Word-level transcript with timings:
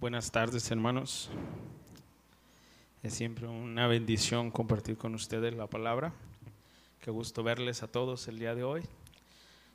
Buenas 0.00 0.30
tardes, 0.30 0.70
hermanos. 0.70 1.28
Es 3.02 3.14
siempre 3.14 3.48
una 3.48 3.88
bendición 3.88 4.52
compartir 4.52 4.96
con 4.96 5.12
ustedes 5.16 5.54
la 5.54 5.66
palabra. 5.66 6.12
Qué 7.00 7.10
gusto 7.10 7.42
verles 7.42 7.82
a 7.82 7.88
todos 7.88 8.28
el 8.28 8.38
día 8.38 8.54
de 8.54 8.62
hoy. 8.62 8.82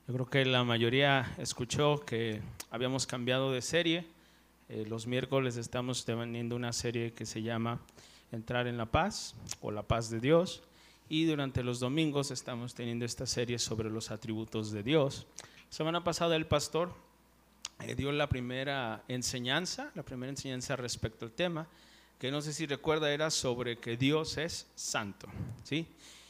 Yo 0.08 0.14
creo 0.14 0.30
que 0.30 0.46
la 0.46 0.64
mayoría 0.64 1.36
escuchó 1.40 2.00
que 2.06 2.42
habíamos 2.72 3.06
cambiado 3.06 3.52
de 3.52 3.62
serie. 3.62 4.08
Eh, 4.70 4.86
los 4.88 5.08
miércoles 5.08 5.58
estamos 5.58 6.06
teniendo 6.06 6.56
una 6.56 6.72
serie 6.72 7.12
que 7.12 7.26
se 7.26 7.42
llama 7.42 7.82
Entrar 8.32 8.68
en 8.68 8.78
la 8.78 8.86
paz 8.86 9.36
o 9.60 9.72
la 9.72 9.84
paz 9.84 10.10
de 10.10 10.22
Dios. 10.22 10.64
Y 11.10 11.26
durante 11.26 11.64
los 11.64 11.82
domingos 11.82 12.32
estamos 12.32 12.74
teniendo 12.76 13.04
esta 13.04 13.26
serie 13.26 13.60
sobre 13.60 13.90
los 13.90 14.10
atributos 14.10 14.72
de 14.72 14.84
Dios. 14.84 15.28
Semana 15.68 16.06
pasada 16.06 16.38
el 16.38 16.48
pastor 16.48 16.94
eh, 17.86 17.96
dio 17.96 18.12
la 18.12 18.28
primera 18.28 19.04
enseñanza, 19.08 19.92
la 19.96 20.04
primera 20.04 20.30
enseñanza 20.30 20.76
respecto 20.76 21.26
al 21.26 21.32
tema, 21.32 21.68
que 22.20 22.32
no 22.32 22.42
sé 22.42 22.54
si 22.54 22.66
recuerda 22.66 23.12
era 23.12 23.30
sobre 23.30 23.78
que 23.78 23.98
Dios 23.98 24.38
es 24.38 24.68
santo, 24.76 25.28
¿sí? 25.64 25.88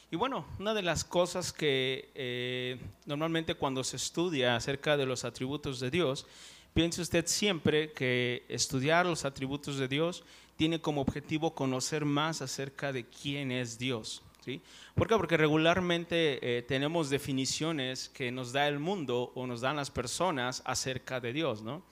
Y 0.10 0.16
bueno, 0.16 0.46
una 0.60 0.74
de 0.74 0.84
las 0.84 1.04
cosas 1.04 1.52
que 1.52 2.12
eh, 2.14 2.80
normalmente 3.06 3.56
cuando 3.56 3.84
se 3.84 3.98
estudia 3.98 4.56
acerca 4.56 4.96
de 4.96 5.06
los 5.06 5.26
atributos 5.26 5.80
de 5.80 5.90
Dios, 5.90 6.28
piense 6.74 7.02
usted 7.02 7.26
siempre 7.28 7.92
que 7.94 8.46
estudiar 8.48 9.06
los 9.06 9.26
atributos 9.26 9.78
de 9.78 9.88
Dios 9.88 10.24
tiene 10.56 10.80
como 10.80 11.02
objetivo 11.02 11.56
conocer 11.56 12.06
más 12.06 12.42
acerca 12.42 12.94
de 12.94 13.06
quién 13.06 13.52
es 13.52 13.80
Dios, 13.80 14.22
¿sí? 14.44 14.62
¿Por 14.96 15.08
qué? 15.08 15.16
Porque 15.16 15.38
regularmente 15.38 16.58
eh, 16.58 16.62
tenemos 16.64 17.10
definiciones 17.10 18.10
que 18.10 18.32
nos 18.32 18.52
da 18.52 18.68
el 18.68 18.80
mundo 18.80 19.32
o 19.36 19.48
nos 19.48 19.62
dan 19.62 19.76
las 19.76 19.92
personas 19.92 20.62
acerca 20.66 21.20
de 21.20 21.34
Dios, 21.34 21.62
¿no? 21.62 21.84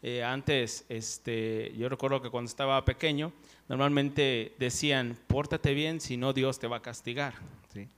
Eh, 0.00 0.22
antes, 0.22 0.84
este, 0.88 1.72
yo 1.76 1.88
recuerdo 1.88 2.22
que 2.22 2.30
cuando 2.30 2.48
estaba 2.48 2.84
pequeño, 2.84 3.32
normalmente 3.68 4.54
decían, 4.58 5.18
pórtate 5.26 5.74
bien, 5.74 6.00
si 6.00 6.16
no 6.16 6.32
Dios 6.32 6.60
te 6.60 6.68
va 6.68 6.76
a 6.76 6.82
castigar. 6.82 7.34
¿sí? 7.72 7.88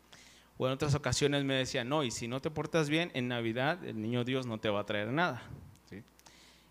O 0.57 0.67
en 0.67 0.73
otras 0.73 0.95
ocasiones 0.95 1.45
me 1.45 1.55
decían, 1.55 1.89
no, 1.89 2.03
y 2.03 2.11
si 2.11 2.27
no 2.27 2.41
te 2.41 2.51
portas 2.51 2.89
bien, 2.89 3.11
en 3.13 3.29
Navidad 3.29 3.85
el 3.85 4.01
niño 4.01 4.25
Dios 4.25 4.47
no 4.47 4.59
te 4.59 4.71
va 4.71 4.81
a 4.81 4.87
traer 4.87 5.09
nada. 5.09 5.43
¿sí? 5.91 6.03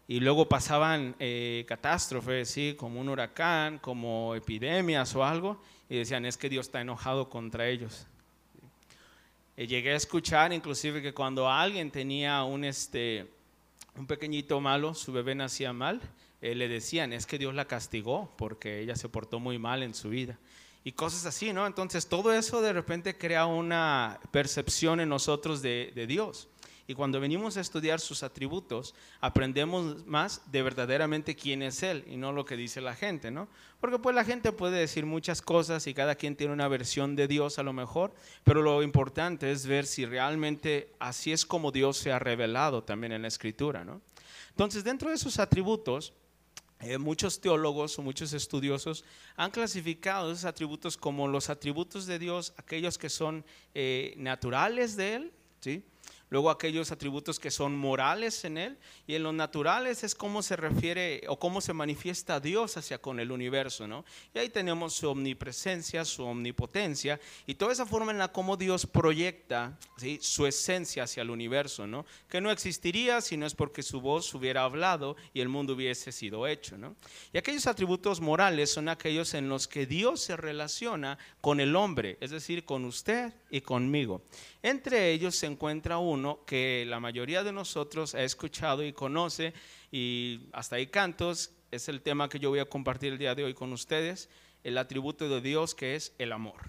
Y 0.08 0.20
luego 0.20 0.50
pasaban 0.50 1.16
eh, 1.20 1.64
catástrofes, 1.68 2.50
¿sí? 2.50 2.74
como 2.76 3.00
un 3.00 3.10
huracán, 3.10 3.78
como 3.78 4.34
epidemias 4.34 5.16
o 5.16 5.24
algo, 5.24 5.62
y 5.90 5.98
decían, 5.98 6.26
es 6.26 6.38
que 6.38 6.50
Dios 6.50 6.68
está 6.68 6.82
enojado 6.82 7.30
contra 7.30 7.68
ellos. 7.68 8.06
Y 9.58 9.68
llegué 9.68 9.92
a 9.92 9.96
escuchar 9.96 10.54
inclusive 10.54 11.02
que 11.02 11.14
cuando 11.14 11.50
alguien 11.50 11.92
tenía 11.92 12.44
un, 12.44 12.64
este, 12.64 13.28
un 13.96 14.06
pequeñito 14.06 14.62
malo, 14.62 14.94
su 14.94 15.12
bebé 15.12 15.36
nacía 15.36 15.74
mal, 15.74 16.00
eh, 16.42 16.56
le 16.56 16.70
decían, 16.70 17.12
es 17.12 17.26
que 17.26 17.38
Dios 17.38 17.54
la 17.54 17.66
castigó 17.66 18.32
porque 18.38 18.80
ella 18.80 18.96
se 18.96 19.10
portó 19.10 19.40
muy 19.40 19.60
mal 19.60 19.84
en 19.84 19.94
su 19.94 20.10
vida. 20.10 20.38
Y 20.86 20.94
cosas 20.94 21.26
así, 21.26 21.52
¿no? 21.52 21.68
Entonces 21.68 22.08
todo 22.08 22.32
eso 22.32 22.62
de 22.62 22.72
repente 22.72 23.18
crea 23.18 23.46
una 23.48 24.20
percepción 24.32 25.02
en 25.02 25.10
nosotros 25.10 25.62
de, 25.62 25.92
de 25.94 26.08
Dios. 26.08 26.48
Y 26.90 26.96
cuando 26.96 27.20
venimos 27.20 27.56
a 27.56 27.62
estudiar 27.62 28.00
sus 28.00 28.24
atributos, 28.24 28.96
aprendemos 29.22 30.08
más 30.08 30.42
de 30.52 30.64
verdaderamente 30.64 31.36
quién 31.36 31.62
es 31.62 31.84
Él 31.84 32.04
y 32.08 32.18
no 32.18 32.32
lo 32.32 32.46
que 32.46 32.58
dice 32.58 32.82
la 32.82 32.96
gente, 32.96 33.30
¿no? 33.30 33.48
Porque 33.80 34.00
pues 34.00 34.16
la 34.16 34.26
gente 34.26 34.52
puede 34.52 34.80
decir 34.80 35.06
muchas 35.06 35.44
cosas 35.44 35.86
y 35.86 35.94
cada 35.94 36.16
quien 36.16 36.36
tiene 36.36 36.52
una 36.52 36.68
versión 36.68 37.16
de 37.16 37.28
Dios 37.28 37.60
a 37.60 37.64
lo 37.64 37.74
mejor, 37.74 38.16
pero 38.44 38.64
lo 38.64 38.82
importante 38.82 39.52
es 39.52 39.68
ver 39.68 39.86
si 39.86 40.08
realmente 40.08 40.92
así 40.98 41.32
es 41.32 41.46
como 41.46 41.72
Dios 41.72 41.96
se 41.96 42.12
ha 42.12 42.18
revelado 42.18 42.84
también 42.84 43.14
en 43.14 43.22
la 43.22 43.28
Escritura, 43.28 43.86
¿no? 43.86 44.02
Entonces, 44.50 44.84
dentro 44.84 45.12
de 45.12 45.20
sus 45.20 45.38
atributos, 45.38 46.14
eh, 46.80 46.98
muchos 46.98 47.40
teólogos 47.40 48.00
o 48.00 48.02
muchos 48.02 48.34
estudiosos 48.34 49.06
han 49.36 49.52
clasificado 49.52 50.32
esos 50.32 50.46
atributos 50.46 50.98
como 50.98 51.28
los 51.28 51.52
atributos 51.52 52.08
de 52.08 52.18
Dios, 52.18 52.52
aquellos 52.58 52.98
que 52.98 53.12
son 53.12 53.46
eh, 53.76 54.16
naturales 54.18 54.96
de 54.96 55.14
Él, 55.14 55.32
¿sí? 55.60 55.84
Luego 56.30 56.50
aquellos 56.50 56.92
atributos 56.92 57.40
que 57.40 57.52
son 57.52 57.76
morales 57.76 58.46
en 58.46 58.58
él, 58.58 58.78
y 59.08 59.16
en 59.16 59.24
los 59.24 59.34
naturales 59.34 60.04
es 60.04 60.16
cómo 60.16 60.42
se 60.42 60.56
refiere 60.56 61.24
o 61.28 61.40
cómo 61.40 61.62
se 61.62 61.74
manifiesta 61.74 62.40
Dios 62.40 62.78
hacia 62.78 63.00
con 63.00 63.20
el 63.20 63.32
universo, 63.32 63.88
¿no? 63.88 64.06
Y 64.34 64.40
ahí 64.40 64.50
tenemos 64.50 64.94
su 64.94 65.10
omnipresencia, 65.10 66.06
su 66.06 66.24
omnipotencia, 66.24 67.20
y 67.46 67.56
toda 67.56 67.74
esa 67.74 67.86
forma 67.86 68.12
en 68.12 68.18
la 68.18 68.32
cómo 68.32 68.58
Dios 68.58 68.86
proyecta 68.86 69.78
su 70.22 70.46
esencia 70.46 71.04
hacia 71.04 71.22
el 71.22 71.30
universo, 71.30 71.88
¿no? 71.88 72.06
Que 72.28 72.42
no 72.42 72.52
existiría 72.52 73.22
si 73.22 73.38
no 73.38 73.46
es 73.46 73.56
porque 73.56 73.84
su 73.84 74.02
voz 74.02 74.34
hubiera 74.34 74.64
hablado 74.64 75.16
y 75.34 75.42
el 75.42 75.50
mundo 75.50 75.74
hubiese 75.74 76.12
sido 76.12 76.48
hecho, 76.48 76.78
¿no? 76.78 76.96
Y 77.34 77.38
aquellos 77.38 77.68
atributos 77.68 78.22
morales 78.22 78.72
son 78.72 78.90
aquellos 78.90 79.34
en 79.34 79.50
los 79.50 79.68
que 79.68 79.86
Dios 79.86 80.22
se 80.22 80.38
relaciona 80.38 81.18
con 81.42 81.60
el 81.60 81.76
hombre, 81.76 82.18
es 82.22 82.32
decir, 82.32 82.66
con 82.66 82.86
usted 82.86 83.34
y 83.50 83.62
conmigo. 83.62 84.22
Entre 84.62 85.12
ellos 85.12 85.36
se 85.36 85.48
encuentra 85.48 85.98
uno 85.98 86.40
que 86.46 86.86
la 86.88 87.00
mayoría 87.00 87.44
de 87.44 87.52
nosotros 87.52 88.16
ha 88.16 88.24
escuchado 88.24 88.84
y 88.84 88.94
conoce, 88.94 89.54
y 89.92 90.42
hasta 90.54 90.78
hay 90.78 90.88
cantos, 90.88 91.52
es 91.72 91.90
el 91.90 92.02
tema 92.02 92.30
que 92.30 92.40
yo 92.40 92.50
voy 92.50 92.60
a 92.60 92.66
compartir 92.66 93.14
el 93.14 93.20
día 93.20 93.36
de 93.36 93.44
hoy 93.44 93.54
con 93.54 93.74
ustedes, 93.74 94.30
el 94.64 94.78
atributo 94.78 95.30
de 95.30 95.42
Dios 95.42 95.76
que 95.76 95.96
es 95.96 96.14
el 96.18 96.32
amor. 96.32 96.60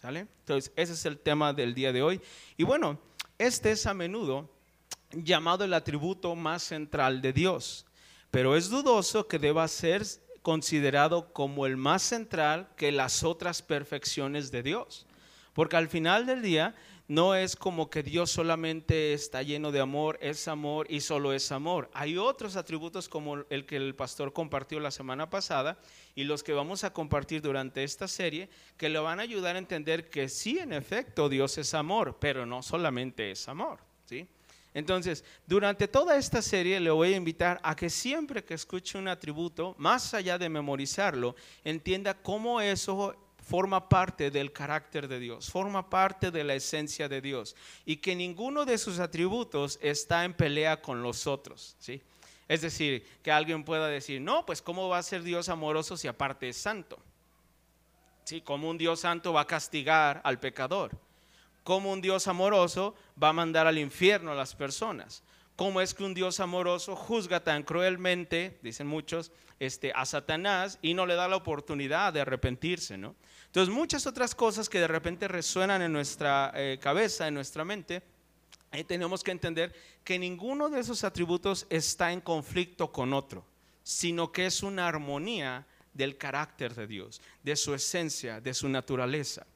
¿Sale? 0.00 0.20
Entonces, 0.20 0.72
ese 0.76 0.92
es 0.92 1.04
el 1.06 1.18
tema 1.18 1.52
del 1.52 1.74
día 1.74 1.92
de 1.92 2.02
hoy. 2.02 2.20
Y 2.56 2.64
bueno, 2.64 2.98
este 3.38 3.72
es 3.72 3.86
a 3.86 3.94
menudo 3.94 4.50
llamado 5.12 5.64
el 5.64 5.74
atributo 5.74 6.34
más 6.34 6.62
central 6.62 7.22
de 7.22 7.32
Dios, 7.32 7.86
pero 8.30 8.56
es 8.56 8.68
dudoso 8.68 9.26
que 9.26 9.38
deba 9.38 9.66
ser 9.68 10.04
considerado 10.42 11.32
como 11.32 11.66
el 11.66 11.76
más 11.76 12.02
central 12.02 12.68
que 12.76 12.92
las 12.92 13.24
otras 13.24 13.62
perfecciones 13.62 14.50
de 14.50 14.62
Dios. 14.62 15.05
Porque 15.56 15.78
al 15.78 15.88
final 15.88 16.26
del 16.26 16.42
día, 16.42 16.74
no 17.08 17.34
es 17.34 17.56
como 17.56 17.88
que 17.88 18.02
Dios 18.02 18.30
solamente 18.30 19.14
está 19.14 19.42
lleno 19.42 19.72
de 19.72 19.80
amor, 19.80 20.18
es 20.20 20.48
amor 20.48 20.86
y 20.90 21.00
solo 21.00 21.32
es 21.32 21.50
amor. 21.50 21.88
Hay 21.94 22.18
otros 22.18 22.56
atributos 22.56 23.08
como 23.08 23.36
el 23.48 23.64
que 23.64 23.76
el 23.76 23.94
pastor 23.94 24.34
compartió 24.34 24.80
la 24.80 24.90
semana 24.90 25.30
pasada 25.30 25.78
y 26.14 26.24
los 26.24 26.42
que 26.42 26.52
vamos 26.52 26.84
a 26.84 26.92
compartir 26.92 27.40
durante 27.40 27.84
esta 27.84 28.06
serie 28.06 28.50
que 28.76 28.90
le 28.90 28.98
van 28.98 29.18
a 29.18 29.22
ayudar 29.22 29.56
a 29.56 29.58
entender 29.58 30.10
que 30.10 30.28
sí, 30.28 30.58
en 30.58 30.74
efecto, 30.74 31.30
Dios 31.30 31.56
es 31.56 31.72
amor, 31.72 32.18
pero 32.20 32.44
no 32.44 32.62
solamente 32.62 33.30
es 33.30 33.48
amor, 33.48 33.78
¿sí? 34.04 34.28
Entonces, 34.74 35.24
durante 35.46 35.88
toda 35.88 36.18
esta 36.18 36.42
serie 36.42 36.80
le 36.80 36.90
voy 36.90 37.14
a 37.14 37.16
invitar 37.16 37.58
a 37.62 37.74
que 37.74 37.88
siempre 37.88 38.44
que 38.44 38.52
escuche 38.52 38.98
un 38.98 39.08
atributo, 39.08 39.74
más 39.78 40.12
allá 40.12 40.36
de 40.36 40.50
memorizarlo, 40.50 41.34
entienda 41.64 42.12
cómo 42.12 42.60
eso 42.60 43.16
forma 43.46 43.88
parte 43.88 44.32
del 44.32 44.52
carácter 44.52 45.06
de 45.06 45.20
Dios, 45.20 45.50
forma 45.50 45.88
parte 45.88 46.32
de 46.32 46.42
la 46.42 46.54
esencia 46.54 47.08
de 47.08 47.20
Dios 47.20 47.54
y 47.84 47.98
que 47.98 48.16
ninguno 48.16 48.64
de 48.64 48.76
sus 48.76 48.98
atributos 48.98 49.78
está 49.80 50.24
en 50.24 50.34
pelea 50.34 50.82
con 50.82 51.02
los 51.02 51.28
otros, 51.28 51.76
¿sí? 51.78 52.02
Es 52.48 52.60
decir, 52.60 53.06
que 53.22 53.30
alguien 53.30 53.64
pueda 53.64 53.86
decir, 53.86 54.20
no, 54.20 54.44
pues 54.44 54.60
¿cómo 54.62 54.88
va 54.88 54.98
a 54.98 55.02
ser 55.02 55.22
Dios 55.22 55.48
amoroso 55.48 55.96
si 55.96 56.08
aparte 56.08 56.48
es 56.48 56.56
santo? 56.56 56.98
¿Sí? 58.24 58.40
¿Cómo 58.40 58.68
un 58.68 58.78
Dios 58.78 59.00
santo 59.00 59.32
va 59.32 59.42
a 59.42 59.46
castigar 59.46 60.20
al 60.24 60.40
pecador? 60.40 60.90
¿Cómo 61.62 61.92
un 61.92 62.00
Dios 62.00 62.26
amoroso 62.26 62.94
va 63.20 63.28
a 63.28 63.32
mandar 63.32 63.68
al 63.68 63.78
infierno 63.78 64.32
a 64.32 64.36
las 64.36 64.54
personas? 64.54 65.22
¿Cómo 65.54 65.80
es 65.80 65.94
que 65.94 66.04
un 66.04 66.14
Dios 66.14 66.38
amoroso 66.40 66.94
juzga 66.96 67.42
tan 67.42 67.62
cruelmente, 67.62 68.58
dicen 68.62 68.86
muchos, 68.86 69.32
este, 69.58 69.92
a 69.94 70.04
Satanás 70.04 70.78
y 70.82 70.94
no 70.94 71.06
le 71.06 71.14
da 71.14 71.28
la 71.28 71.36
oportunidad 71.36 72.12
de 72.12 72.20
arrepentirse, 72.20 72.98
¿no? 72.98 73.14
Entonces, 73.46 73.74
muchas 73.74 74.06
otras 74.06 74.34
cosas 74.34 74.68
que 74.68 74.80
de 74.80 74.88
repente 74.88 75.28
resuenan 75.28 75.82
en 75.82 75.92
nuestra 75.92 76.52
eh, 76.54 76.78
cabeza, 76.80 77.26
en 77.26 77.34
nuestra 77.34 77.64
mente, 77.64 78.02
ahí 78.70 78.84
tenemos 78.84 79.22
que 79.22 79.30
entender 79.30 79.74
que 80.04 80.18
ninguno 80.18 80.68
de 80.68 80.80
esos 80.80 81.04
atributos 81.04 81.66
está 81.70 82.12
en 82.12 82.20
conflicto 82.20 82.92
con 82.92 83.12
otro, 83.12 83.44
sino 83.82 84.30
que 84.30 84.46
es 84.46 84.62
una 84.62 84.86
armonía 84.86 85.66
del 85.94 86.18
carácter 86.18 86.74
de 86.74 86.86
Dios, 86.86 87.22
de 87.42 87.56
su 87.56 87.74
esencia, 87.74 88.40
de 88.40 88.52
su 88.52 88.68
naturaleza. 88.68 89.46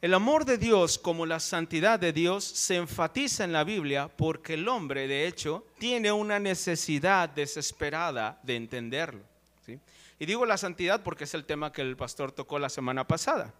El 0.00 0.12
amor 0.12 0.44
de 0.44 0.58
Dios 0.58 0.98
como 0.98 1.24
la 1.24 1.40
santidad 1.40 1.98
de 1.98 2.12
Dios 2.12 2.44
se 2.44 2.76
enfatiza 2.76 3.42
en 3.42 3.54
la 3.54 3.64
Biblia 3.64 4.08
porque 4.14 4.52
el 4.52 4.68
hombre, 4.68 5.08
de 5.08 5.26
hecho, 5.26 5.66
tiene 5.78 6.12
una 6.12 6.38
necesidad 6.38 7.30
desesperada 7.30 8.38
de 8.42 8.56
entenderlo. 8.56 9.33
Y 10.18 10.26
digo 10.26 10.46
la 10.46 10.56
santidad 10.56 11.02
porque 11.02 11.24
es 11.24 11.34
el 11.34 11.44
tema 11.44 11.72
que 11.72 11.82
el 11.82 11.96
pastor 11.96 12.32
tocó 12.32 12.58
la 12.58 12.68
semana 12.68 13.06
pasada. 13.06 13.52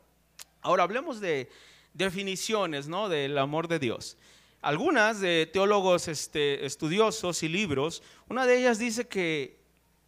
Ahora 0.63 0.85
hablemos 0.85 1.21
de 1.21 1.51
definiciones 1.93 2.89
¿no? 2.89 3.09
del 3.09 3.37
amor 3.39 3.69
de 3.69 3.79
Dios. 3.79 4.17
Algunas 4.63 5.21
de 5.21 5.49
teólogos 5.53 6.09
este, 6.09 6.65
estudiosos 6.65 7.43
y 7.43 7.49
libros, 7.49 8.03
una 8.29 8.47
de 8.47 8.59
ellas 8.59 8.79
dice 8.79 9.07
que 9.07 9.61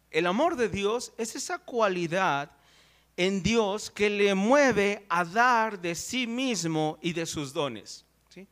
el 0.09 0.25
amor 0.25 0.55
de 0.55 0.69
Dios 0.69 1.13
es 1.17 1.35
esa 1.35 1.59
cualidad 1.59 2.51
en 3.17 3.43
Dios 3.43 3.91
que 3.91 4.09
le 4.09 4.33
mueve 4.35 5.05
a 5.09 5.25
dar 5.25 5.79
de 5.79 5.95
sí 5.95 6.27
mismo 6.27 6.97
y 7.01 7.13
de 7.13 7.25
sus 7.25 7.53
dones. 7.53 8.05
¿sí? 8.29 8.47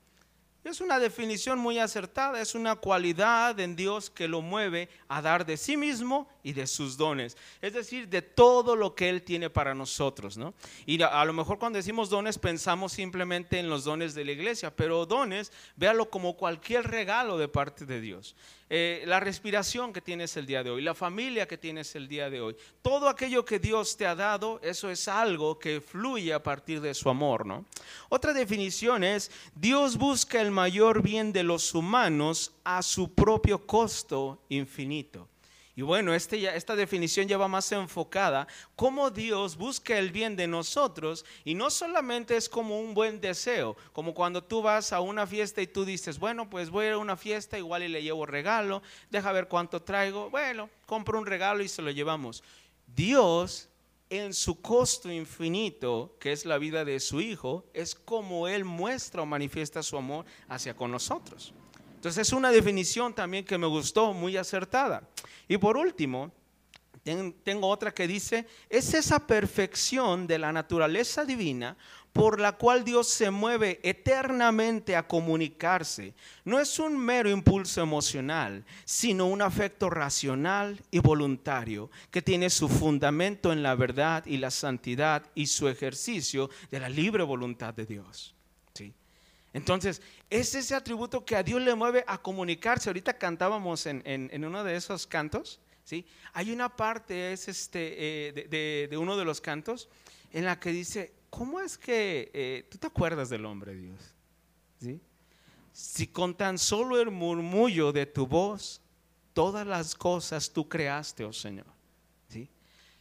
Es 0.63 0.81
una 0.81 0.99
definición 0.99 1.59
muy 1.59 1.79
acertada, 1.79 2.41
es 2.41 2.55
una 2.55 2.75
cualidad 2.75 3.59
en 3.59 3.75
Dios 3.75 4.09
que 4.09 4.27
lo 4.27 4.41
mueve 4.41 4.89
a 5.07 5.21
dar 5.21 5.45
de 5.45 5.57
sí 5.57 5.77
mismo 5.77 6.27
y 6.45 6.53
de 6.53 6.67
sus 6.67 6.95
dones, 6.95 7.35
es 7.59 7.73
decir, 7.73 8.07
de 8.07 8.21
todo 8.21 8.75
lo 8.75 8.93
que 8.93 9.09
Él 9.09 9.23
tiene 9.23 9.49
para 9.49 9.73
nosotros. 9.73 10.37
¿no? 10.37 10.53
Y 10.85 11.01
a, 11.01 11.25
lo 11.25 11.33
mejor 11.33 11.57
cuando 11.57 11.77
decimos 11.77 12.07
dones 12.07 12.37
pensamos 12.37 12.93
simplemente 12.93 13.57
en 13.57 13.67
los 13.67 13.83
dones 13.83 14.13
de 14.13 14.23
la 14.23 14.31
iglesia, 14.31 14.73
pero 14.73 15.07
dones, 15.07 15.51
véalo 15.75 16.07
como 16.07 16.37
cualquier 16.37 16.85
regalo 16.85 17.39
de 17.39 17.47
parte 17.47 17.87
de 17.87 17.99
Dios. 17.99 18.35
Eh, 18.69 19.03
la 19.07 19.19
respiración 19.19 19.91
que 19.91 20.01
tienes 20.01 20.37
el 20.37 20.45
día 20.45 20.63
de 20.63 20.69
hoy, 20.69 20.83
la 20.83 20.93
familia 20.93 21.47
que 21.47 21.57
tienes 21.57 21.95
el 21.95 22.07
día 22.07 22.29
de 22.29 22.41
hoy, 22.41 22.55
todo 22.83 23.09
aquello 23.09 23.43
que 23.43 23.57
Dios 23.57 23.97
te 23.97 24.05
ha 24.05 24.13
dado, 24.13 24.59
eso 24.61 24.91
es 24.91 25.07
algo 25.07 25.57
que 25.57 25.81
fluye 25.81 26.31
a 26.31 26.43
partir 26.43 26.79
de 26.79 26.93
su 26.93 27.09
amor, 27.09 27.45
¿no? 27.47 27.65
Otra 28.09 28.33
definición 28.33 29.03
es, 29.03 29.31
Dios 29.55 29.97
busca 29.97 30.41
el 30.41 30.51
mayor 30.51 31.01
bien 31.01 31.33
de 31.33 31.41
los 31.41 31.73
humanos 31.73 32.53
a 32.63 32.83
su 32.83 33.13
propio 33.13 33.65
costo 33.65 34.43
infinito. 34.49 35.27
Y 35.75 35.81
bueno, 35.81 36.13
este 36.13 36.55
esta 36.55 36.75
definición 36.75 37.27
ya 37.27 37.37
va 37.37 37.49
más 37.49 37.71
enfocada, 37.71 38.47
cómo 38.75 39.11
Dios 39.11 39.57
busca 39.57 39.97
el 39.97 40.11
bien 40.11 40.37
de 40.37 40.47
nosotros 40.47 41.25
y 41.43 41.53
no 41.53 41.69
solamente 41.69 42.37
es 42.37 42.47
como 42.47 42.79
un 42.79 42.93
buen 42.93 43.19
deseo, 43.19 43.75
como 43.91 44.13
cuando 44.13 44.41
tú 44.41 44.61
vas 44.61 44.93
a 44.93 45.01
una 45.01 45.27
fiesta 45.27 45.61
y 45.61 45.67
tú 45.67 45.83
dices, 45.83 46.17
bueno, 46.17 46.49
pues 46.49 46.69
voy 46.69 46.87
a 46.87 46.97
una 46.97 47.17
fiesta, 47.17 47.57
igual 47.57 47.83
y 47.83 47.89
le 47.89 48.03
llevo 48.03 48.25
regalo, 48.25 48.81
deja 49.09 49.33
ver 49.33 49.49
cuánto 49.49 49.81
traigo, 49.81 50.29
bueno, 50.29 50.69
compro 50.85 51.19
un 51.19 51.25
regalo 51.25 51.61
y 51.61 51.67
se 51.67 51.81
lo 51.81 51.91
llevamos. 51.91 52.41
Dios 52.87 53.67
en 54.09 54.33
su 54.33 54.61
costo 54.61 55.11
infinito, 55.11 56.15
que 56.19 56.31
es 56.31 56.45
la 56.45 56.57
vida 56.57 56.85
de 56.85 56.99
su 56.99 57.21
Hijo, 57.21 57.65
es 57.73 57.95
como 57.95 58.47
Él 58.47 58.63
muestra 58.63 59.21
o 59.21 59.25
manifiesta 59.25 59.83
su 59.83 59.97
amor 59.97 60.25
hacia 60.47 60.75
con 60.75 60.91
nosotros. 60.91 61.53
Entonces 62.05 62.27
es 62.27 62.33
una 62.33 62.51
definición 62.51 63.15
también 63.15 63.43
que 63.43 63.57
me 63.57 63.65
gustó, 63.65 64.13
muy 64.13 64.37
acertada. 64.37 65.09
Y 65.47 65.57
por 65.57 65.75
último, 65.75 66.31
tengo 67.43 67.67
otra 67.67 67.95
que 67.95 68.07
dice, 68.07 68.45
es 68.69 68.93
esa 68.93 69.25
perfección 69.25 70.27
de 70.27 70.37
la 70.37 70.53
naturaleza 70.53 71.25
divina 71.25 71.75
por 72.13 72.39
la 72.39 72.51
cual 72.51 72.83
Dios 72.83 73.09
se 73.09 73.31
mueve 73.31 73.79
eternamente 73.81 74.95
a 74.95 75.07
comunicarse. 75.07 76.13
No 76.43 76.59
es 76.59 76.77
un 76.77 76.95
mero 76.95 77.27
impulso 77.27 77.81
emocional, 77.81 78.63
sino 78.85 79.25
un 79.25 79.41
afecto 79.41 79.89
racional 79.89 80.79
y 80.91 80.99
voluntario 80.99 81.89
que 82.11 82.21
tiene 82.21 82.51
su 82.51 82.69
fundamento 82.69 83.51
en 83.51 83.63
la 83.63 83.73
verdad 83.73 84.23
y 84.27 84.37
la 84.37 84.51
santidad 84.51 85.23
y 85.33 85.47
su 85.47 85.67
ejercicio 85.67 86.51
de 86.69 86.81
la 86.81 86.87
libre 86.87 87.23
voluntad 87.23 87.73
de 87.73 87.87
Dios. 87.87 88.34
Entonces, 89.55 90.01
es 90.29 90.53
ese 90.53 90.75
atributo 90.75 91.23
que 91.23 91.37
a 91.37 91.41
Dios 91.41 91.61
le 91.61 91.73
mueve 91.75 92.03
a 92.07 92.17
comunicarse. 92.17 92.89
Ahorita 92.89 93.17
cantábamos 93.17 93.85
en, 93.85 94.43
uno 94.43 94.65
de 94.65 94.75
esos 94.75 95.07
cantos, 95.07 95.61
¿sí? 95.85 96.05
Hay 96.33 96.51
una 96.51 96.75
parte, 96.75 97.31
es 97.31 97.47
este, 97.47 98.27
eh, 98.27 98.87
de, 98.89 98.97
uno 98.97 99.15
de 99.15 99.23
los 99.23 99.39
cantos, 99.39 99.87
en 100.33 100.43
la 100.43 100.59
que 100.59 100.73
dice, 100.73 101.13
¿cómo 101.29 101.61
es 101.61 101.77
que 101.77 102.29
eh, 102.33 102.67
tú 102.69 102.77
te 102.77 102.87
acuerdas 102.87 103.29
del 103.29 103.45
hombre, 103.45 103.75
Dios? 103.75 104.13
¿Sí? 104.81 104.99
Si 105.71 106.07
con 106.07 106.35
tan 106.35 106.57
solo 106.57 106.99
el 106.99 107.09
murmullo 107.09 107.93
de 107.93 108.05
tu 108.07 108.27
voz, 108.27 108.81
todas 109.31 109.65
las 109.65 109.95
cosas 109.95 110.51
tú 110.51 110.67
creaste, 110.67 111.23
oh 111.23 111.31
Señor. 111.31 111.74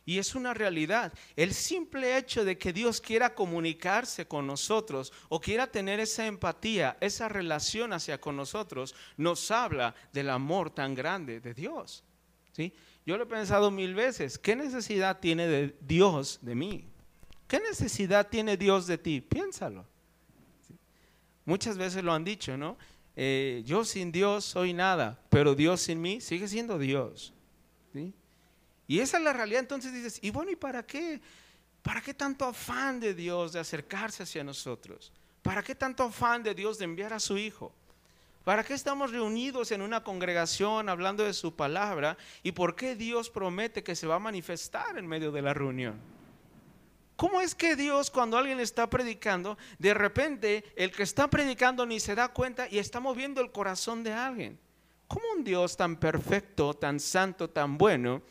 Y 0.06 0.18
es 0.18 0.34
una 0.34 0.52
realidad. 0.52 1.12
El 1.34 1.54
simple 1.54 2.18
hecho 2.18 2.44
de 2.44 2.58
que 2.58 2.72
Dios 2.72 3.00
quiera 3.00 3.34
comunicarse 3.34 4.26
con 4.26 4.46
nosotros 4.46 5.12
o 5.28 5.40
quiera 5.40 5.66
tener 5.66 5.98
esa 5.98 6.26
empatía, 6.26 6.96
esa 7.00 7.28
relación 7.28 7.92
hacia 7.92 8.20
con 8.20 8.36
nosotros, 8.36 8.94
nos 9.16 9.50
habla 9.50 9.94
del 10.12 10.30
amor 10.30 10.70
tan 10.70 10.94
grande 10.94 11.40
de 11.40 11.54
Dios. 11.54 12.04
¿sí? 12.52 12.72
Yo 13.06 13.16
lo 13.16 13.24
he 13.24 13.26
pensado 13.26 13.70
mil 13.70 13.94
veces. 13.94 14.38
¿Qué 14.38 14.56
necesidad 14.56 15.20
tiene 15.20 15.74
Dios 15.80 16.38
de 16.42 16.54
mí? 16.54 16.86
¿Qué 17.46 17.60
necesidad 17.60 18.28
tiene 18.28 18.56
Dios 18.56 18.86
de 18.86 18.98
ti? 18.98 19.20
Piénsalo. 19.20 19.86
Muchas 21.44 21.76
veces 21.76 22.02
lo 22.02 22.12
han 22.12 22.24
dicho, 22.24 22.56
¿no? 22.56 22.78
Eh, 23.16 23.62
yo 23.66 23.84
sin 23.84 24.10
Dios 24.10 24.44
soy 24.44 24.72
nada, 24.72 25.22
pero 25.28 25.54
Dios 25.54 25.82
sin 25.82 26.00
mí 26.00 26.20
sigue 26.20 26.48
siendo 26.48 26.78
Dios. 26.78 27.33
Y 28.86 29.00
esa 29.00 29.18
es 29.18 29.22
la 29.22 29.32
realidad. 29.32 29.60
Entonces 29.60 29.92
dices, 29.92 30.18
y 30.22 30.30
bueno, 30.30 30.50
¿y 30.50 30.56
para 30.56 30.84
qué? 30.84 31.20
¿Para 31.82 32.00
qué 32.00 32.14
tanto 32.14 32.44
afán 32.44 33.00
de 33.00 33.14
Dios 33.14 33.52
de 33.52 33.60
acercarse 33.60 34.22
hacia 34.22 34.42
nosotros? 34.42 35.12
¿Para 35.42 35.62
qué 35.62 35.74
tanto 35.74 36.04
afán 36.04 36.42
de 36.42 36.54
Dios 36.54 36.78
de 36.78 36.84
enviar 36.84 37.12
a 37.12 37.20
su 37.20 37.36
Hijo? 37.36 37.72
¿Para 38.44 38.62
qué 38.62 38.74
estamos 38.74 39.10
reunidos 39.10 39.70
en 39.72 39.80
una 39.80 40.02
congregación 40.02 40.88
hablando 40.88 41.24
de 41.24 41.32
su 41.32 41.54
palabra? 41.54 42.16
¿Y 42.42 42.52
por 42.52 42.76
qué 42.76 42.94
Dios 42.94 43.30
promete 43.30 43.82
que 43.82 43.96
se 43.96 44.06
va 44.06 44.16
a 44.16 44.18
manifestar 44.18 44.98
en 44.98 45.06
medio 45.06 45.32
de 45.32 45.42
la 45.42 45.54
reunión? 45.54 45.98
¿Cómo 47.16 47.40
es 47.40 47.54
que 47.54 47.76
Dios 47.76 48.10
cuando 48.10 48.36
alguien 48.36 48.60
está 48.60 48.90
predicando, 48.90 49.56
de 49.78 49.94
repente 49.94 50.64
el 50.76 50.90
que 50.90 51.04
está 51.04 51.28
predicando 51.28 51.86
ni 51.86 52.00
se 52.00 52.14
da 52.14 52.28
cuenta 52.28 52.68
y 52.68 52.78
está 52.78 53.00
moviendo 53.00 53.40
el 53.40 53.52
corazón 53.52 54.02
de 54.02 54.12
alguien? 54.12 54.58
¿Cómo 55.06 55.24
un 55.36 55.44
Dios 55.44 55.76
tan 55.76 55.96
perfecto, 55.96 56.74
tan 56.74 56.98
santo, 56.98 57.48
tan 57.48 57.78
bueno, 57.78 58.22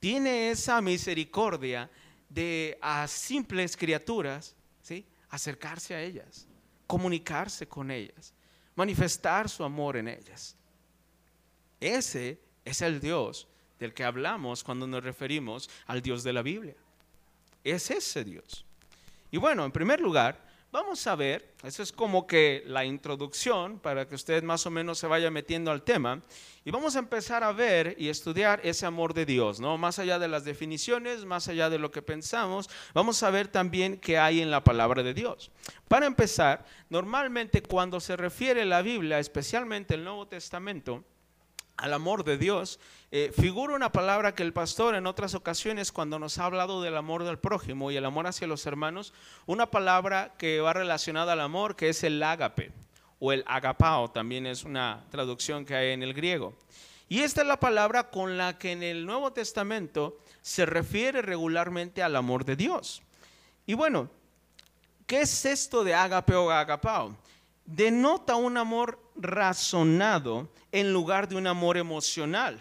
tiene 0.00 0.50
esa 0.50 0.80
misericordia 0.80 1.90
de 2.28 2.78
a 2.80 3.06
simples 3.06 3.76
criaturas, 3.76 4.54
¿sí? 4.82 5.06
acercarse 5.30 5.94
a 5.94 6.02
ellas, 6.02 6.46
comunicarse 6.86 7.66
con 7.66 7.90
ellas, 7.90 8.32
manifestar 8.74 9.48
su 9.48 9.64
amor 9.64 9.96
en 9.96 10.08
ellas. 10.08 10.56
Ese 11.80 12.38
es 12.64 12.82
el 12.82 13.00
Dios 13.00 13.48
del 13.78 13.94
que 13.94 14.04
hablamos 14.04 14.64
cuando 14.64 14.86
nos 14.86 15.02
referimos 15.02 15.70
al 15.86 16.02
Dios 16.02 16.22
de 16.22 16.32
la 16.32 16.42
Biblia. 16.42 16.74
Es 17.64 17.90
ese 17.90 18.24
Dios. 18.24 18.64
Y 19.30 19.36
bueno, 19.36 19.64
en 19.64 19.72
primer 19.72 20.00
lugar, 20.00 20.47
Vamos 20.70 21.06
a 21.06 21.16
ver, 21.16 21.54
eso 21.62 21.82
es 21.82 21.90
como 21.92 22.26
que 22.26 22.62
la 22.66 22.84
introducción 22.84 23.78
para 23.78 24.06
que 24.06 24.14
usted 24.14 24.42
más 24.42 24.66
o 24.66 24.70
menos 24.70 24.98
se 24.98 25.06
vaya 25.06 25.30
metiendo 25.30 25.70
al 25.70 25.82
tema 25.82 26.20
y 26.62 26.70
vamos 26.70 26.94
a 26.94 26.98
empezar 26.98 27.42
a 27.42 27.52
ver 27.52 27.96
y 27.98 28.10
estudiar 28.10 28.60
ese 28.62 28.84
amor 28.84 29.14
de 29.14 29.24
Dios, 29.24 29.60
¿no? 29.60 29.78
Más 29.78 29.98
allá 29.98 30.18
de 30.18 30.28
las 30.28 30.44
definiciones, 30.44 31.24
más 31.24 31.48
allá 31.48 31.70
de 31.70 31.78
lo 31.78 31.90
que 31.90 32.02
pensamos, 32.02 32.68
vamos 32.92 33.22
a 33.22 33.30
ver 33.30 33.48
también 33.48 33.96
qué 33.96 34.18
hay 34.18 34.42
en 34.42 34.50
la 34.50 34.62
palabra 34.62 35.02
de 35.02 35.14
Dios. 35.14 35.50
Para 35.88 36.04
empezar, 36.04 36.66
normalmente 36.90 37.62
cuando 37.62 37.98
se 37.98 38.18
refiere 38.18 38.66
la 38.66 38.82
Biblia, 38.82 39.18
especialmente 39.18 39.94
el 39.94 40.04
Nuevo 40.04 40.28
Testamento, 40.28 41.02
al 41.78 41.94
amor 41.94 42.24
de 42.24 42.36
Dios, 42.36 42.80
eh, 43.12 43.32
figura 43.34 43.74
una 43.74 43.92
palabra 43.92 44.34
que 44.34 44.42
el 44.42 44.52
pastor 44.52 44.96
en 44.96 45.06
otras 45.06 45.34
ocasiones 45.34 45.92
cuando 45.92 46.18
nos 46.18 46.36
ha 46.38 46.44
hablado 46.44 46.82
del 46.82 46.96
amor 46.96 47.24
del 47.24 47.38
prójimo 47.38 47.90
y 47.90 47.96
el 47.96 48.04
amor 48.04 48.26
hacia 48.26 48.48
los 48.48 48.66
hermanos, 48.66 49.14
una 49.46 49.70
palabra 49.70 50.34
que 50.36 50.60
va 50.60 50.72
relacionada 50.72 51.32
al 51.32 51.40
amor 51.40 51.76
que 51.76 51.88
es 51.88 52.02
el 52.02 52.22
ágape 52.22 52.72
o 53.20 53.32
el 53.32 53.44
agapao, 53.46 54.10
también 54.10 54.44
es 54.46 54.64
una 54.64 55.04
traducción 55.10 55.64
que 55.64 55.76
hay 55.76 55.92
en 55.92 56.02
el 56.02 56.14
griego. 56.14 56.52
Y 57.08 57.20
esta 57.20 57.42
es 57.42 57.46
la 57.46 57.60
palabra 57.60 58.10
con 58.10 58.36
la 58.36 58.58
que 58.58 58.72
en 58.72 58.82
el 58.82 59.06
Nuevo 59.06 59.32
Testamento 59.32 60.18
se 60.42 60.66
refiere 60.66 61.22
regularmente 61.22 62.02
al 62.02 62.16
amor 62.16 62.44
de 62.44 62.56
Dios. 62.56 63.02
Y 63.66 63.74
bueno, 63.74 64.10
¿qué 65.06 65.22
es 65.22 65.44
esto 65.46 65.84
de 65.84 65.94
ágape 65.94 66.34
o 66.34 66.50
agapao? 66.50 67.16
denota 67.68 68.36
un 68.36 68.56
amor 68.56 68.98
razonado 69.18 70.50
en 70.72 70.92
lugar 70.92 71.28
de 71.28 71.36
un 71.36 71.46
amor 71.46 71.76
emocional, 71.76 72.58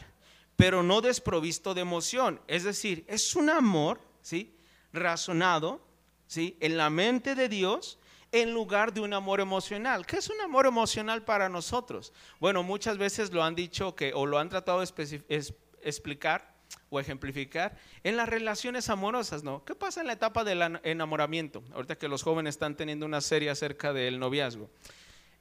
pero 0.56 0.84
no 0.84 1.02
desprovisto 1.02 1.74
de 1.74 1.82
emoción. 1.82 2.42
Es 2.48 2.64
decir, 2.64 3.06
es 3.08 3.36
un 3.36 3.50
amor, 3.50 4.02
¿sí? 4.22 4.56
Razonado, 4.92 5.82
¿sí? 6.28 6.58
En 6.60 6.78
la 6.78 6.90
mente 6.90 7.36
de 7.36 7.50
Dios 7.50 8.00
en 8.32 8.54
lugar 8.54 8.94
de 8.94 9.02
un 9.02 9.14
amor 9.14 9.40
emocional. 9.40 10.06
¿Qué 10.06 10.18
es 10.18 10.30
un 10.30 10.40
amor 10.42 10.66
emocional 10.66 11.24
para 11.24 11.50
nosotros? 11.50 12.14
Bueno, 12.40 12.64
muchas 12.64 12.98
veces 12.98 13.32
lo 13.32 13.44
han 13.44 13.56
dicho 13.56 13.96
que 13.96 14.14
o 14.14 14.26
lo 14.26 14.38
han 14.38 14.50
tratado 14.50 14.80
de 14.80 15.56
explicar 15.82 16.54
o 16.90 17.00
ejemplificar 17.00 17.78
en 18.04 18.18
las 18.18 18.28
relaciones 18.28 18.90
amorosas, 18.90 19.44
¿no? 19.44 19.64
¿Qué 19.64 19.76
pasa 19.76 20.02
en 20.02 20.08
la 20.08 20.14
etapa 20.14 20.44
del 20.44 20.80
enamoramiento? 20.84 21.64
Ahorita 21.74 21.98
que 21.98 22.08
los 22.08 22.24
jóvenes 22.24 22.56
están 22.56 22.76
teniendo 22.76 23.06
una 23.06 23.22
serie 23.22 23.50
acerca 23.50 23.94
del 23.94 24.20
noviazgo. 24.20 24.70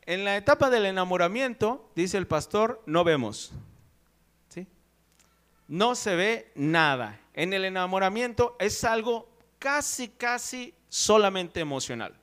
En 0.06 0.24
la 0.24 0.36
etapa 0.36 0.70
del 0.70 0.86
enamoramiento, 0.86 1.90
dice 1.96 2.16
el 2.16 2.28
pastor, 2.28 2.80
no 2.86 3.02
vemos. 3.02 3.52
¿Sí? 4.48 4.68
No 5.66 5.96
se 5.96 6.14
ve 6.14 6.52
nada. 6.54 7.20
En 7.34 7.52
el 7.52 7.64
enamoramiento 7.64 8.56
es 8.60 8.84
algo 8.84 9.28
casi, 9.58 10.08
casi 10.08 10.72
solamente 10.88 11.58
emocional. 11.58 12.14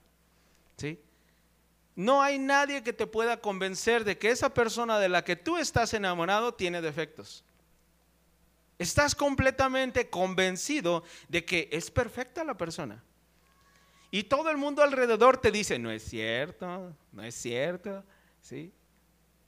¿Sí? 0.77 0.97
No 1.95 2.21
hay 2.21 2.39
nadie 2.39 2.83
que 2.83 2.93
te 2.93 3.05
pueda 3.05 3.41
convencer 3.41 4.05
de 4.05 4.17
que 4.17 4.31
esa 4.31 4.53
persona 4.53 4.97
de 4.97 5.09
la 5.09 5.25
que 5.25 5.35
tú 5.35 5.57
estás 5.57 5.93
enamorado 5.93 6.53
tiene 6.53 6.81
defectos. 6.81 7.43
Estás 8.79 9.13
completamente 9.13 10.09
convencido 10.09 11.03
de 11.27 11.43
que 11.43 11.67
es 11.71 11.91
perfecta 11.91 12.45
la 12.45 12.57
persona. 12.57 13.03
Y 14.13 14.25
todo 14.25 14.51
el 14.51 14.57
mundo 14.57 14.83
alrededor 14.83 15.37
te 15.37 15.49
dice, 15.49 15.79
no 15.79 15.89
es 15.89 16.03
cierto, 16.03 16.95
no 17.11 17.23
es 17.23 17.33
cierto. 17.33 18.03
¿Sí? 18.43 18.71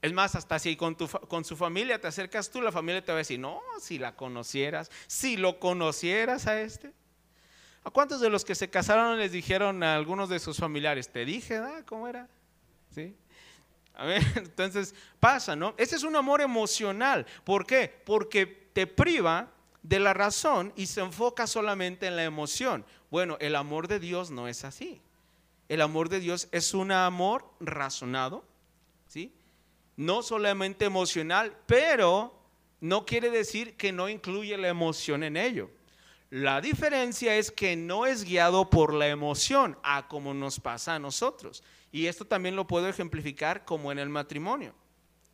Es 0.01 0.11
más, 0.11 0.33
hasta 0.33 0.57
si 0.57 0.75
con, 0.75 0.97
tu, 0.97 1.07
con 1.07 1.45
su 1.45 1.55
familia 1.55 2.01
te 2.01 2.07
acercas 2.07 2.49
tú, 2.49 2.63
la 2.63 2.71
familia 2.71 3.05
te 3.05 3.11
va 3.11 3.17
a 3.17 3.19
decir, 3.19 3.39
no, 3.39 3.61
si 3.79 3.99
la 3.99 4.15
conocieras, 4.15 4.89
si 5.05 5.37
lo 5.37 5.59
conocieras 5.59 6.47
a 6.47 6.59
este. 6.59 6.91
¿A 7.83 7.91
cuántos 7.91 8.19
de 8.21 8.31
los 8.31 8.43
que 8.43 8.55
se 8.55 8.67
casaron 8.67 9.19
les 9.19 9.31
dijeron 9.31 9.83
a 9.83 9.93
algunos 9.93 10.29
de 10.29 10.39
sus 10.39 10.57
familiares, 10.57 11.09
te 11.09 11.25
dije, 11.25 11.59
¿da? 11.59 11.85
¿Cómo 11.85 12.07
era? 12.07 12.27
¿Sí? 12.89 13.15
A 13.93 14.05
ver, 14.05 14.23
entonces 14.35 14.95
pasa, 15.19 15.55
¿no? 15.55 15.75
Ese 15.77 15.95
es 15.95 16.01
un 16.01 16.15
amor 16.15 16.41
emocional. 16.41 17.27
¿Por 17.43 17.67
qué? 17.67 18.01
Porque 18.03 18.47
te 18.73 18.87
priva 18.87 19.51
de 19.83 19.99
la 19.99 20.15
razón 20.15 20.73
y 20.75 20.87
se 20.87 21.01
enfoca 21.01 21.45
solamente 21.45 22.07
en 22.07 22.15
la 22.15 22.23
emoción. 22.23 22.83
Bueno, 23.15 23.37
el 23.39 23.55
amor 23.55 23.87
de 23.87 24.01
Dios 24.01 24.29
no 24.29 24.49
es 24.49 24.65
así. 24.65 24.99
El 25.69 25.79
amor 25.79 26.09
de 26.09 26.19
Dios 26.19 26.49
es 26.51 26.73
un 26.73 26.91
amor 26.91 27.49
razonado, 27.61 28.43
¿sí? 29.07 29.31
no 29.95 30.21
solamente 30.21 30.83
emocional, 30.83 31.55
pero 31.65 32.37
no 32.81 33.05
quiere 33.05 33.29
decir 33.29 33.77
que 33.77 33.93
no 33.93 34.09
incluye 34.09 34.57
la 34.57 34.67
emoción 34.67 35.23
en 35.23 35.37
ello. 35.37 35.69
La 36.29 36.59
diferencia 36.59 37.37
es 37.37 37.51
que 37.51 37.77
no 37.77 38.05
es 38.05 38.25
guiado 38.25 38.69
por 38.69 38.93
la 38.93 39.07
emoción, 39.07 39.77
a 39.81 40.09
como 40.09 40.33
nos 40.33 40.59
pasa 40.59 40.95
a 40.95 40.99
nosotros. 40.99 41.63
Y 41.93 42.07
esto 42.07 42.25
también 42.25 42.57
lo 42.57 42.67
puedo 42.67 42.89
ejemplificar 42.89 43.63
como 43.63 43.93
en 43.93 43.99
el 43.99 44.09
matrimonio. 44.09 44.75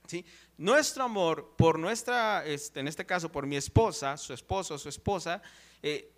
¿sí? 0.05 0.23
Nuestro 0.55 1.03
amor 1.03 1.55
por 1.57 1.79
nuestra, 1.79 2.45
este, 2.45 2.79
en 2.79 2.87
este 2.87 3.07
caso 3.07 3.31
por 3.31 3.47
mi 3.47 3.55
esposa, 3.55 4.17
su 4.17 4.33
esposo, 4.33 4.77
su 4.77 4.87
esposa, 4.87 5.41
eh, 5.81 6.11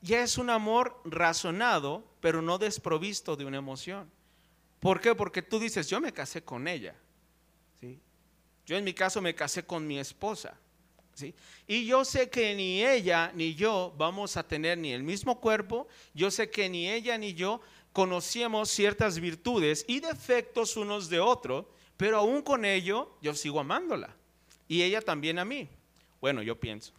ya 0.00 0.22
es 0.22 0.38
un 0.38 0.50
amor 0.50 1.00
razonado, 1.04 2.04
pero 2.20 2.42
no 2.42 2.58
desprovisto 2.58 3.36
de 3.36 3.44
una 3.44 3.58
emoción. 3.58 4.10
¿Por 4.80 5.00
qué? 5.00 5.14
Porque 5.14 5.42
tú 5.42 5.58
dices, 5.58 5.88
yo 5.88 6.00
me 6.00 6.12
casé 6.12 6.42
con 6.42 6.68
ella. 6.68 6.94
Yo 8.66 8.76
en 8.76 8.84
mi 8.84 8.92
caso 8.92 9.22
me 9.22 9.34
casé 9.34 9.64
con 9.64 9.86
mi 9.86 9.98
esposa. 9.98 10.58
¿sí? 11.14 11.34
Y 11.68 11.86
yo 11.86 12.04
sé 12.04 12.28
que 12.28 12.54
ni 12.54 12.84
ella 12.84 13.30
ni 13.34 13.54
yo 13.54 13.94
vamos 13.96 14.36
a 14.36 14.46
tener 14.46 14.76
ni 14.76 14.92
el 14.92 15.04
mismo 15.04 15.40
cuerpo. 15.40 15.86
Yo 16.14 16.30
sé 16.30 16.50
que 16.50 16.68
ni 16.68 16.90
ella 16.90 17.16
ni 17.16 17.34
yo 17.34 17.60
conocíamos 17.92 18.68
ciertas 18.68 19.20
virtudes 19.20 19.84
y 19.88 20.00
defectos 20.00 20.76
unos 20.76 21.08
de 21.08 21.20
otro, 21.20 21.70
pero 21.96 22.18
aún 22.18 22.42
con 22.42 22.64
ello 22.64 23.16
yo 23.22 23.34
sigo 23.34 23.60
amándola. 23.60 24.14
Y 24.68 24.82
ella 24.82 25.00
también 25.00 25.38
a 25.38 25.44
mí. 25.44 25.68
Bueno, 26.20 26.42
yo 26.42 26.58
pienso. 26.58 26.92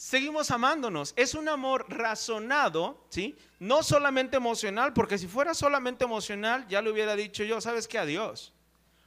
Seguimos 0.00 0.50
amándonos. 0.50 1.12
Es 1.14 1.34
un 1.34 1.46
amor 1.46 1.84
razonado, 1.90 3.04
¿sí? 3.10 3.36
No 3.58 3.82
solamente 3.82 4.38
emocional, 4.38 4.94
porque 4.94 5.18
si 5.18 5.26
fuera 5.26 5.52
solamente 5.52 6.06
emocional, 6.06 6.66
ya 6.68 6.80
le 6.80 6.90
hubiera 6.90 7.14
dicho 7.14 7.44
yo, 7.44 7.60
¿sabes 7.60 7.86
qué? 7.86 7.98
Adiós. 7.98 8.54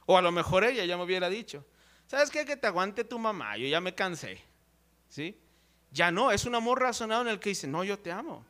O 0.06 0.16
a 0.16 0.22
lo 0.22 0.30
mejor 0.30 0.62
ella 0.62 0.84
ya 0.84 0.96
me 0.96 1.02
hubiera 1.02 1.28
dicho, 1.28 1.66
¿sabes 2.06 2.30
qué? 2.30 2.44
Que 2.44 2.56
te 2.56 2.68
aguante 2.68 3.02
tu 3.02 3.18
mamá, 3.18 3.56
yo 3.56 3.66
ya 3.66 3.80
me 3.80 3.96
cansé. 3.96 4.40
¿Sí? 5.08 5.36
Ya 5.90 6.12
no, 6.12 6.30
es 6.30 6.44
un 6.44 6.54
amor 6.54 6.80
razonado 6.80 7.22
en 7.22 7.28
el 7.28 7.40
que 7.40 7.48
dice, 7.48 7.66
no, 7.66 7.82
yo 7.82 7.98
te 7.98 8.12
amo. 8.12 8.46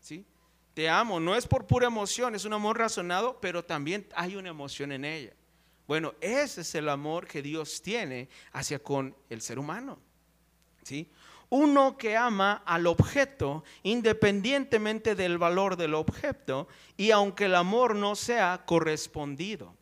¿Sí? 0.00 0.26
Te 0.74 0.88
amo, 0.88 1.20
no 1.20 1.36
es 1.36 1.46
por 1.46 1.64
pura 1.64 1.86
emoción, 1.86 2.34
es 2.34 2.44
un 2.44 2.54
amor 2.54 2.76
razonado, 2.76 3.38
pero 3.40 3.64
también 3.64 4.08
hay 4.16 4.34
una 4.34 4.48
emoción 4.48 4.90
en 4.90 5.04
ella. 5.04 5.32
Bueno, 5.86 6.12
ese 6.20 6.62
es 6.62 6.74
el 6.74 6.88
amor 6.88 7.28
que 7.28 7.40
Dios 7.40 7.82
tiene 7.82 8.28
hacia 8.52 8.80
con 8.80 9.14
el 9.30 9.40
ser 9.40 9.60
humano. 9.60 10.00
¿Sí? 10.82 11.08
Uno 11.56 11.96
que 11.96 12.16
ama 12.16 12.64
al 12.66 12.88
objeto 12.88 13.62
independientemente 13.84 15.14
del 15.14 15.38
valor 15.38 15.76
del 15.76 15.94
objeto 15.94 16.66
y 16.96 17.12
aunque 17.12 17.44
el 17.44 17.54
amor 17.54 17.94
no 17.94 18.16
sea 18.16 18.64
correspondido. 18.66 19.72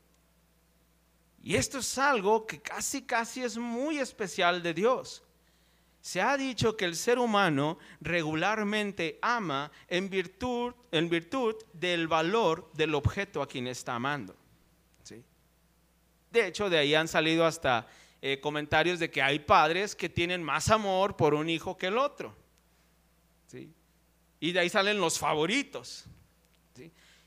Y 1.42 1.54
esto 1.54 1.78
es 1.78 1.96
algo 1.96 2.46
que 2.46 2.60
casi, 2.60 3.00
casi 3.06 3.42
es 3.42 3.56
muy 3.56 3.96
especial 3.96 4.62
de 4.62 4.74
Dios. 4.74 5.22
Se 6.02 6.20
ha 6.20 6.36
dicho 6.36 6.76
que 6.76 6.84
el 6.84 6.94
ser 6.94 7.18
humano 7.18 7.78
regularmente 8.02 9.18
ama 9.22 9.72
en 9.88 10.10
virtud, 10.10 10.74
en 10.90 11.08
virtud 11.08 11.54
del 11.72 12.06
valor 12.06 12.70
del 12.74 12.94
objeto 12.94 13.40
a 13.40 13.48
quien 13.48 13.66
está 13.66 13.94
amando. 13.94 14.36
¿sí? 15.04 15.24
De 16.30 16.48
hecho, 16.48 16.68
de 16.68 16.76
ahí 16.76 16.94
han 16.94 17.08
salido 17.08 17.46
hasta 17.46 17.86
eh, 18.24 18.38
comentarios 18.40 19.00
de 19.00 19.10
que 19.10 19.20
hay 19.20 19.40
padres 19.40 19.96
que 19.96 20.08
tienen 20.08 20.44
más 20.44 20.70
amor 20.70 21.16
por 21.16 21.34
un 21.34 21.50
hijo 21.50 21.76
que 21.76 21.88
el 21.88 21.98
otro. 21.98 22.34
¿sí? 23.48 23.68
Y 24.38 24.52
de 24.52 24.60
ahí 24.60 24.68
salen 24.68 25.00
los 25.00 25.18
favoritos. 25.18 26.04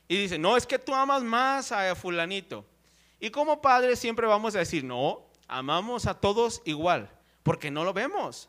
Y 0.08 0.16
dicen, 0.16 0.40
no, 0.40 0.56
es 0.56 0.66
que 0.66 0.78
tú 0.78 0.94
amas 0.94 1.22
más 1.22 1.70
a 1.72 1.94
fulanito. 1.94 2.64
Y 3.20 3.30
como 3.30 3.60
padres 3.60 3.98
siempre 3.98 4.26
vamos 4.26 4.54
a 4.54 4.60
decir, 4.60 4.84
no, 4.84 5.26
amamos 5.48 6.06
a 6.06 6.14
todos 6.14 6.62
igual, 6.64 7.10
porque 7.42 7.70
no 7.70 7.84
lo 7.84 7.92
vemos. 7.92 8.48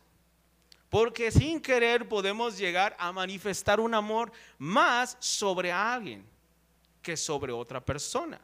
Porque 0.90 1.32
sin 1.32 1.60
querer 1.60 2.08
podemos 2.08 2.58
llegar 2.58 2.96
a 3.00 3.12
manifestar 3.12 3.80
un 3.80 3.94
amor 3.94 4.32
más 4.58 5.18
sobre 5.20 5.72
alguien 5.72 6.26
que 7.02 7.18
sobre 7.18 7.52
otra 7.52 7.84
persona. 7.84 8.40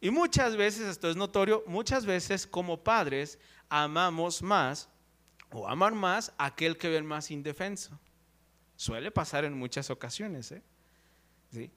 Y 0.00 0.10
muchas 0.10 0.56
veces, 0.56 0.88
esto 0.88 1.08
es 1.08 1.16
notorio, 1.16 1.64
muchas 1.66 2.04
veces 2.04 2.46
como 2.46 2.82
padres 2.82 3.38
amamos 3.68 4.42
más 4.42 4.88
o 5.50 5.66
aman 5.68 5.96
más 5.96 6.32
a 6.38 6.46
aquel 6.46 6.76
que 6.76 6.88
ven 6.88 7.06
más 7.06 7.30
indefenso. 7.30 7.98
Suele 8.76 9.10
pasar 9.10 9.44
en 9.44 9.54
muchas 9.54 9.88
ocasiones. 9.90 10.52
¿eh? 10.52 10.62
¿Sí? 11.50 11.70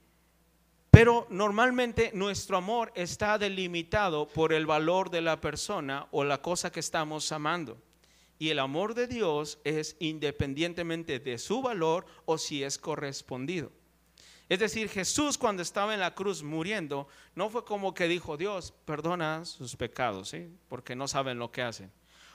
Pero 0.90 1.26
normalmente 1.30 2.10
nuestro 2.12 2.58
amor 2.58 2.92
está 2.94 3.38
delimitado 3.38 4.28
por 4.28 4.52
el 4.52 4.66
valor 4.66 5.10
de 5.10 5.22
la 5.22 5.40
persona 5.40 6.06
o 6.10 6.24
la 6.24 6.42
cosa 6.42 6.70
que 6.70 6.80
estamos 6.80 7.32
amando. 7.32 7.80
Y 8.38 8.50
el 8.50 8.58
amor 8.58 8.94
de 8.94 9.06
Dios 9.06 9.58
es 9.64 9.96
independientemente 10.00 11.20
de 11.20 11.38
su 11.38 11.62
valor 11.62 12.06
o 12.24 12.38
si 12.38 12.64
es 12.64 12.78
correspondido. 12.78 13.70
Es 14.50 14.58
decir, 14.58 14.88
Jesús 14.88 15.38
cuando 15.38 15.62
estaba 15.62 15.94
en 15.94 16.00
la 16.00 16.12
cruz 16.12 16.42
muriendo, 16.42 17.06
no 17.36 17.50
fue 17.50 17.64
como 17.64 17.94
que 17.94 18.08
dijo, 18.08 18.36
Dios, 18.36 18.74
perdona 18.84 19.44
sus 19.44 19.76
pecados, 19.76 20.30
¿sí? 20.30 20.52
porque 20.68 20.96
no 20.96 21.06
saben 21.06 21.38
lo 21.38 21.52
que 21.52 21.62
hacen. 21.62 21.92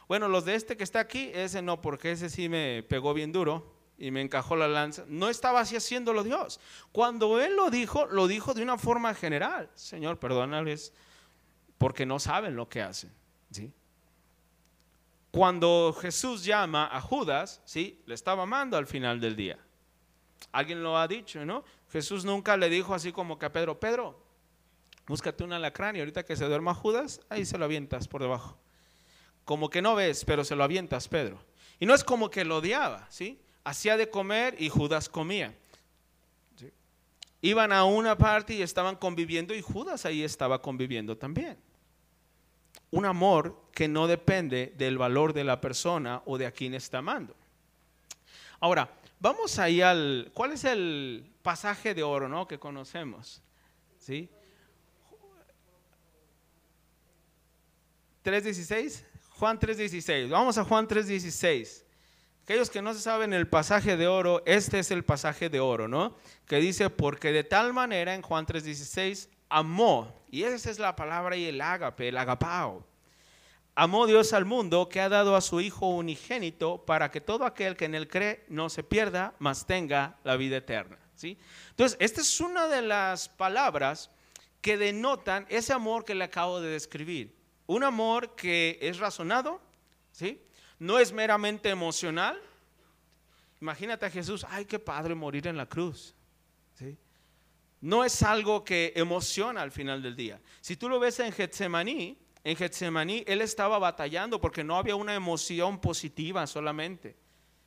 Bueno, 0.07 0.29
los 0.29 0.45
de 0.45 0.55
este 0.55 0.77
que 0.77 0.85
está 0.85 1.01
aquí, 1.01 1.29
ese 1.33 1.61
no, 1.61 1.81
porque 1.81 2.13
ese 2.13 2.29
sí 2.29 2.47
me 2.47 2.83
pegó 2.83 3.13
bien 3.13 3.33
duro 3.33 3.75
y 3.97 4.11
me 4.11 4.21
encajó 4.21 4.55
la 4.55 4.69
lanza. 4.69 5.03
No 5.09 5.27
estaba 5.27 5.59
así 5.59 5.75
haciéndolo 5.75 6.23
Dios. 6.23 6.61
Cuando 6.93 7.41
Él 7.41 7.57
lo 7.57 7.69
dijo, 7.69 8.05
lo 8.05 8.27
dijo 8.27 8.53
de 8.53 8.63
una 8.63 8.77
forma 8.77 9.13
general. 9.13 9.69
Señor, 9.75 10.17
perdónales 10.17 10.93
porque 11.77 12.05
no 12.05 12.19
saben 12.19 12.55
lo 12.55 12.69
que 12.69 12.81
hacen. 12.81 13.11
¿sí? 13.51 13.73
Cuando 15.31 15.93
Jesús 15.99 16.45
llama 16.45 16.87
a 16.89 17.01
Judas, 17.01 17.61
¿sí? 17.65 18.01
le 18.05 18.15
estaba 18.15 18.43
amando 18.43 18.77
al 18.77 18.87
final 18.87 19.19
del 19.19 19.35
día. 19.35 19.59
Alguien 20.51 20.81
lo 20.81 20.97
ha 20.97 21.07
dicho, 21.07 21.45
¿no? 21.45 21.65
Jesús 21.95 22.25
nunca 22.25 22.57
le 22.57 22.69
dijo 22.69 22.93
así 22.93 23.13
como 23.13 23.39
que 23.39 23.45
a 23.45 23.53
Pedro, 23.53 23.79
Pedro, 23.79 24.19
búscate 25.07 25.45
una 25.45 25.55
alacrán 25.55 25.95
y 25.95 25.99
ahorita 25.99 26.25
que 26.25 26.35
se 26.35 26.43
duerma 26.43 26.73
Judas, 26.73 27.21
ahí 27.29 27.45
se 27.45 27.57
lo 27.57 27.63
avientas 27.63 28.09
por 28.09 28.21
debajo. 28.21 28.57
Como 29.45 29.69
que 29.69 29.81
no 29.81 29.95
ves, 29.95 30.25
pero 30.25 30.43
se 30.43 30.57
lo 30.57 30.65
avientas, 30.65 31.07
Pedro. 31.07 31.39
Y 31.79 31.85
no 31.85 31.93
es 31.93 32.03
como 32.03 32.29
que 32.29 32.43
lo 32.43 32.57
odiaba, 32.57 33.07
¿sí? 33.09 33.39
hacía 33.63 33.95
de 33.95 34.09
comer 34.09 34.57
y 34.59 34.67
Judas 34.67 35.07
comía. 35.07 35.55
Iban 37.39 37.71
a 37.71 37.85
una 37.85 38.17
parte 38.17 38.55
y 38.55 38.61
estaban 38.61 38.97
conviviendo 38.97 39.55
y 39.55 39.61
Judas 39.61 40.05
ahí 40.05 40.21
estaba 40.21 40.61
conviviendo 40.61 41.17
también. 41.17 41.57
Un 42.91 43.05
amor 43.05 43.69
que 43.71 43.87
no 43.87 44.07
depende 44.07 44.73
del 44.75 44.97
valor 44.97 45.31
de 45.31 45.45
la 45.45 45.61
persona 45.61 46.23
o 46.25 46.37
de 46.37 46.45
a 46.45 46.51
quien 46.51 46.73
está 46.73 46.97
amando. 46.97 47.37
Ahora, 48.59 48.91
vamos 49.25 49.57
ahí 49.57 49.81
al, 49.81 50.29
¿cuál 50.35 50.51
es 50.51 50.63
el 50.65 51.33
pasaje 51.41 51.95
de 51.95 52.03
oro, 52.03 52.29
no? 52.29 52.47
Que 52.47 52.59
conocemos, 52.59 53.41
¿sí? 53.97 54.29
3.16, 58.23 59.03
Juan 59.31 59.59
3.16, 59.59 60.29
vamos 60.29 60.59
a 60.59 60.63
Juan 60.63 60.87
3.16. 60.87 61.85
Aquellos 62.43 62.69
que 62.69 62.83
no 62.83 62.93
se 62.93 62.99
saben 62.99 63.33
el 63.33 63.47
pasaje 63.47 63.97
de 63.97 64.07
oro, 64.07 64.43
este 64.45 64.77
es 64.77 64.91
el 64.91 65.03
pasaje 65.03 65.49
de 65.49 65.59
oro, 65.59 65.87
¿no? 65.87 66.15
Que 66.45 66.57
dice, 66.57 66.91
porque 66.91 67.31
de 67.31 67.43
tal 67.43 67.73
manera 67.73 68.13
en 68.13 68.21
Juan 68.21 68.45
3:16 68.45 69.29
amó, 69.49 70.23
y 70.29 70.43
esa 70.43 70.69
es 70.69 70.77
la 70.77 70.95
palabra 70.95 71.35
y 71.35 71.45
el 71.45 71.59
ágape, 71.61 72.09
el 72.09 72.17
agapao. 72.19 72.85
Amó 73.77 74.07
Dios 74.07 74.31
al 74.31 74.45
mundo 74.45 74.87
que 74.87 75.01
ha 75.01 75.09
dado 75.09 75.35
a 75.35 75.41
su 75.41 75.59
Hijo 75.59 75.89
unigénito 75.89 76.85
para 76.85 77.11
que 77.11 77.19
todo 77.19 77.43
aquel 77.43 77.75
que 77.75 77.83
en 77.83 77.95
él 77.95 78.07
cree 78.07 78.45
no 78.47 78.69
se 78.69 78.83
pierda, 78.83 79.35
mas 79.37 79.65
tenga 79.65 80.17
la 80.23 80.37
vida 80.37 80.55
eterna. 80.57 80.97
¿sí? 81.13 81.37
Entonces, 81.71 81.97
esta 81.99 82.21
es 82.21 82.39
una 82.39 82.67
de 82.67 82.81
las 82.81 83.27
palabras 83.27 84.09
que 84.61 84.77
denotan 84.77 85.45
ese 85.49 85.73
amor 85.73 86.05
que 86.05 86.15
le 86.15 86.23
acabo 86.23 86.61
de 86.61 86.69
describir. 86.69 87.35
Un 87.67 87.83
amor 87.83 88.33
que 88.35 88.79
es 88.81 88.97
razonado, 88.97 89.59
¿sí? 90.09 90.41
no 90.79 90.97
es 90.97 91.11
meramente 91.11 91.69
emocional. 91.69 92.41
Imagínate 93.59 94.05
a 94.05 94.09
Jesús, 94.09 94.45
ay, 94.49 94.63
qué 94.63 94.79
padre 94.79 95.15
morir 95.15 95.47
en 95.47 95.57
la 95.57 95.65
cruz. 95.65 96.15
no 97.81 98.05
es 98.05 98.23
algo 98.23 98.63
que 98.63 98.93
emociona 98.95 99.61
al 99.61 99.71
final 99.71 100.01
del 100.01 100.15
día. 100.15 100.41
Si 100.61 100.77
tú 100.77 100.87
lo 100.87 100.97
ves 100.97 101.19
en 101.19 101.33
Getsemaní, 101.33 102.17
en 102.45 102.55
Getsemaní 102.55 103.25
él 103.27 103.41
estaba 103.41 103.77
batallando 103.77 104.39
porque 104.39 104.63
no 104.63 104.77
había 104.77 104.95
una 104.95 105.13
emoción 105.13 105.81
positiva 105.81 106.47
solamente, 106.47 107.17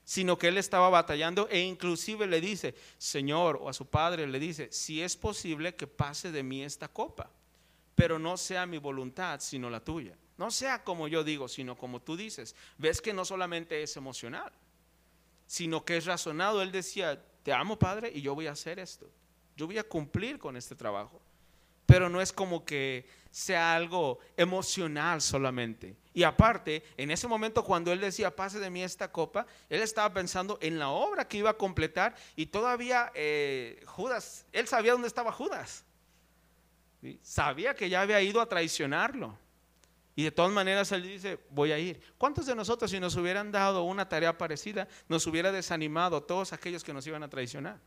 sino 0.04 0.38
que 0.38 0.48
él 0.48 0.56
estaba 0.56 0.88
batallando 0.88 1.46
e 1.50 1.60
inclusive 1.60 2.26
le 2.26 2.40
dice, 2.40 2.74
Señor, 2.96 3.58
o 3.60 3.68
a 3.68 3.74
su 3.74 3.84
padre 3.86 4.26
le 4.26 4.38
dice, 4.38 4.72
si 4.72 5.02
es 5.02 5.18
posible 5.18 5.74
que 5.74 5.86
pase 5.86 6.32
de 6.32 6.42
mí 6.42 6.62
esta 6.62 6.88
copa, 6.88 7.30
pero 7.94 8.18
no 8.18 8.38
sea 8.38 8.64
mi 8.64 8.78
voluntad, 8.78 9.40
sino 9.40 9.68
la 9.68 9.84
tuya. 9.84 10.16
No 10.38 10.50
sea 10.50 10.82
como 10.82 11.08
yo 11.08 11.22
digo, 11.22 11.48
sino 11.48 11.76
como 11.76 12.00
tú 12.00 12.16
dices. 12.16 12.56
Ves 12.78 13.02
que 13.02 13.12
no 13.12 13.26
solamente 13.26 13.82
es 13.82 13.96
emocional, 13.98 14.52
sino 15.46 15.84
que 15.84 15.98
es 15.98 16.06
razonado. 16.06 16.62
Él 16.62 16.72
decía, 16.72 17.22
te 17.42 17.52
amo 17.52 17.78
Padre 17.78 18.10
y 18.14 18.22
yo 18.22 18.34
voy 18.34 18.46
a 18.46 18.52
hacer 18.52 18.78
esto 18.78 19.10
yo 19.58 19.66
voy 19.66 19.76
a 19.76 19.84
cumplir 19.84 20.38
con 20.38 20.56
este 20.56 20.76
trabajo. 20.76 21.20
Pero 21.84 22.08
no 22.08 22.20
es 22.20 22.32
como 22.32 22.64
que 22.64 23.06
sea 23.38 23.76
algo 23.76 24.18
emocional 24.36 25.20
solamente. 25.20 25.96
Y 26.12 26.24
aparte, 26.24 26.82
en 26.96 27.12
ese 27.12 27.28
momento 27.28 27.62
cuando 27.62 27.92
él 27.92 28.00
decía, 28.00 28.34
pase 28.34 28.58
de 28.58 28.68
mí 28.68 28.82
esta 28.82 29.12
copa, 29.12 29.46
él 29.68 29.80
estaba 29.80 30.12
pensando 30.12 30.58
en 30.60 30.76
la 30.80 30.88
obra 30.88 31.28
que 31.28 31.36
iba 31.36 31.50
a 31.50 31.56
completar 31.56 32.16
y 32.34 32.46
todavía 32.46 33.12
eh, 33.14 33.80
Judas, 33.86 34.44
él 34.50 34.66
sabía 34.66 34.90
dónde 34.90 35.06
estaba 35.06 35.30
Judas. 35.30 35.84
Sabía 37.22 37.76
que 37.76 37.88
ya 37.88 38.00
había 38.00 38.20
ido 38.20 38.40
a 38.40 38.48
traicionarlo. 38.48 39.38
Y 40.16 40.24
de 40.24 40.32
todas 40.32 40.50
maneras 40.50 40.90
él 40.90 41.04
dice, 41.04 41.38
voy 41.50 41.70
a 41.70 41.78
ir. 41.78 42.00
¿Cuántos 42.18 42.46
de 42.46 42.56
nosotros 42.56 42.90
si 42.90 42.98
nos 42.98 43.14
hubieran 43.14 43.52
dado 43.52 43.84
una 43.84 44.08
tarea 44.08 44.36
parecida, 44.36 44.88
nos 45.08 45.28
hubiera 45.28 45.52
desanimado 45.52 46.24
todos 46.24 46.52
aquellos 46.52 46.82
que 46.82 46.92
nos 46.92 47.06
iban 47.06 47.22
a 47.22 47.30
traicionar? 47.30 47.78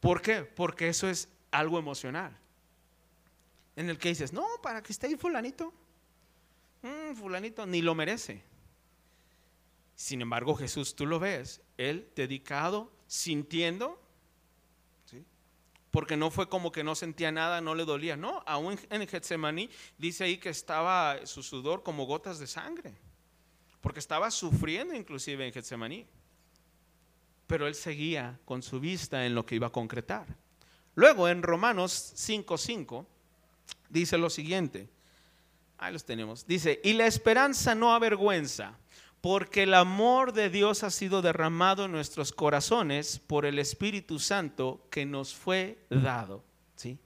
¿Por 0.00 0.20
qué? 0.20 0.42
Porque 0.42 0.88
eso 0.88 1.08
es 1.08 1.28
algo 1.52 1.78
emocional. 1.78 2.41
En 3.76 3.88
el 3.88 3.98
que 3.98 4.10
dices, 4.10 4.32
no, 4.32 4.46
para 4.62 4.82
que 4.82 4.92
esté 4.92 5.06
ahí 5.06 5.16
fulanito. 5.16 5.72
Mm, 6.82 7.14
fulanito 7.14 7.66
ni 7.66 7.82
lo 7.82 7.94
merece. 7.94 8.42
Sin 9.94 10.20
embargo, 10.20 10.54
Jesús, 10.54 10.94
tú 10.94 11.06
lo 11.06 11.18
ves, 11.20 11.60
él 11.76 12.10
dedicado, 12.16 12.92
sintiendo, 13.06 14.00
porque 15.90 16.16
no 16.16 16.30
fue 16.30 16.48
como 16.48 16.72
que 16.72 16.82
no 16.82 16.94
sentía 16.94 17.30
nada, 17.30 17.60
no 17.60 17.74
le 17.74 17.84
dolía. 17.84 18.16
No, 18.16 18.42
aún 18.46 18.78
en 18.88 19.06
Getsemaní 19.06 19.68
dice 19.98 20.24
ahí 20.24 20.38
que 20.38 20.48
estaba 20.48 21.26
su 21.26 21.42
sudor 21.42 21.82
como 21.82 22.06
gotas 22.06 22.38
de 22.38 22.46
sangre, 22.46 22.94
porque 23.82 24.00
estaba 24.00 24.30
sufriendo 24.30 24.94
inclusive 24.94 25.46
en 25.46 25.52
Getsemaní 25.52 26.06
pero 27.52 27.66
él 27.66 27.74
seguía 27.74 28.40
con 28.46 28.62
su 28.62 28.80
vista 28.80 29.26
en 29.26 29.34
lo 29.34 29.44
que 29.44 29.56
iba 29.56 29.66
a 29.66 29.72
concretar. 29.72 30.26
Luego 30.94 31.28
en 31.28 31.42
Romanos 31.42 32.14
5:5 32.16 33.06
dice 33.92 34.18
lo 34.18 34.30
siguiente. 34.30 34.88
Ahí 35.78 35.92
los 35.92 36.04
tenemos. 36.04 36.46
Dice, 36.46 36.80
"Y 36.82 36.94
la 36.94 37.06
esperanza 37.06 37.74
no 37.74 37.92
avergüenza, 37.94 38.78
porque 39.20 39.64
el 39.64 39.74
amor 39.74 40.32
de 40.32 40.50
Dios 40.50 40.82
ha 40.82 40.90
sido 40.90 41.22
derramado 41.22 41.84
en 41.84 41.92
nuestros 41.92 42.32
corazones 42.32 43.18
por 43.18 43.46
el 43.46 43.58
Espíritu 43.58 44.18
Santo 44.18 44.86
que 44.90 45.06
nos 45.06 45.34
fue 45.34 45.78
dado." 45.90 46.44
¿Sí? 46.74 46.98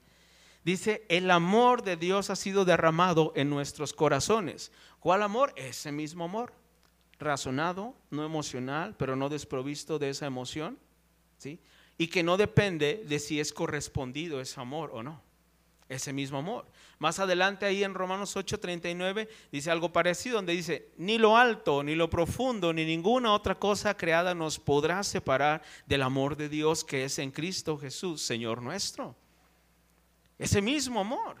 Dice, 0.63 1.05
"El 1.09 1.29
amor 1.31 1.83
de 1.83 1.97
Dios 1.97 2.29
ha 2.29 2.35
sido 2.35 2.65
derramado 2.65 3.33
en 3.35 3.49
nuestros 3.49 3.93
corazones." 3.93 4.71
¿Cuál 4.99 5.23
amor? 5.23 5.53
Ese 5.55 5.91
mismo 5.91 6.25
amor 6.25 6.53
razonado, 7.19 7.95
no 8.11 8.25
emocional, 8.25 8.95
pero 8.97 9.15
no 9.15 9.29
desprovisto 9.29 9.99
de 9.99 10.09
esa 10.09 10.27
emoción, 10.27 10.77
¿sí? 11.37 11.59
Y 11.97 12.07
que 12.07 12.23
no 12.23 12.37
depende 12.37 13.03
de 13.07 13.19
si 13.19 13.39
es 13.39 13.53
correspondido 13.53 14.39
ese 14.39 14.59
amor 14.59 14.91
o 14.93 15.01
no, 15.01 15.21
ese 15.89 16.13
mismo 16.13 16.39
amor. 16.39 16.65
Más 16.99 17.19
adelante 17.19 17.65
ahí 17.65 17.83
en 17.83 17.93
Romanos 17.93 18.35
8:39 18.35 19.27
dice 19.51 19.71
algo 19.71 19.93
parecido, 19.93 20.37
donde 20.37 20.53
dice, 20.53 20.89
ni 20.97 21.17
lo 21.17 21.37
alto, 21.37 21.83
ni 21.83 21.95
lo 21.95 22.09
profundo, 22.09 22.73
ni 22.73 22.85
ninguna 22.85 23.33
otra 23.33 23.55
cosa 23.55 23.95
creada 23.95 24.33
nos 24.33 24.59
podrá 24.59 25.03
separar 25.03 25.61
del 25.85 26.01
amor 26.01 26.35
de 26.35 26.49
Dios 26.49 26.83
que 26.83 27.05
es 27.05 27.19
en 27.19 27.31
Cristo 27.31 27.77
Jesús, 27.77 28.21
Señor 28.21 28.61
nuestro. 28.61 29.15
Ese 30.37 30.61
mismo 30.61 30.99
amor. 30.99 31.37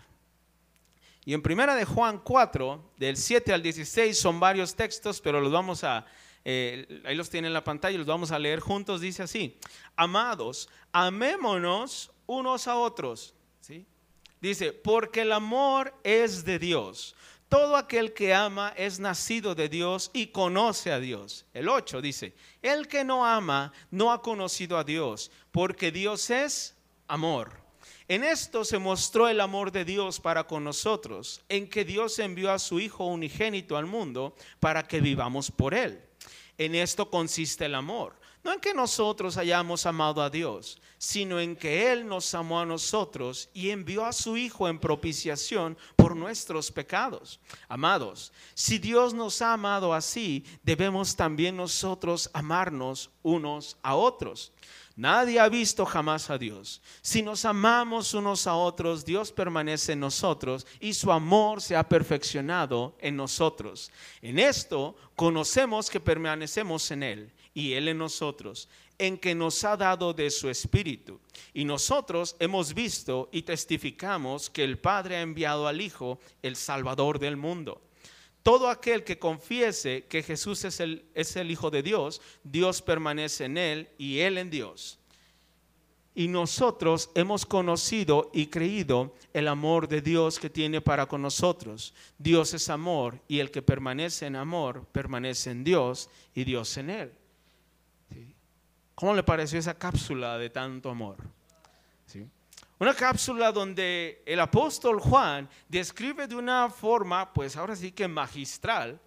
Y 1.25 1.33
en 1.33 1.41
primera 1.41 1.75
de 1.75 1.83
Juan 1.83 2.19
4, 2.19 2.93
del 2.95 3.17
7 3.17 3.51
al 3.51 3.61
16, 3.61 4.17
son 4.17 4.39
varios 4.39 4.75
textos, 4.75 5.19
pero 5.19 5.41
los 5.41 5.51
vamos 5.51 5.83
a, 5.83 6.05
eh, 6.45 7.01
ahí 7.03 7.15
los 7.15 7.29
tienen 7.29 7.49
en 7.49 7.53
la 7.53 7.65
pantalla, 7.65 7.97
los 7.97 8.07
vamos 8.07 8.31
a 8.31 8.39
leer 8.39 8.61
juntos. 8.61 9.01
Dice 9.01 9.23
así, 9.23 9.57
amados, 9.97 10.69
amémonos 10.93 12.11
unos 12.27 12.67
a 12.69 12.77
otros. 12.77 13.35
Dice, 14.47 14.71
porque 14.71 15.21
el 15.21 15.33
amor 15.33 15.93
es 16.03 16.45
de 16.45 16.57
Dios. 16.57 17.15
Todo 17.49 17.75
aquel 17.75 18.13
que 18.13 18.33
ama 18.33 18.73
es 18.77 18.99
nacido 18.99 19.55
de 19.55 19.67
Dios 19.67 20.09
y 20.13 20.27
conoce 20.27 20.91
a 20.91 20.99
Dios. 20.99 21.45
El 21.53 21.67
8 21.67 22.01
dice, 22.01 22.33
el 22.61 22.87
que 22.87 23.03
no 23.03 23.25
ama 23.25 23.73
no 23.91 24.11
ha 24.11 24.21
conocido 24.21 24.77
a 24.77 24.85
Dios, 24.85 25.31
porque 25.51 25.91
Dios 25.91 26.29
es 26.29 26.75
amor. 27.07 27.61
En 28.07 28.23
esto 28.23 28.63
se 28.63 28.77
mostró 28.77 29.27
el 29.27 29.41
amor 29.41 29.73
de 29.73 29.83
Dios 29.83 30.21
para 30.21 30.45
con 30.45 30.63
nosotros, 30.63 31.41
en 31.49 31.69
que 31.69 31.83
Dios 31.83 32.17
envió 32.19 32.51
a 32.51 32.59
su 32.59 32.79
Hijo 32.79 33.05
unigénito 33.05 33.75
al 33.75 33.85
mundo 33.85 34.33
para 34.61 34.87
que 34.87 35.01
vivamos 35.01 35.51
por 35.51 35.73
Él. 35.73 36.01
En 36.57 36.73
esto 36.73 37.09
consiste 37.09 37.65
el 37.65 37.75
amor. 37.75 38.15
No 38.47 38.53
en 38.53 38.61
que 38.61 38.73
nosotros 38.73 39.35
hayamos 39.35 39.85
amado 39.85 40.21
a 40.21 40.29
Dios, 40.29 40.79
sino 40.97 41.37
en 41.37 41.53
que 41.53 41.91
Él 41.91 42.07
nos 42.07 42.33
amó 42.33 42.61
a 42.61 42.65
nosotros 42.65 43.49
y 43.53 43.71
envió 43.71 44.05
a 44.05 44.13
su 44.13 44.37
Hijo 44.37 44.69
en 44.69 44.79
propiciación 44.79 45.77
por 45.97 46.15
nuestros 46.15 46.71
pecados. 46.71 47.41
Amados, 47.67 48.31
si 48.53 48.79
Dios 48.79 49.13
nos 49.13 49.41
ha 49.41 49.51
amado 49.51 49.93
así, 49.93 50.45
debemos 50.63 51.13
también 51.13 51.57
nosotros 51.57 52.29
amarnos 52.31 53.09
unos 53.21 53.75
a 53.83 53.95
otros. 53.95 54.53
Nadie 54.95 55.41
ha 55.41 55.49
visto 55.49 55.85
jamás 55.85 56.29
a 56.29 56.37
Dios. 56.37 56.81
Si 57.01 57.21
nos 57.21 57.43
amamos 57.43 58.13
unos 58.13 58.47
a 58.47 58.55
otros, 58.55 59.03
Dios 59.03 59.29
permanece 59.29 59.91
en 59.91 59.99
nosotros 59.99 60.65
y 60.79 60.93
su 60.93 61.11
amor 61.11 61.61
se 61.61 61.75
ha 61.75 61.89
perfeccionado 61.89 62.95
en 63.01 63.17
nosotros. 63.17 63.91
En 64.21 64.39
esto 64.39 64.95
conocemos 65.17 65.89
que 65.89 65.99
permanecemos 65.99 66.89
en 66.91 67.03
Él 67.03 67.33
y 67.57 67.73
Él 67.73 67.87
en 67.87 67.97
nosotros, 67.97 68.69
en 68.99 69.17
que 69.17 69.33
nos 69.33 69.63
ha 69.63 69.75
dado 69.75 70.13
de 70.13 70.29
su 70.29 70.47
Espíritu. 70.47 71.19
Y 71.55 71.65
nosotros 71.65 72.35
hemos 72.37 72.75
visto 72.75 73.29
y 73.31 73.41
testificamos 73.41 74.51
que 74.51 74.63
el 74.63 74.77
Padre 74.77 75.15
ha 75.15 75.21
enviado 75.21 75.67
al 75.67 75.81
Hijo, 75.81 76.19
el 76.43 76.55
Salvador 76.55 77.17
del 77.17 77.35
mundo. 77.35 77.81
Todo 78.43 78.69
aquel 78.69 79.03
que 79.03 79.17
confiese 79.17 80.05
que 80.07 80.21
Jesús 80.21 80.65
es 80.65 80.79
el, 80.79 81.05
es 81.15 81.35
el 81.35 81.49
Hijo 81.49 81.71
de 81.71 81.81
Dios, 81.81 82.21
Dios 82.43 82.83
permanece 82.83 83.45
en 83.45 83.57
él 83.57 83.89
y 83.97 84.19
él 84.19 84.37
en 84.37 84.51
Dios. 84.51 84.99
Y 86.13 86.27
nosotros 86.27 87.09
hemos 87.15 87.43
conocido 87.47 88.29
y 88.35 88.47
creído 88.47 89.15
el 89.33 89.47
amor 89.47 89.87
de 89.87 90.01
Dios 90.01 90.37
que 90.37 90.51
tiene 90.51 90.79
para 90.79 91.07
con 91.07 91.23
nosotros. 91.23 91.95
Dios 92.19 92.53
es 92.53 92.69
amor 92.69 93.19
y 93.27 93.39
el 93.39 93.49
que 93.49 93.63
permanece 93.63 94.27
en 94.27 94.35
amor 94.35 94.85
permanece 94.91 95.49
en 95.49 95.63
Dios 95.63 96.11
y 96.35 96.43
Dios 96.43 96.77
en 96.77 96.91
él. 96.91 97.13
¿Cómo 98.97 99.13
le 99.13 99.21
pareció 99.21 99.59
esa 99.59 99.77
cápsula 99.77 100.39
de 100.39 100.49
tanto 100.49 100.89
amor? 100.89 101.17
Una 102.79 102.95
cápsula 102.95 103.51
donde 103.51 104.23
el 104.25 104.39
apóstol 104.39 104.99
Juan 104.99 105.47
describe 105.69 106.25
de 106.25 106.33
una 106.33 106.67
forma, 106.71 107.31
pues 107.31 107.55
ahora 107.55 107.75
sí 107.75 107.91
que 107.91 108.07
magistral, 108.07 108.99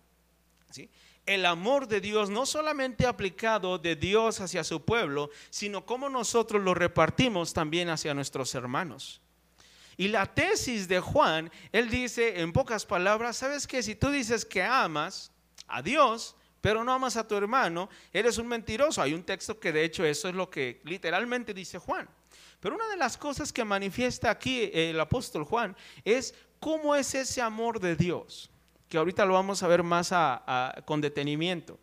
el 1.26 1.44
amor 1.44 1.88
de 1.88 2.00
Dios 2.00 2.30
no 2.30 2.46
solamente 2.46 3.04
aplicado 3.04 3.78
de 3.78 3.96
Dios 3.96 4.40
hacia 4.40 4.62
su 4.62 4.84
pueblo, 4.84 5.28
sino 5.50 5.84
cómo 5.84 6.08
nosotros 6.08 6.62
lo 6.62 6.72
repartimos 6.72 7.52
también 7.52 7.88
hacia 7.88 8.14
nuestros 8.14 8.54
hermanos. 8.54 9.20
Y 9.96 10.06
la 10.06 10.24
tesis 10.24 10.86
de 10.86 11.00
Juan, 11.00 11.50
él 11.72 11.90
dice 11.90 12.40
en 12.40 12.52
pocas 12.52 12.86
palabras, 12.86 13.38
¿sabes 13.38 13.66
qué? 13.66 13.82
Si 13.82 13.96
tú 13.96 14.10
dices 14.10 14.44
que 14.44 14.62
amas 14.62 15.32
a 15.66 15.82
Dios, 15.82 16.36
pero 16.60 16.84
no 16.84 16.92
amas 16.92 17.16
a 17.16 17.26
tu 17.26 17.34
hermano, 17.36 17.88
eres 18.12 18.38
un 18.38 18.48
mentiroso. 18.48 19.00
Hay 19.02 19.14
un 19.14 19.22
texto 19.22 19.58
que 19.58 19.72
de 19.72 19.84
hecho 19.84 20.04
eso 20.04 20.28
es 20.28 20.34
lo 20.34 20.50
que 20.50 20.80
literalmente 20.84 21.54
dice 21.54 21.78
Juan. 21.78 22.08
Pero 22.60 22.74
una 22.74 22.88
de 22.88 22.96
las 22.96 23.16
cosas 23.16 23.52
que 23.52 23.64
manifiesta 23.64 24.30
aquí 24.30 24.70
el 24.72 25.00
apóstol 25.00 25.44
Juan 25.44 25.74
es 26.04 26.34
cómo 26.58 26.94
es 26.94 27.14
ese 27.14 27.40
amor 27.40 27.80
de 27.80 27.96
Dios, 27.96 28.50
que 28.88 28.98
ahorita 28.98 29.24
lo 29.24 29.34
vamos 29.34 29.62
a 29.62 29.68
ver 29.68 29.82
más 29.82 30.12
con 30.84 31.00
detenimiento. 31.00 31.78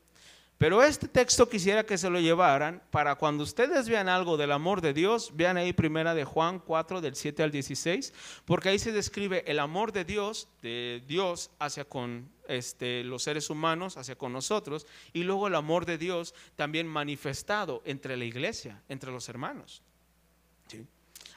Pero 0.57 0.81
este 0.81 1.07
texto 1.07 1.47
quisiera 1.47 1.85
que 1.85 1.99
se 1.99 2.09
lo 2.09 2.19
llevaran 2.19 2.81
para 2.89 3.15
cuando 3.15 3.43
ustedes 3.43 3.87
vean 3.87 4.09
algo 4.09 4.37
del 4.37 4.51
amor 4.51 4.81
de 4.81 4.91
Dios, 4.91 5.31
vean 5.35 5.55
ahí 5.55 5.71
primera 5.71 6.15
de 6.15 6.25
Juan 6.25 6.59
4 6.59 6.99
del 6.99 7.15
7 7.15 7.43
al 7.43 7.51
16, 7.51 8.13
porque 8.43 8.69
ahí 8.69 8.79
se 8.79 8.91
describe 8.91 9.43
el 9.45 9.59
amor 9.59 9.91
de 9.91 10.03
Dios, 10.03 10.47
de 10.63 11.03
Dios 11.05 11.51
hacia 11.59 11.85
con 11.85 12.31
este, 12.47 13.03
los 13.03 13.21
seres 13.21 13.51
humanos, 13.51 13.97
hacia 13.97 14.17
con 14.17 14.33
nosotros, 14.33 14.87
y 15.13 15.23
luego 15.23 15.45
el 15.45 15.53
amor 15.53 15.85
de 15.85 15.99
Dios 15.99 16.33
también 16.55 16.87
manifestado 16.87 17.83
entre 17.85 18.17
la 18.17 18.25
iglesia, 18.25 18.81
entre 18.89 19.11
los 19.11 19.29
hermanos. 19.29 19.83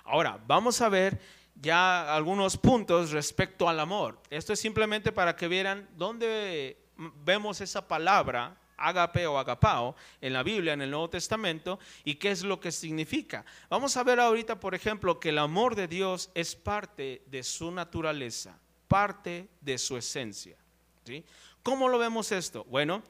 Ahora, 0.04 0.42
vamos 0.46 0.80
a 0.80 0.88
ver 0.88 1.20
ya 1.60 2.16
algunos 2.16 2.56
puntos 2.56 3.10
respecto 3.10 3.68
al 3.68 3.80
amor. 3.80 4.18
Esto 4.30 4.54
es 4.54 4.60
simplemente 4.60 5.12
para 5.12 5.36
que 5.36 5.46
vieran 5.46 5.88
dónde 5.96 6.78
vemos 7.22 7.60
esa 7.60 7.86
palabra 7.86 8.56
agape 8.80 9.26
o 9.26 9.38
agapao 9.38 9.94
en 10.20 10.32
la 10.32 10.42
Biblia, 10.42 10.72
en 10.72 10.82
el 10.82 10.90
Nuevo 10.90 11.10
Testamento, 11.10 11.78
y 12.04 12.16
qué 12.16 12.30
es 12.30 12.42
lo 12.42 12.58
que 12.58 12.72
significa. 12.72 13.44
Vamos 13.68 13.96
a 13.96 14.02
ver 14.02 14.18
ahorita, 14.18 14.58
por 14.58 14.74
ejemplo, 14.74 15.20
que 15.20 15.28
el 15.28 15.38
amor 15.38 15.76
de 15.76 15.86
Dios 15.86 16.30
es 16.34 16.56
parte 16.56 17.22
de 17.26 17.42
su 17.42 17.70
naturaleza, 17.70 18.58
parte 18.88 19.48
de 19.60 19.78
su 19.78 19.96
esencia. 19.96 20.56
¿sí? 21.04 21.24
¿Cómo 21.62 21.88
lo 21.88 21.98
vemos 21.98 22.32
esto? 22.32 22.64
Bueno, 22.64 23.02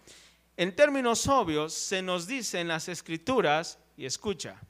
en 0.56 0.74
términos 0.74 1.26
obvios 1.28 1.72
se 1.72 2.02
nos 2.02 2.26
dice 2.26 2.60
en 2.60 2.68
las 2.68 2.88
escrituras, 2.88 3.78
y 3.96 4.04
escucha, 4.04 4.60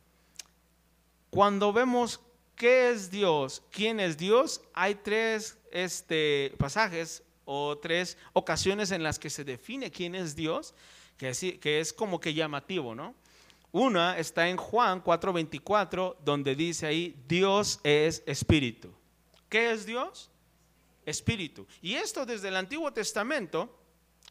cuando 1.30 1.72
vemos 1.72 2.20
qué 2.56 2.90
es 2.90 3.10
Dios, 3.10 3.62
quién 3.70 4.00
es 4.00 4.18
Dios, 4.18 4.60
hay 4.74 4.96
tres 4.96 5.56
este, 5.72 6.52
pasajes 6.58 7.22
o 7.52 7.76
tres 7.76 8.16
ocasiones 8.32 8.92
en 8.92 9.02
las 9.02 9.18
que 9.18 9.28
se 9.28 9.42
define 9.42 9.90
quién 9.90 10.14
es 10.14 10.36
Dios, 10.36 10.72
que 11.16 11.80
es, 11.80 11.92
como 11.92 12.20
que 12.20 12.32
llamativo, 12.32 12.94
¿no? 12.94 13.16
Una 13.72 14.16
está 14.18 14.48
en 14.48 14.56
Juan 14.56 15.02
4:24, 15.02 16.16
donde 16.24 16.54
dice 16.54 16.86
ahí, 16.86 17.16
Dios 17.26 17.80
es 17.82 18.22
espíritu. 18.26 18.94
¿Qué 19.48 19.72
es 19.72 19.84
Dios? 19.84 20.30
Espíritu. 21.04 21.66
Y 21.82 21.94
esto 21.94 22.24
desde 22.24 22.48
el 22.48 22.56
Antiguo 22.56 22.92
Testamento 22.92 23.76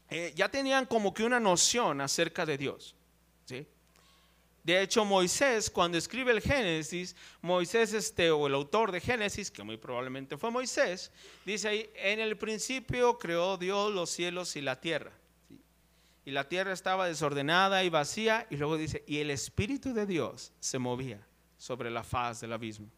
eh, 0.08 0.32
ya 0.34 0.48
tenían 0.48 0.86
como 0.86 1.12
que 1.12 1.22
una 1.22 1.38
noción 1.38 2.00
acerca 2.00 2.46
de 2.46 2.56
Dios. 2.56 2.96
¿sí? 3.44 3.66
De 4.62 4.82
hecho, 4.82 5.04
Moisés, 5.04 5.70
cuando 5.70 5.96
escribe 5.96 6.32
el 6.32 6.40
Génesis, 6.40 7.16
Moisés, 7.40 7.94
este, 7.94 8.30
o 8.30 8.46
el 8.46 8.54
autor 8.54 8.92
de 8.92 9.00
Génesis, 9.00 9.50
que 9.50 9.62
muy 9.62 9.78
probablemente 9.78 10.36
fue 10.36 10.50
Moisés, 10.50 11.10
dice 11.46 11.68
ahí, 11.68 11.90
en 11.94 12.20
el 12.20 12.36
principio 12.36 13.18
creó 13.18 13.56
Dios 13.56 13.92
los 13.92 14.10
cielos 14.10 14.56
y 14.56 14.60
la 14.60 14.80
tierra. 14.80 15.12
Y 16.26 16.32
la 16.32 16.48
tierra 16.48 16.72
estaba 16.72 17.08
desordenada 17.08 17.82
y 17.84 17.88
vacía, 17.88 18.46
y 18.50 18.56
luego 18.56 18.76
dice, 18.76 19.02
y 19.06 19.18
el 19.18 19.30
Espíritu 19.30 19.94
de 19.94 20.04
Dios 20.04 20.52
se 20.60 20.78
movía 20.78 21.26
sobre 21.56 21.90
la 21.90 22.04
faz 22.04 22.40
del 22.40 22.52
abismo. 22.52 22.90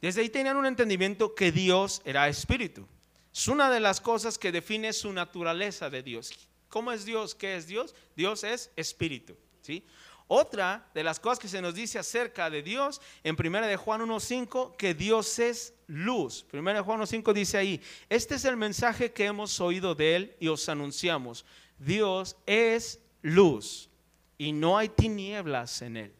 Desde 0.00 0.20
ahí 0.20 0.28
tenían 0.28 0.56
un 0.56 0.66
entendimiento 0.66 1.34
que 1.34 1.52
Dios 1.52 2.02
era 2.04 2.28
espíritu. 2.28 2.86
Es 3.32 3.48
una 3.48 3.70
de 3.70 3.80
las 3.80 4.00
cosas 4.00 4.38
que 4.38 4.52
define 4.52 4.92
su 4.92 5.12
naturaleza 5.12 5.90
de 5.90 6.02
Dios. 6.02 6.32
¿Cómo 6.68 6.92
es 6.92 7.04
Dios? 7.04 7.34
¿Qué 7.34 7.56
es 7.56 7.66
Dios? 7.66 7.94
Dios 8.14 8.44
es 8.44 8.70
espíritu. 8.76 9.36
¿sí? 9.62 9.84
Otra 10.28 10.88
de 10.92 11.04
las 11.04 11.20
cosas 11.20 11.38
que 11.38 11.48
se 11.48 11.62
nos 11.62 11.74
dice 11.74 11.98
acerca 11.98 12.50
de 12.50 12.62
Dios 12.62 13.00
en 13.22 13.36
1 13.38 13.66
de 13.66 13.76
Juan 13.76 14.00
1.5, 14.00 14.76
que 14.76 14.92
Dios 14.92 15.38
es 15.38 15.74
luz. 15.86 16.46
1 16.52 16.74
de 16.74 16.80
Juan 16.80 17.00
1.5 17.00 17.32
dice 17.32 17.58
ahí, 17.58 17.80
este 18.08 18.34
es 18.34 18.44
el 18.44 18.56
mensaje 18.56 19.12
que 19.12 19.26
hemos 19.26 19.60
oído 19.60 19.94
de 19.94 20.16
Él 20.16 20.36
y 20.40 20.48
os 20.48 20.68
anunciamos. 20.68 21.44
Dios 21.78 22.36
es 22.44 22.98
luz 23.22 23.88
y 24.36 24.52
no 24.52 24.76
hay 24.76 24.88
tinieblas 24.88 25.80
en 25.82 25.96
Él. 25.96 26.14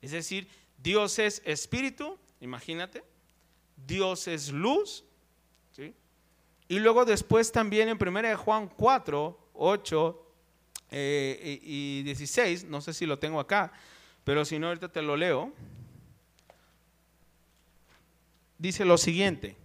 Es 0.00 0.12
decir, 0.12 0.48
Dios 0.76 1.18
es 1.18 1.42
espíritu, 1.44 2.16
imagínate. 2.40 3.02
Dios 3.86 4.28
es 4.28 4.50
luz. 4.52 5.04
Y 6.70 6.78
luego 6.80 7.04
después 7.04 7.50
también 7.50 7.88
en 7.88 7.98
1 8.00 8.22
de 8.22 8.36
Juan 8.36 8.68
4, 8.68 9.50
8 9.54 10.27
eh, 10.90 11.60
y 11.62 12.02
16, 12.02 12.64
no 12.64 12.80
sé 12.80 12.94
si 12.94 13.06
lo 13.06 13.18
tengo 13.18 13.40
acá, 13.40 13.72
pero 14.24 14.44
si 14.44 14.58
no, 14.58 14.68
ahorita 14.68 14.88
te 14.88 15.02
lo 15.02 15.16
leo. 15.16 15.52
Dice 18.58 18.84
lo 18.84 18.98
siguiente, 18.98 19.56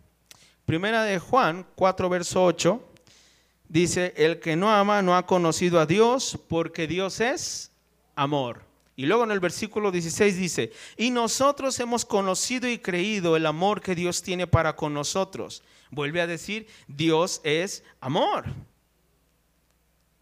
primera 0.65 1.03
de 1.03 1.19
Juan 1.19 1.65
4, 1.75 2.09
verso 2.09 2.43
8, 2.43 2.93
dice, 3.67 4.13
el 4.17 4.39
que 4.39 4.55
no 4.55 4.71
ama 4.71 5.01
no 5.01 5.17
ha 5.17 5.25
conocido 5.25 5.79
a 5.79 5.85
Dios 5.85 6.37
porque 6.47 6.87
Dios 6.87 7.19
es 7.19 7.71
amor. 8.15 8.63
Y 8.95 9.07
luego 9.07 9.23
en 9.23 9.31
el 9.31 9.39
versículo 9.39 9.91
16 9.91 10.37
dice, 10.37 10.71
y 10.97 11.09
nosotros 11.09 11.79
hemos 11.79 12.05
conocido 12.05 12.69
y 12.69 12.77
creído 12.77 13.35
el 13.35 13.47
amor 13.47 13.81
que 13.81 13.95
Dios 13.95 14.21
tiene 14.21 14.45
para 14.45 14.75
con 14.75 14.93
nosotros. 14.93 15.63
Vuelve 15.89 16.21
a 16.21 16.27
decir, 16.27 16.67
Dios 16.87 17.41
es 17.43 17.83
amor. 17.99 18.45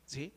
¿Sí? 0.06 0.32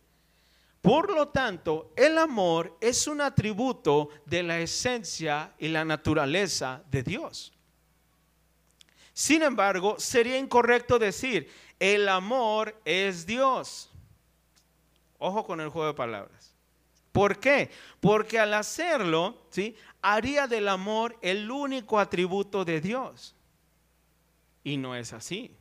Por 0.85 1.11
lo 1.15 1.29
tanto, 1.29 1.95
el 1.97 2.19
amor 2.19 2.77
es 2.79 3.07
un 3.07 3.23
atributo 3.23 4.11
de 4.27 4.43
la 4.43 4.59
esencia 4.59 5.55
y 5.59 5.69
la 5.69 5.83
naturaleza 5.83 6.85
de 6.91 7.03
Dios. 7.03 7.55
Sin 9.15 9.41
embargo, 9.41 9.99
sería 9.99 10.37
incorrecto 10.37 10.99
decir, 10.99 11.51
el 11.81 12.07
amor 12.07 12.79
es 12.85 13.25
Dios. 13.25 13.91
Ojo 15.17 15.47
con 15.47 15.63
el 15.63 15.71
juego 15.71 15.89
de 15.89 15.95
palabras. 15.95 16.55
¿Por 17.13 17.41
qué? 17.41 17.71
Porque 17.99 18.39
al 18.39 18.53
hacerlo, 18.53 19.47
¿sí? 19.49 19.75
haría 20.03 20.47
del 20.47 20.69
amor 20.69 21.17
el 21.23 21.51
único 21.51 21.99
atributo 21.99 22.63
de 22.63 22.83
Dios. 22.83 23.35
Y 24.63 24.77
no 24.77 24.95
es 24.95 25.15
así. 25.15 25.57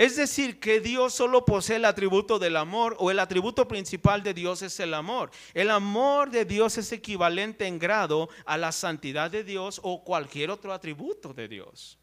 Es 0.00 0.16
decir, 0.16 0.58
que 0.58 0.80
Dios 0.80 1.12
solo 1.12 1.44
posee 1.44 1.76
el 1.76 1.84
atributo 1.84 2.38
del 2.38 2.56
amor 2.56 2.96
o 3.00 3.10
el 3.10 3.18
atributo 3.18 3.68
principal 3.68 4.22
de 4.22 4.32
Dios 4.32 4.62
es 4.62 4.80
el 4.80 4.94
amor. 4.94 5.30
El 5.52 5.68
amor 5.68 6.30
de 6.30 6.46
Dios 6.46 6.78
es 6.78 6.90
equivalente 6.92 7.66
en 7.66 7.78
grado 7.78 8.30
a 8.46 8.56
la 8.56 8.72
santidad 8.72 9.30
de 9.30 9.44
Dios 9.44 9.78
o 9.82 10.02
cualquier 10.02 10.50
otro 10.50 10.72
atributo 10.72 11.34
de 11.34 11.48
Dios. 11.48 11.98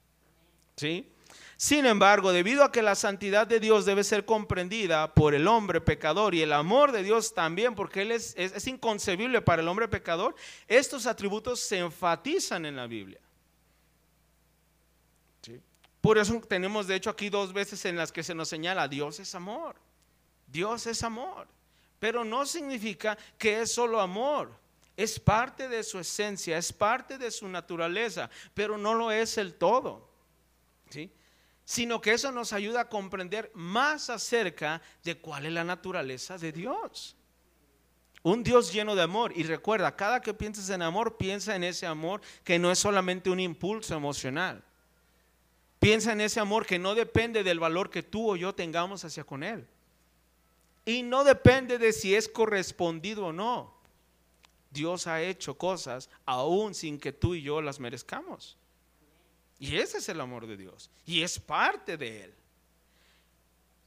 ¿Sí? 0.75 1.11
Sin 1.55 1.87
embargo, 1.87 2.31
debido 2.31 2.63
a 2.63 2.71
que 2.71 2.83
la 2.83 2.93
santidad 2.93 3.47
de 3.47 3.59
Dios 3.59 3.83
debe 3.85 4.03
ser 4.03 4.25
comprendida 4.25 5.15
por 5.15 5.33
el 5.33 5.47
hombre 5.47 5.81
pecador 5.81 6.35
y 6.35 6.43
el 6.43 6.53
amor 6.53 6.91
de 6.91 7.01
Dios 7.01 7.33
también, 7.33 7.73
porque 7.73 8.03
Él 8.03 8.11
es, 8.11 8.35
es 8.37 8.67
inconcebible 8.67 9.41
para 9.41 9.63
el 9.63 9.67
hombre 9.67 9.87
pecador, 9.87 10.35
estos 10.67 11.07
atributos 11.07 11.61
se 11.61 11.79
enfatizan 11.79 12.67
en 12.67 12.75
la 12.75 12.85
Biblia. 12.85 13.19
Por 16.07 16.17
eso 16.17 16.39
tenemos 16.47 16.87
de 16.87 16.95
hecho 16.95 17.09
aquí 17.09 17.29
dos 17.29 17.51
veces 17.51 17.83
en 17.83 17.97
las 17.97 18.13
que 18.13 18.23
se 18.23 18.33
nos 18.33 18.47
señala, 18.47 18.87
Dios 18.87 19.19
es 19.19 19.35
amor, 19.35 19.75
Dios 20.47 20.87
es 20.87 21.03
amor, 21.03 21.49
pero 21.99 22.23
no 22.23 22.45
significa 22.45 23.17
que 23.37 23.59
es 23.59 23.73
solo 23.73 23.99
amor, 23.99 24.57
es 24.95 25.19
parte 25.19 25.67
de 25.67 25.83
su 25.83 25.99
esencia, 25.99 26.57
es 26.57 26.71
parte 26.71 27.17
de 27.17 27.29
su 27.29 27.49
naturaleza, 27.49 28.29
pero 28.53 28.77
no 28.77 28.93
lo 28.93 29.11
es 29.11 29.37
el 29.37 29.55
todo, 29.55 30.09
¿sí? 30.89 31.11
sino 31.65 31.99
que 31.99 32.13
eso 32.13 32.31
nos 32.31 32.53
ayuda 32.53 32.79
a 32.79 32.89
comprender 32.89 33.51
más 33.53 34.09
acerca 34.09 34.81
de 35.03 35.19
cuál 35.19 35.45
es 35.45 35.51
la 35.51 35.65
naturaleza 35.65 36.37
de 36.37 36.53
Dios. 36.53 37.17
Un 38.23 38.43
Dios 38.43 38.71
lleno 38.71 38.95
de 38.95 39.01
amor. 39.01 39.33
Y 39.35 39.43
recuerda, 39.43 39.93
cada 39.93 40.21
que 40.21 40.33
pienses 40.33 40.69
en 40.69 40.83
amor, 40.83 41.17
piensa 41.17 41.53
en 41.53 41.65
ese 41.65 41.85
amor 41.85 42.21
que 42.45 42.59
no 42.59 42.71
es 42.71 42.79
solamente 42.79 43.29
un 43.29 43.41
impulso 43.41 43.93
emocional. 43.93 44.63
Piensa 45.87 46.11
en 46.11 46.19
ese 46.19 46.41
amor 46.41 46.65
que 46.65 46.79
no 46.79 46.95
depende 46.95 47.45
del 47.45 47.61
valor 47.61 47.89
que 47.89 48.03
tú 48.03 48.31
o 48.31 48.35
yo 48.35 48.53
tengamos 48.53 49.05
hacia 49.05 49.23
con 49.23 49.41
Él. 49.41 49.65
Y 50.83 51.01
no 51.01 51.23
depende 51.23 51.77
de 51.77 51.93
si 51.93 52.13
es 52.13 52.27
correspondido 52.27 53.27
o 53.27 53.31
no. 53.31 53.73
Dios 54.69 55.07
ha 55.07 55.21
hecho 55.21 55.57
cosas 55.57 56.09
aún 56.25 56.75
sin 56.75 56.99
que 56.99 57.13
tú 57.13 57.35
y 57.35 57.41
yo 57.41 57.61
las 57.61 57.79
merezcamos. 57.79 58.57
Y 59.59 59.77
ese 59.77 59.99
es 59.99 60.09
el 60.09 60.19
amor 60.19 60.45
de 60.45 60.57
Dios. 60.57 60.89
Y 61.05 61.21
es 61.21 61.39
parte 61.39 61.95
de 61.95 62.25
Él. 62.25 62.33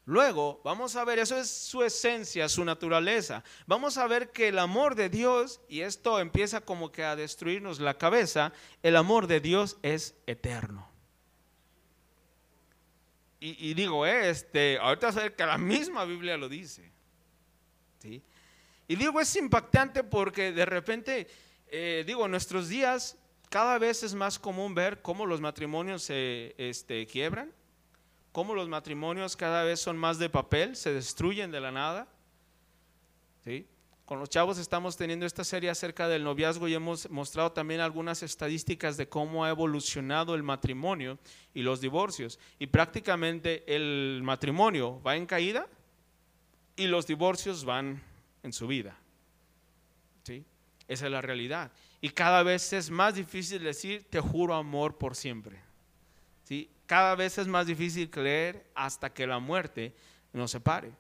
Luego, 0.07 0.63
vamos 0.65 0.97
a 0.97 1.05
ver, 1.05 1.19
eso 1.19 1.37
es 1.37 1.51
su 1.51 1.83
esencia, 1.83 2.49
su 2.49 2.65
naturaleza. 2.65 3.45
Vamos 3.67 3.99
a 3.99 4.07
ver 4.07 4.31
que 4.31 4.49
el 4.49 4.59
amor 4.59 4.95
de 4.95 5.11
Dios, 5.11 5.61
y 5.69 5.83
esto 5.83 6.19
empieza 6.19 6.63
como 6.63 6.93
que 6.93 7.05
a 7.05 7.15
destruirnos 7.15 7.79
la 7.79 7.99
cabeza, 7.99 8.55
el 8.83 8.97
amor 8.97 9.27
de 9.27 9.41
Dios 9.41 9.77
es 9.83 10.15
eterno 10.27 10.90
y, 13.43 13.73
digo, 13.73 14.05
eh, 14.05 14.29
este, 14.29 14.77
ahorita 14.79 15.09
a 15.09 15.13
ver 15.13 15.35
que 15.35 15.47
la 15.47 15.57
misma 15.57 16.05
Biblia 16.05 16.37
lo 16.37 16.47
dice. 16.47 16.93
¿sí? 17.99 18.23
Y 18.87 18.97
digo, 18.97 19.19
es 19.19 19.35
impactante 19.35 20.05
porque 20.05 20.53
de 20.53 20.67
repente, 20.67 21.27
eh, 21.69 22.05
digo, 22.07 22.27
en 22.27 22.33
nuestros 22.33 22.69
días 22.69 23.17
cada 23.49 23.79
vez 23.79 24.03
es 24.03 24.15
más 24.15 24.39
común 24.39 24.75
ver 24.75 25.01
cómo 25.01 25.25
los 25.25 25.41
matrimonios 25.41 26.03
se 26.03 26.55
este, 26.59 27.07
quiebran, 27.07 27.51
cómo 28.31 28.55
los 28.55 28.69
matrimonios 28.69 29.37
cada 29.37 29.65
vez 29.65 29.81
son 29.81 29.97
más 29.97 30.19
de 30.19 30.29
papel, 30.29 30.77
se 30.77 30.93
destruyen 30.93 31.51
de 31.51 31.61
la 31.61 31.73
nada. 31.73 32.09
¿sí? 33.43 33.67
Con 34.11 34.19
los 34.19 34.29
chavos 34.29 34.59
estamos 34.59 34.97
teniendo 34.97 35.25
esta 35.25 35.45
serie 35.45 35.71
acerca 35.71 36.09
del 36.09 36.25
noviazgo 36.25 36.67
y 36.67 36.75
hemos 36.75 37.09
mostrado 37.11 37.53
también 37.53 37.81
algunas 37.81 38.25
estadísticas 38.25 38.97
de 38.97 39.09
cómo 39.09 39.45
ha 39.45 39.51
evolucionado 39.51 40.35
el 40.35 40.43
matrimonio 40.43 41.17
y 41.55 41.63
los 41.63 41.81
divorcios. 41.81 42.41
Y 42.59 42.67
prácticamente 42.67 43.63
el 43.73 44.21
matrimonio 44.25 45.01
va 45.03 45.15
en 45.15 45.27
caída 45.27 45.69
y 46.75 46.89
los 46.89 47.07
divorcios 47.07 47.65
van 47.65 48.03
en 48.43 48.53
subida. 48.53 48.99
¿Sí? 50.25 50.45
Esa 50.89 51.05
es 51.05 51.13
la 51.13 51.23
realidad. 51.23 51.71
Y 52.01 52.09
cada 52.09 52.43
vez 52.43 52.73
es 52.73 52.91
más 52.91 53.15
difícil 53.15 53.63
decir, 53.63 54.07
te 54.11 54.19
juro 54.19 54.57
amor 54.57 54.99
por 54.99 55.15
siempre. 55.15 55.61
¿Sí? 56.43 56.69
Cada 56.87 57.15
vez 57.15 57.39
es 57.39 57.47
más 57.47 57.69
difícil 57.69 58.11
creer 58.11 58.67
hasta 58.75 59.15
que 59.15 59.25
la 59.29 59.39
muerte 59.39 59.95
nos 60.33 60.51
separe. 60.51 60.91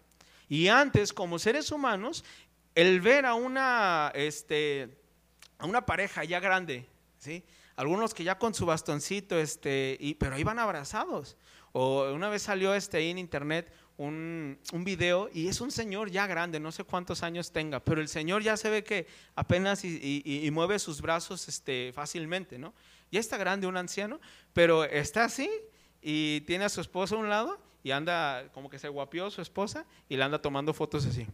Y 0.48 0.66
antes, 0.66 1.12
como 1.12 1.38
seres 1.38 1.70
humanos, 1.70 2.24
el 2.74 3.00
ver 3.00 3.26
a 3.26 3.34
una, 3.34 4.12
este, 4.14 4.96
a 5.58 5.66
una 5.66 5.86
pareja 5.86 6.24
ya 6.24 6.40
grande, 6.40 6.86
¿sí? 7.18 7.44
algunos 7.80 8.12
que 8.12 8.24
ya 8.24 8.38
con 8.38 8.52
su 8.52 8.66
bastoncito, 8.66 9.38
este, 9.38 9.96
y, 9.98 10.14
pero 10.14 10.38
iban 10.38 10.58
abrazados. 10.58 11.38
O 11.72 12.12
una 12.12 12.28
vez 12.28 12.42
salió 12.42 12.74
este, 12.74 13.08
en 13.08 13.16
internet 13.16 13.72
un, 13.96 14.58
un, 14.72 14.84
video 14.84 15.30
y 15.32 15.48
es 15.48 15.62
un 15.62 15.70
señor 15.70 16.10
ya 16.10 16.26
grande, 16.26 16.60
no 16.60 16.72
sé 16.72 16.84
cuántos 16.84 17.22
años 17.22 17.52
tenga, 17.52 17.80
pero 17.80 18.02
el 18.02 18.08
señor 18.08 18.42
ya 18.42 18.58
se 18.58 18.68
ve 18.68 18.84
que 18.84 19.06
apenas 19.34 19.82
y, 19.82 20.48
mueve 20.52 20.78
sus 20.78 21.00
brazos 21.00 21.48
este, 21.48 21.92
fácilmente, 21.94 22.58
¿no? 22.58 22.74
Ya 23.10 23.18
está 23.18 23.38
grande 23.38 23.66
un 23.66 23.78
anciano, 23.78 24.20
pero 24.52 24.84
está 24.84 25.24
así 25.24 25.50
y 26.02 26.42
tiene 26.42 26.66
a 26.66 26.68
su 26.68 26.82
esposa 26.82 27.14
a 27.14 27.18
un 27.18 27.30
lado 27.30 27.58
y 27.82 27.92
anda 27.92 28.50
como 28.52 28.68
que 28.68 28.78
se 28.78 28.88
guapió 28.88 29.30
su 29.30 29.40
esposa 29.40 29.86
y 30.06 30.16
le 30.18 30.24
anda 30.24 30.42
tomando 30.42 30.74
fotos 30.74 31.06
así. 31.06 31.26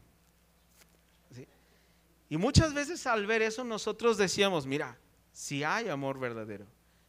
Y 2.28 2.36
muchas 2.36 2.74
veces 2.74 3.06
al 3.06 3.26
ver 3.26 3.42
eso 3.42 3.64
nosotros 3.64 4.16
decíamos, 4.16 4.66
mira, 4.66 4.98
si 5.32 5.62
hay 5.62 5.88
amor 5.88 6.18
verdadero, 6.18 6.66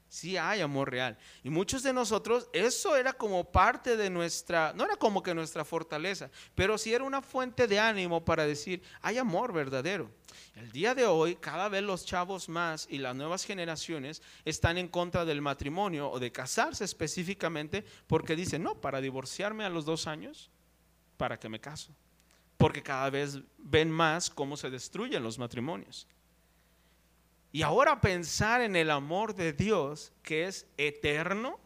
Sí 0.09 0.37
hay 0.37 0.61
amor 0.61 0.89
real. 0.89 1.17
Y 1.43 1.49
muchos 1.49 1.83
de 1.83 1.91
nosotros, 1.91 2.49
eso 2.53 2.95
era 2.95 3.11
como 3.11 3.43
parte 3.51 3.97
de 3.97 4.09
nuestra, 4.09 4.71
no 4.73 4.85
era 4.85 4.95
como 4.95 5.21
que 5.21 5.33
nuestra 5.33 5.65
fortaleza, 5.65 6.31
pero 6.55 6.77
sí 6.77 6.93
era 6.93 7.03
una 7.03 7.21
fuente 7.21 7.67
de 7.67 7.79
ánimo 7.79 8.23
para 8.23 8.45
decir, 8.45 8.81
hay 9.01 9.17
amor 9.17 9.51
verdadero. 9.51 10.09
El 10.55 10.71
día 10.71 10.95
de 10.95 11.05
hoy, 11.05 11.35
cada 11.35 11.67
vez 11.67 11.83
los 11.83 12.05
chavos 12.05 12.47
más 12.47 12.87
y 12.89 12.99
las 12.99 13.15
nuevas 13.15 13.43
generaciones 13.43 14.21
están 14.45 14.77
en 14.77 14.87
contra 14.87 15.25
del 15.25 15.41
matrimonio 15.41 16.09
o 16.09 16.19
de 16.19 16.31
casarse 16.31 16.85
específicamente 16.85 17.83
porque 18.07 18.35
dicen, 18.35 18.63
no, 18.63 18.79
para 18.79 19.01
divorciarme 19.01 19.65
a 19.65 19.69
los 19.69 19.83
dos 19.83 20.07
años, 20.07 20.49
¿para 21.17 21.37
que 21.37 21.49
me 21.49 21.59
caso? 21.59 21.93
Porque 22.57 22.81
cada 22.81 23.09
vez 23.09 23.39
ven 23.57 23.91
más 23.91 24.29
cómo 24.29 24.57
se 24.57 24.69
destruyen 24.69 25.23
los 25.23 25.37
matrimonios. 25.37 26.07
Y 27.51 27.61
ahora 27.61 28.01
pensar 28.01 28.61
en 28.61 28.75
el 28.75 28.91
amor 28.91 29.33
de 29.33 29.53
Dios 29.53 30.11
que 30.21 30.45
es 30.47 30.67
eterno. 30.77 31.59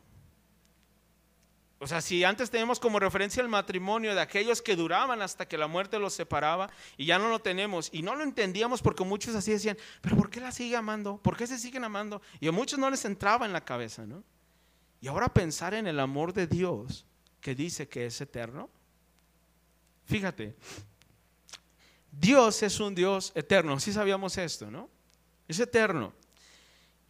O 1.80 1.88
sea, 1.88 1.99
si 1.99 2.23
antes 2.23 2.51
tenemos 2.51 2.80
como 2.80 2.99
referencia 2.99 3.41
el 3.41 3.49
matrimonio 3.49 4.13
de 4.13 4.21
aquellos 4.21 4.62
que 4.62 4.75
duraban 4.75 5.21
hasta 5.21 5.47
que 5.47 5.58
la 5.58 5.67
muerte 5.67 5.97
los 5.97 6.13
separaba 6.13 6.69
y 6.95 7.06
ya 7.06 7.17
no 7.17 7.30
lo 7.30 7.39
tenemos 7.39 7.89
y 7.91 8.04
no 8.04 8.15
lo 8.15 8.23
entendíamos 8.23 8.84
porque 8.84 9.04
muchos 9.04 9.34
así 9.34 9.51
decían, 9.51 9.77
pero 9.99 10.15
¿por 10.15 10.30
qué 10.30 10.39
la 10.39 10.51
sigue 10.51 10.75
amando? 10.75 11.17
¿Por 11.17 11.36
qué 11.36 11.47
se 11.47 11.58
siguen 11.58 11.84
amando? 11.84 12.21
Y 12.39 12.47
a 12.47 12.51
muchos 12.51 12.77
no 12.77 12.89
les 12.89 13.04
entraba 13.04 13.47
en 13.47 13.54
la 13.54 13.65
cabeza, 13.65 14.06
¿no? 14.06 14.23
Y 15.01 15.08
ahora 15.08 15.34
pensar 15.34 15.73
en 15.73 15.88
el 15.88 15.99
amor 15.99 16.34
de 16.34 16.45
Dios 16.45 17.08
que 17.39 17.56
dice 17.56 17.89
que 17.89 18.06
es 18.06 18.21
eterno. 18.21 18.69
Fíjate, 20.12 20.54
Dios 22.12 22.62
es 22.63 22.82
un 22.82 22.93
Dios 22.93 23.32
eterno, 23.34 23.80
sí 23.80 23.93
sabíamos 23.93 24.38
esto, 24.38 24.69
¿no? 24.69 24.89
es 25.47 25.58
eterno. 25.58 26.12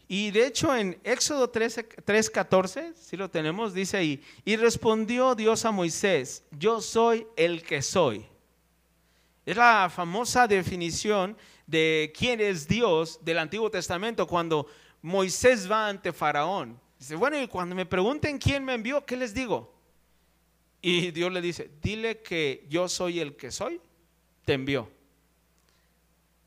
Y 0.08 0.30
de 0.30 0.46
hecho 0.46 0.76
en 0.76 1.00
Éxodo 1.04 1.52
3:14, 1.52 2.94
si 2.94 3.18
lo 3.18 3.28
tenemos, 3.28 3.74
dice 3.74 3.98
ahí, 3.98 4.24
y 4.46 4.56
respondió 4.56 5.34
Dios 5.34 5.66
a 5.66 5.72
Moisés, 5.72 6.44
yo 6.52 6.80
soy 6.80 7.26
el 7.36 7.64
que 7.64 7.82
soy. 7.82 8.24
Es 9.48 9.58
la 9.58 9.92
famosa 9.92 10.46
definición 10.46 11.36
de 11.66 12.14
quién 12.16 12.40
es 12.40 12.68
Dios 12.68 13.18
del 13.24 13.40
Antiguo 13.40 13.72
Testamento 13.72 14.28
cuando 14.28 14.68
Moisés 15.02 15.70
va 15.70 15.88
ante 15.88 16.14
Faraón. 16.14 16.80
Dice, 17.00 17.16
bueno, 17.16 17.42
y 17.42 17.48
cuando 17.48 17.74
me 17.74 17.88
pregunten 17.88 18.38
quién 18.38 18.64
me 18.64 18.76
envió, 18.76 19.04
¿qué 19.04 19.18
les 19.18 19.34
digo? 19.34 19.71
Y 20.82 21.12
Dios 21.12 21.32
le 21.32 21.42
dice, 21.42 21.70
dile 21.82 22.22
que 22.22 22.66
yo 22.70 22.90
soy 22.90 23.20
el 23.20 23.36
que 23.36 23.52
soy, 23.52 23.80
te 24.46 24.54
envió. 24.54 24.90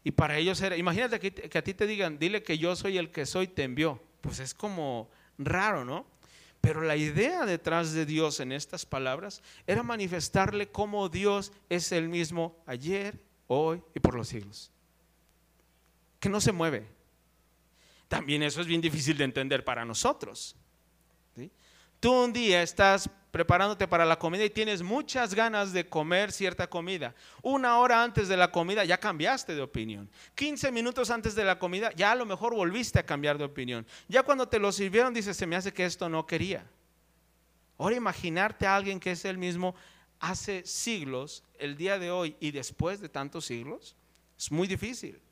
Y 0.03 0.11
para 0.11 0.37
ellos 0.37 0.61
era, 0.61 0.77
imagínate 0.77 1.19
que, 1.19 1.59
a 1.59 1.63
ti 1.63 1.73
te 1.73 1.87
digan, 1.87 2.19
dile 2.19 2.43
que 2.43 2.59
yo 2.59 2.75
soy 2.77 2.99
el 2.99 3.11
que 3.11 3.25
soy, 3.25 3.47
te 3.47 3.63
envió. 3.63 4.03
Pues 4.21 4.41
es 4.41 4.53
como 4.53 5.11
raro, 5.39 5.85
¿no? 5.85 6.07
Pero 6.61 6.83
la 6.83 6.97
idea 6.97 7.47
detrás 7.47 7.93
de 7.93 8.07
Dios 8.07 8.41
en 8.41 8.53
estas 8.53 8.87
palabras 8.87 9.43
era 9.67 9.83
manifestarle 9.83 10.69
cómo 10.69 11.09
Dios 11.09 11.53
es 11.69 11.93
el 11.93 12.09
mismo 12.09 12.57
ayer, 12.67 13.21
hoy 13.47 13.83
y 13.95 14.01
por 14.01 14.15
los 14.15 14.29
siglos. 14.29 14.71
Que 16.21 16.29
no 16.29 16.41
se 16.41 16.53
mueve. 16.53 16.87
También 18.09 18.43
eso 18.43 18.61
es 18.61 18.67
bien 18.67 18.81
difícil 18.81 19.17
de 19.17 19.25
entender 19.25 19.65
para 19.65 19.85
nosotros. 19.85 20.57
Tú 22.05 22.13
un 22.13 22.35
día 22.35 22.63
estás 22.63 23.09
preparándote 23.31 23.89
para 23.89 24.05
la 24.05 24.19
comida 24.19 24.45
y 24.45 24.51
tienes 24.51 24.83
muchas 24.83 25.33
ganas 25.33 25.73
de 25.73 25.89
comer 25.89 26.33
cierta 26.33 26.67
comida. 26.67 27.15
Una 27.41 27.79
hora 27.79 28.03
antes 28.03 28.29
de 28.29 28.37
la 28.37 28.53
comida 28.53 28.85
ya 28.85 29.01
cambiaste 29.01 29.55
de 29.55 29.63
opinión. 29.63 30.11
15 30.35 30.71
minutos 30.71 31.09
antes 31.09 31.35
de 31.35 31.47
la 31.47 31.59
comida 31.59 31.91
ya 31.97 32.13
a 32.13 32.15
lo 32.15 32.27
mejor 32.27 32.55
volviste 32.55 32.99
a 32.99 33.07
cambiar 33.07 33.39
de 33.39 33.45
opinión. 33.45 33.87
Ya 34.07 34.23
cuando 34.23 34.47
te 34.47 34.59
lo 34.59 34.71
sirvieron 34.71 35.15
dices, 35.15 35.35
se 35.35 35.47
me 35.47 35.57
hace 35.57 35.73
que 35.73 35.87
esto 35.87 36.11
no 36.11 36.27
quería. 36.27 36.67
Ahora 37.79 37.97
imaginarte 37.97 38.67
a 38.67 38.77
alguien 38.77 39.01
que 39.01 39.13
es 39.13 39.25
el 39.25 39.39
mismo 39.39 39.75
hace 40.21 40.63
siglos, 40.67 41.43
el 41.59 41.75
día 41.75 41.99
de 41.99 42.11
hoy 42.11 42.37
y 42.39 42.51
después 42.51 43.01
de 43.01 43.09
tantos 43.09 43.47
siglos, 43.47 43.97
es 44.39 44.53
muy 44.53 44.69
difícil. 44.69 45.23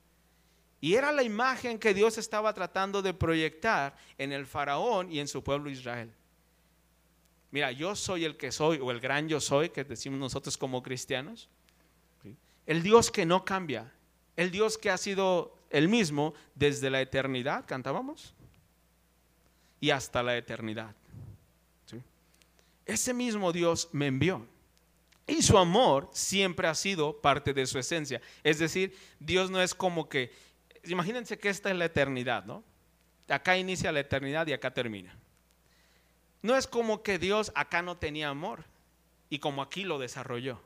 Y 0.81 0.95
era 0.95 1.13
la 1.13 1.23
imagen 1.23 1.79
que 1.79 1.93
Dios 1.93 2.17
estaba 2.17 2.55
tratando 2.55 3.03
de 3.03 3.13
proyectar 3.13 3.95
en 4.17 4.33
el 4.33 4.47
faraón 4.47 5.13
y 5.13 5.21
en 5.21 5.29
su 5.29 5.45
pueblo 5.45 5.69
Israel. 5.69 6.11
Mira, 7.53 7.71
yo 7.71 7.95
soy 7.95 8.25
el 8.25 8.37
que 8.37 8.51
soy, 8.51 8.79
o 8.79 8.91
el 8.91 8.99
gran 8.99 9.29
yo 9.29 9.39
soy, 9.39 9.69
que 9.69 9.85
decimos 9.85 10.19
nosotros 10.19 10.57
como 10.57 10.83
cristianos. 10.83 11.49
El 12.67 12.83
Dios 12.83 13.11
que 13.11 13.27
no 13.27 13.45
cambia, 13.45 13.93
el 14.37 14.51
Dios 14.51 14.79
que 14.79 14.89
ha 14.89 14.97
sido 14.97 15.55
el 15.69 15.89
mismo 15.89 16.33
desde 16.55 16.91
la 16.91 17.01
eternidad, 17.01 17.65
cantábamos, 17.67 18.35
y 19.81 19.91
hasta 19.91 20.23
la 20.23 20.37
eternidad. 20.37 20.95
Ese 22.87 23.13
mismo 23.15 23.53
Dios 23.53 23.89
me 23.93 24.07
envió. 24.07 24.47
Y 25.27 25.43
su 25.43 25.57
amor 25.57 26.09
siempre 26.13 26.67
ha 26.67 26.75
sido 26.75 27.21
parte 27.21 27.53
de 27.53 27.67
su 27.67 27.79
esencia. 27.79 28.21
Es 28.43 28.59
decir, 28.59 28.97
Dios 29.21 29.51
no 29.51 29.61
es 29.63 29.75
como 29.75 30.09
que, 30.09 30.33
imagínense 30.85 31.39
que 31.39 31.49
esta 31.49 31.71
es 31.71 31.77
la 31.77 31.85
eternidad, 31.85 32.45
¿no? 32.45 32.65
Acá 33.29 33.57
inicia 33.57 33.93
la 33.93 34.01
eternidad 34.01 34.47
y 34.47 34.53
acá 34.53 34.73
termina. 34.73 35.17
No 36.43 36.57
es 36.57 36.67
como 36.67 37.03
que 37.03 37.19
Dios 37.19 37.53
acá 37.55 37.83
no 37.83 37.97
tenía 37.97 38.29
amor 38.29 38.65
y 39.31 39.39
como 39.39 39.63
aquí 39.63 39.85
lo 39.85 39.99
desarrolló. 39.99 40.61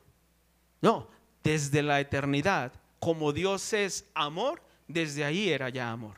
No, 0.80 1.08
desde 1.44 1.82
la 1.82 2.00
eternidad, 2.00 2.72
como 2.98 3.32
Dios 3.32 3.72
es 3.72 4.06
amor, 4.14 4.62
desde 4.88 5.24
ahí 5.24 5.50
era 5.50 5.68
ya 5.68 5.90
amor. 5.90 6.16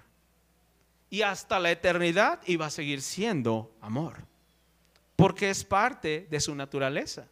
Y 1.11 1.23
hasta 1.23 1.59
la 1.59 1.71
eternidad 1.71 2.41
iba 2.47 2.67
a 2.67 2.71
seguir 2.71 3.03
siendo 3.03 3.71
amor, 3.81 4.15
porque 5.17 5.51
es 5.51 5.65
parte 5.65 6.27
de 6.31 6.41
su 6.41 6.55
naturaleza. 6.55 7.27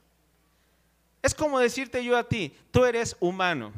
Es 1.22 1.34
como 1.34 1.58
decirte 1.58 2.04
yo 2.04 2.16
a 2.16 2.28
ti, 2.28 2.54
tú 2.70 2.84
eres 2.84 3.16
humano, 3.20 3.72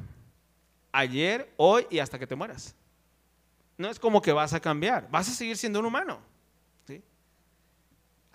ayer, 0.92 1.52
hoy 1.56 1.86
y 1.90 1.98
hasta 1.98 2.18
que 2.18 2.26
te 2.26 2.36
mueras. 2.36 2.74
No 3.76 3.88
es 3.88 3.98
como 3.98 4.20
que 4.20 4.32
vas 4.32 4.52
a 4.52 4.60
cambiar, 4.60 5.08
vas 5.10 5.28
a 5.28 5.32
seguir 5.32 5.56
siendo 5.56 5.80
un 5.80 5.86
humano. 5.86 6.20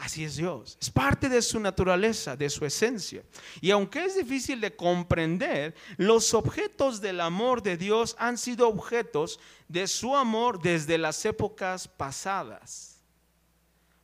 Así 0.04 0.26
es 0.26 0.36
Dios. 0.36 0.78
Es 0.82 0.89
parte 0.89 1.30
de 1.30 1.42
su 1.42 1.62
naturaleza, 1.62 2.36
de 2.36 2.50
su 2.50 2.66
esencia. 2.66 3.24
Y 3.62 3.72
aunque 3.72 4.04
es 4.04 4.18
difícil 4.18 4.60
de 4.60 4.76
comprender, 4.76 5.74
los 5.96 6.34
objetos 6.34 7.00
del 7.00 7.22
amor 7.22 7.63
de 7.63 7.78
Dios 7.78 8.13
han 8.20 8.38
sido 8.38 8.68
objetos 8.68 9.39
de 9.70 9.88
su 9.88 10.13
amor 10.13 10.62
desde 10.62 10.98
las 10.98 11.24
épocas 11.24 11.88
pasadas. 11.88 13.02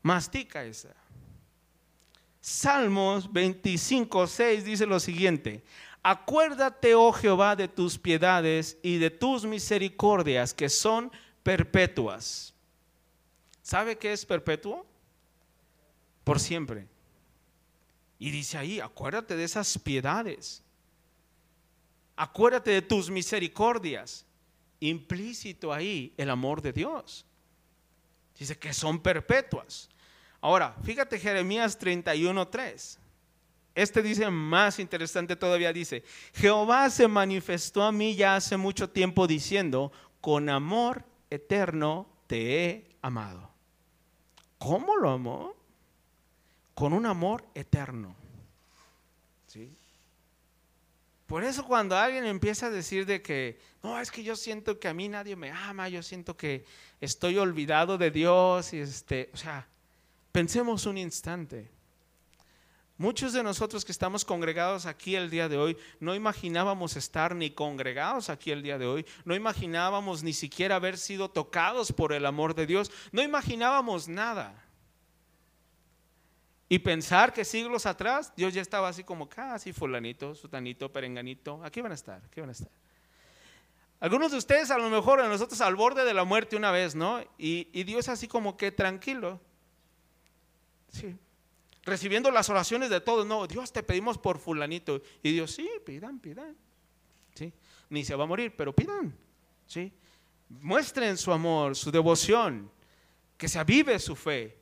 Mastica 0.01 0.63
esa. 0.63 0.95
Salmos 2.39 3.29
25, 3.33 4.25
6 4.25 4.63
dice 4.63 4.85
lo 4.85 5.01
siguiente. 5.01 5.65
Acuérdate, 6.01 6.95
oh 6.95 7.11
Jehová, 7.11 7.57
de 7.57 7.67
tus 7.67 7.99
piedades 7.99 8.77
y 8.81 8.99
de 8.99 9.09
tus 9.09 9.43
misericordias 9.43 10.53
que 10.53 10.69
son 10.69 11.11
perpetuas. 11.43 12.53
¿Sabe 13.61 13.97
qué 13.97 14.13
es 14.13 14.25
perpetuo? 14.25 14.88
Por 16.29 16.39
siempre. 16.39 16.87
Y 18.19 18.29
dice 18.29 18.59
ahí, 18.59 18.79
acuérdate 18.79 19.35
de 19.35 19.43
esas 19.43 19.79
piedades. 19.79 20.61
Acuérdate 22.15 22.69
de 22.69 22.83
tus 22.83 23.09
misericordias. 23.09 24.27
Implícito 24.79 25.73
ahí 25.73 26.13
el 26.17 26.29
amor 26.29 26.61
de 26.61 26.71
Dios. 26.71 27.25
Dice 28.37 28.59
que 28.59 28.73
son 28.73 29.01
perpetuas. 29.01 29.89
Ahora, 30.39 30.75
fíjate 30.83 31.17
Jeremías 31.17 31.79
31:3. 31.79 32.99
Este 33.73 34.03
dice 34.03 34.29
más 34.29 34.77
interesante 34.77 35.35
todavía, 35.35 35.73
dice, 35.73 36.03
Jehová 36.35 36.91
se 36.91 37.07
manifestó 37.07 37.81
a 37.81 37.91
mí 37.91 38.15
ya 38.15 38.35
hace 38.35 38.55
mucho 38.55 38.87
tiempo 38.91 39.25
diciendo, 39.25 39.91
con 40.21 40.47
amor 40.49 41.05
eterno 41.31 42.07
te 42.27 42.65
he 42.65 42.95
amado. 43.01 43.49
¿Cómo 44.59 44.95
lo 44.95 45.09
amó? 45.09 45.58
Con 46.79 46.93
un 46.93 47.05
amor 47.05 47.43
eterno. 47.55 48.15
¿Sí? 49.47 49.69
Por 51.27 51.43
eso 51.43 51.65
cuando 51.65 51.97
alguien 51.97 52.23
empieza 52.23 52.67
a 52.67 52.69
decir 52.69 53.05
de 53.05 53.21
que, 53.21 53.59
no, 53.83 53.99
es 53.99 54.09
que 54.09 54.23
yo 54.23 54.37
siento 54.37 54.79
que 54.79 54.87
a 54.87 54.93
mí 54.93 55.09
nadie 55.09 55.35
me 55.35 55.51
ama, 55.51 55.89
yo 55.89 56.01
siento 56.01 56.37
que 56.37 56.63
estoy 57.01 57.37
olvidado 57.37 57.97
de 57.97 58.11
Dios, 58.11 58.71
y 58.71 58.79
este, 58.79 59.29
o 59.33 59.35
sea, 59.35 59.67
pensemos 60.31 60.85
un 60.85 60.97
instante. 60.97 61.69
Muchos 62.97 63.33
de 63.33 63.43
nosotros 63.43 63.83
que 63.83 63.91
estamos 63.91 64.23
congregados 64.23 64.85
aquí 64.85 65.17
el 65.17 65.29
día 65.29 65.49
de 65.49 65.57
hoy 65.57 65.77
no 65.99 66.15
imaginábamos 66.15 66.95
estar 66.95 67.35
ni 67.35 67.49
congregados 67.49 68.29
aquí 68.29 68.51
el 68.51 68.63
día 68.63 68.77
de 68.77 68.85
hoy, 68.85 69.05
no 69.25 69.35
imaginábamos 69.35 70.23
ni 70.23 70.31
siquiera 70.31 70.77
haber 70.77 70.97
sido 70.97 71.29
tocados 71.29 71.91
por 71.91 72.13
el 72.13 72.25
amor 72.25 72.55
de 72.55 72.67
Dios, 72.67 72.89
no 73.11 73.21
imaginábamos 73.21 74.07
nada. 74.07 74.68
Y 76.71 76.77
pensar 76.77 77.33
que 77.33 77.43
siglos 77.43 77.87
atrás 77.87 78.31
Dios 78.35 78.53
ya 78.53 78.61
estaba 78.61 78.87
así 78.87 79.03
como 79.03 79.27
casi 79.27 79.73
fulanito, 79.73 80.35
sutanito, 80.35 80.93
perenganito, 80.93 81.59
aquí 81.63 81.81
van 81.81 81.91
a 81.91 81.95
estar, 81.95 82.23
aquí 82.23 82.39
van 82.39 82.49
a 82.49 82.51
estar. 82.51 82.69
Algunos 83.99 84.31
de 84.31 84.37
ustedes 84.37 84.71
a 84.71 84.77
lo 84.77 84.89
mejor 84.89 85.19
a 85.19 85.27
nosotros 85.27 85.59
al 85.61 85.75
borde 85.75 86.05
de 86.05 86.13
la 86.13 86.23
muerte 86.23 86.55
una 86.55 86.71
vez, 86.71 86.95
¿no? 86.95 87.21
Y, 87.37 87.65
Dios 87.83 88.07
así 88.07 88.27
como 88.27 88.55
que 88.55 88.71
tranquilo. 88.71 89.41
Sí. 90.89 91.17
Recibiendo 91.83 92.31
las 92.31 92.49
oraciones 92.49 92.89
de 92.89 93.01
todos, 93.01 93.25
no, 93.25 93.45
Dios 93.45 93.73
te 93.73 93.83
pedimos 93.83 94.17
por 94.17 94.39
fulanito. 94.39 95.01
Y 95.21 95.33
Dios, 95.33 95.51
sí, 95.51 95.67
pidan, 95.85 96.19
pidan. 96.19 96.55
Sí. 97.33 97.51
Ni 97.89 98.05
se 98.05 98.15
va 98.15 98.23
a 98.23 98.27
morir, 98.27 98.53
pero 98.55 98.73
pidan. 98.73 99.13
Sí. 99.65 99.91
Muestren 100.47 101.17
su 101.17 101.33
amor, 101.33 101.75
su 101.75 101.91
devoción, 101.91 102.71
que 103.37 103.49
se 103.49 103.59
avive 103.59 103.99
su 103.99 104.15
fe. 104.15 104.58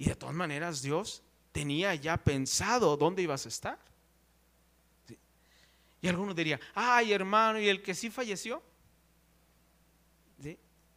Y 0.00 0.06
de 0.06 0.16
todas 0.16 0.34
maneras 0.34 0.80
Dios 0.80 1.22
tenía 1.52 1.94
ya 1.94 2.16
pensado 2.16 2.96
dónde 2.96 3.20
ibas 3.20 3.44
a 3.44 3.50
estar. 3.50 3.78
Y 6.00 6.08
alguno 6.08 6.32
diría, 6.32 6.58
ay 6.74 7.12
hermano, 7.12 7.60
¿y 7.60 7.68
el 7.68 7.82
que 7.82 7.94
sí 7.94 8.08
falleció? 8.08 8.62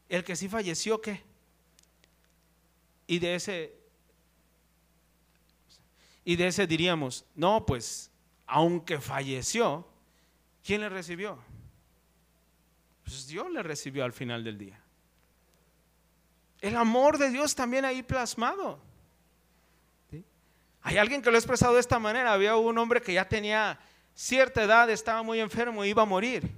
¿El 0.08 0.24
que 0.24 0.38
sí 0.38 0.48
falleció 0.48 1.02
qué? 1.02 1.22
Y 3.06 3.20
de 3.20 3.36
ese, 3.36 3.76
y 6.24 6.38
de 6.38 6.48
ese 6.48 6.66
diríamos, 6.66 7.26
no, 7.36 7.66
pues, 7.66 8.10
aunque 8.48 9.02
falleció, 9.02 9.86
¿quién 10.64 10.80
le 10.80 10.88
recibió? 10.88 11.38
Pues 13.04 13.28
Dios 13.28 13.52
le 13.52 13.64
recibió 13.64 14.06
al 14.06 14.14
final 14.14 14.46
del 14.46 14.58
día. 14.58 14.82
El 16.62 16.78
amor 16.78 17.18
de 17.18 17.32
Dios 17.32 17.54
también 17.54 17.84
ahí 17.84 18.02
plasmado. 18.02 18.93
Hay 20.84 20.98
alguien 20.98 21.22
que 21.22 21.32
lo 21.32 21.38
ha 21.38 21.40
expresado 21.40 21.74
de 21.74 21.80
esta 21.80 21.98
manera. 21.98 22.34
Había 22.34 22.58
un 22.58 22.78
hombre 22.78 23.02
que 23.02 23.14
ya 23.14 23.28
tenía 23.28 23.80
cierta 24.14 24.64
edad, 24.64 24.90
estaba 24.90 25.24
muy 25.24 25.40
enfermo, 25.40 25.86
iba 25.86 26.04
a 26.04 26.06
morir. 26.06 26.52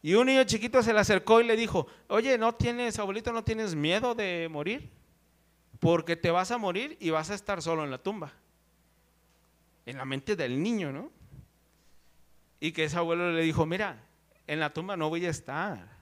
Y 0.00 0.14
un 0.14 0.28
niño 0.28 0.44
chiquito 0.44 0.80
se 0.82 0.92
le 0.92 1.00
acercó 1.00 1.40
y 1.40 1.44
le 1.44 1.56
dijo, 1.56 1.88
oye, 2.06 2.38
¿no 2.38 2.54
tienes, 2.54 2.98
abuelito, 3.00 3.32
no 3.32 3.42
tienes 3.42 3.74
miedo 3.74 4.14
de 4.14 4.48
morir? 4.48 4.88
Porque 5.80 6.14
te 6.14 6.30
vas 6.30 6.52
a 6.52 6.58
morir 6.58 6.96
y 7.00 7.10
vas 7.10 7.30
a 7.30 7.34
estar 7.34 7.60
solo 7.60 7.82
en 7.82 7.90
la 7.90 7.98
tumba. 7.98 8.32
En 9.84 9.98
la 9.98 10.04
mente 10.04 10.36
del 10.36 10.62
niño, 10.62 10.92
¿no? 10.92 11.10
Y 12.60 12.70
que 12.70 12.84
ese 12.84 12.96
abuelo 12.96 13.32
le 13.32 13.42
dijo, 13.42 13.66
mira, 13.66 14.04
en 14.46 14.60
la 14.60 14.72
tumba 14.72 14.96
no 14.96 15.08
voy 15.08 15.26
a 15.26 15.30
estar. 15.30 15.96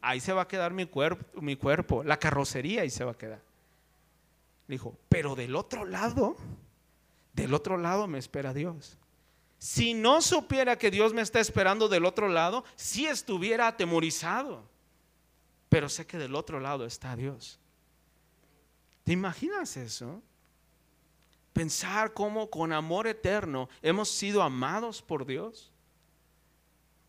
Ahí 0.00 0.20
se 0.20 0.32
va 0.32 0.42
a 0.42 0.48
quedar 0.48 0.72
mi 0.72 0.88
mi 1.34 1.56
cuerpo, 1.56 2.02
la 2.02 2.16
carrocería 2.16 2.82
ahí 2.82 2.90
se 2.90 3.04
va 3.04 3.12
a 3.12 3.18
quedar 3.18 3.47
dijo, 4.68 4.96
pero 5.08 5.34
del 5.34 5.56
otro 5.56 5.84
lado, 5.84 6.36
del 7.32 7.54
otro 7.54 7.78
lado 7.78 8.06
me 8.06 8.18
espera 8.18 8.52
Dios. 8.52 8.98
Si 9.58 9.94
no 9.94 10.22
supiera 10.22 10.78
que 10.78 10.90
Dios 10.90 11.12
me 11.12 11.22
está 11.22 11.40
esperando 11.40 11.88
del 11.88 12.04
otro 12.04 12.28
lado, 12.28 12.64
si 12.76 13.06
estuviera 13.06 13.66
atemorizado. 13.66 14.62
Pero 15.68 15.88
sé 15.88 16.06
que 16.06 16.18
del 16.18 16.34
otro 16.34 16.60
lado 16.60 16.84
está 16.84 17.16
Dios. 17.16 17.58
¿Te 19.04 19.12
imaginas 19.12 19.76
eso? 19.76 20.22
Pensar 21.52 22.12
cómo 22.12 22.50
con 22.50 22.72
amor 22.72 23.06
eterno 23.06 23.68
hemos 23.82 24.08
sido 24.10 24.42
amados 24.42 25.02
por 25.02 25.26
Dios. 25.26 25.72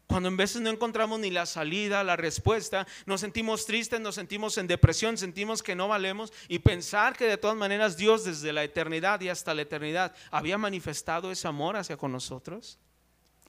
Cuando 0.10 0.28
en 0.28 0.38
veces 0.38 0.60
no 0.60 0.72
encontramos 0.72 1.20
ni 1.20 1.30
la 1.30 1.46
salida, 1.46 2.04
la 2.04 2.16
respuesta, 2.16 2.88
nos 3.06 3.22
sentimos 3.22 3.68
tristes, 3.68 4.02
nos 4.02 4.16
sentimos 4.16 4.58
en 4.58 4.66
depresión, 4.66 5.20
sentimos 5.20 5.62
que 5.62 5.76
no 5.76 5.88
valemos 5.88 6.34
y 6.48 6.58
pensar 6.58 7.16
que 7.16 7.26
de 7.26 7.38
todas 7.38 7.56
maneras 7.56 7.96
Dios 7.96 8.24
desde 8.24 8.52
la 8.52 8.64
eternidad 8.64 9.22
y 9.22 9.30
hasta 9.30 9.54
la 9.54 9.62
eternidad 9.62 10.16
había 10.32 10.58
manifestado 10.58 11.30
ese 11.30 11.48
amor 11.48 11.78
hacia 11.78 11.96
con 11.96 12.12
nosotros 12.12 12.80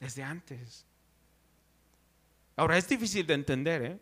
desde 0.01 0.23
antes. 0.23 0.85
Ahora 2.57 2.77
es 2.77 2.87
difícil 2.87 3.27
de 3.27 3.35
entender, 3.35 3.83
¿eh? 3.83 3.99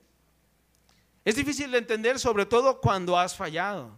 Es 1.25 1.37
difícil 1.37 1.71
de 1.71 1.79
entender 1.79 2.18
sobre 2.18 2.44
todo 2.44 2.81
cuando 2.81 3.16
has 3.16 3.37
fallado. 3.37 3.97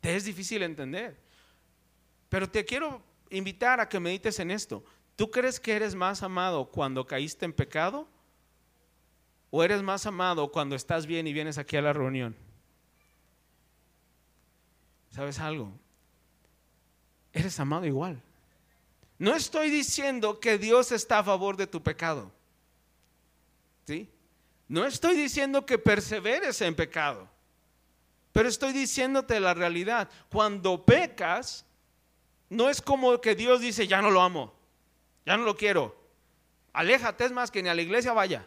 Te 0.00 0.14
es 0.14 0.24
difícil 0.24 0.62
entender. 0.62 1.16
Pero 2.28 2.48
te 2.48 2.64
quiero 2.64 3.02
invitar 3.30 3.80
a 3.80 3.88
que 3.88 3.98
medites 3.98 4.38
en 4.38 4.52
esto. 4.52 4.84
¿Tú 5.16 5.30
crees 5.30 5.60
que 5.60 5.74
eres 5.74 5.94
más 5.94 6.22
amado 6.22 6.66
cuando 6.66 7.06
caíste 7.06 7.44
en 7.44 7.52
pecado? 7.52 8.08
¿O 9.50 9.62
eres 9.62 9.82
más 9.82 10.06
amado 10.06 10.50
cuando 10.50 10.74
estás 10.74 11.06
bien 11.06 11.26
y 11.26 11.32
vienes 11.32 11.58
aquí 11.58 11.76
a 11.76 11.82
la 11.82 11.92
reunión? 11.92 12.34
¿Sabes 15.10 15.38
algo? 15.38 15.72
Eres 17.32 17.60
amado 17.60 17.86
igual. 17.86 18.20
No 19.18 19.34
estoy 19.36 19.70
diciendo 19.70 20.40
que 20.40 20.58
Dios 20.58 20.90
está 20.90 21.20
a 21.20 21.24
favor 21.24 21.56
de 21.56 21.68
tu 21.68 21.80
pecado. 21.80 22.32
¿Sí? 23.86 24.10
No 24.66 24.84
estoy 24.84 25.16
diciendo 25.16 25.64
que 25.64 25.78
perseveres 25.78 26.60
en 26.60 26.74
pecado. 26.74 27.28
Pero 28.32 28.48
estoy 28.48 28.72
diciéndote 28.72 29.38
la 29.38 29.54
realidad. 29.54 30.08
Cuando 30.28 30.84
pecas, 30.84 31.64
no 32.50 32.68
es 32.68 32.82
como 32.82 33.20
que 33.20 33.36
Dios 33.36 33.60
dice, 33.60 33.86
ya 33.86 34.02
no 34.02 34.10
lo 34.10 34.20
amo. 34.20 34.52
Ya 35.26 35.36
no 35.36 35.44
lo 35.44 35.56
quiero. 35.56 35.96
Aléjate, 36.72 37.24
es 37.24 37.32
más 37.32 37.50
que 37.50 37.62
ni 37.62 37.68
a 37.68 37.74
la 37.74 37.82
iglesia 37.82 38.12
vaya. 38.12 38.46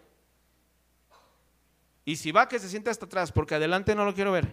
Y 2.06 2.16
si 2.16 2.32
va, 2.32 2.48
que 2.48 2.60
se 2.60 2.70
sienta 2.70 2.92
hasta 2.92 3.06
atrás, 3.06 3.32
porque 3.32 3.56
adelante 3.56 3.96
no 3.96 4.06
lo 4.06 4.14
quiero 4.14 4.32
ver. 4.32 4.48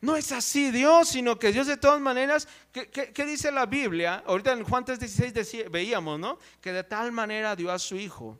No 0.00 0.16
es 0.16 0.32
así 0.32 0.70
Dios, 0.70 1.08
sino 1.08 1.38
que 1.38 1.52
Dios 1.52 1.66
de 1.66 1.76
todas 1.76 2.00
maneras, 2.00 2.48
¿qué, 2.72 3.26
dice 3.26 3.52
la 3.52 3.66
Biblia? 3.66 4.22
Ahorita 4.26 4.52
en 4.52 4.64
Juan 4.64 4.84
3:16 4.84 5.70
veíamos, 5.70 6.18
¿no? 6.18 6.38
Que 6.60 6.72
de 6.72 6.84
tal 6.84 7.12
manera 7.12 7.54
dio 7.54 7.70
a 7.70 7.78
su 7.78 7.96
Hijo 7.96 8.38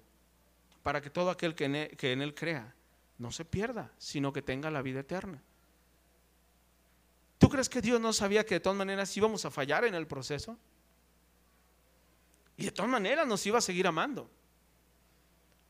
para 0.83 1.02
que 1.02 1.11
todo 1.11 1.28
aquel 1.28 1.54
que 1.54 1.64
en, 1.66 1.96
que 1.96 2.12
en 2.12 2.22
Él 2.22 2.35
crea 2.35 2.74
no 3.18 3.30
se 3.30 3.44
pierda, 3.44 3.92
sino 3.98 4.33
que 4.33 4.40
tenga 4.40 4.70
la 4.70 4.80
vida 4.80 5.00
eterna. 5.00 5.42
¿Tú 7.37 7.50
crees 7.50 7.68
que 7.68 7.83
Dios 7.83 8.00
no 8.00 8.12
sabía 8.12 8.46
que 8.46 8.54
de 8.54 8.61
todas 8.61 8.78
maneras 8.78 9.14
íbamos 9.16 9.44
a 9.44 9.50
fallar 9.50 9.85
en 9.85 9.94
el 9.94 10.06
proceso? 10.06 10.56
Y 12.61 12.66
de 12.66 12.73
todas 12.73 12.90
maneras 12.90 13.27
nos 13.27 13.44
iba 13.46 13.57
a 13.57 13.62
seguir 13.62 13.87
amando. 13.87 14.29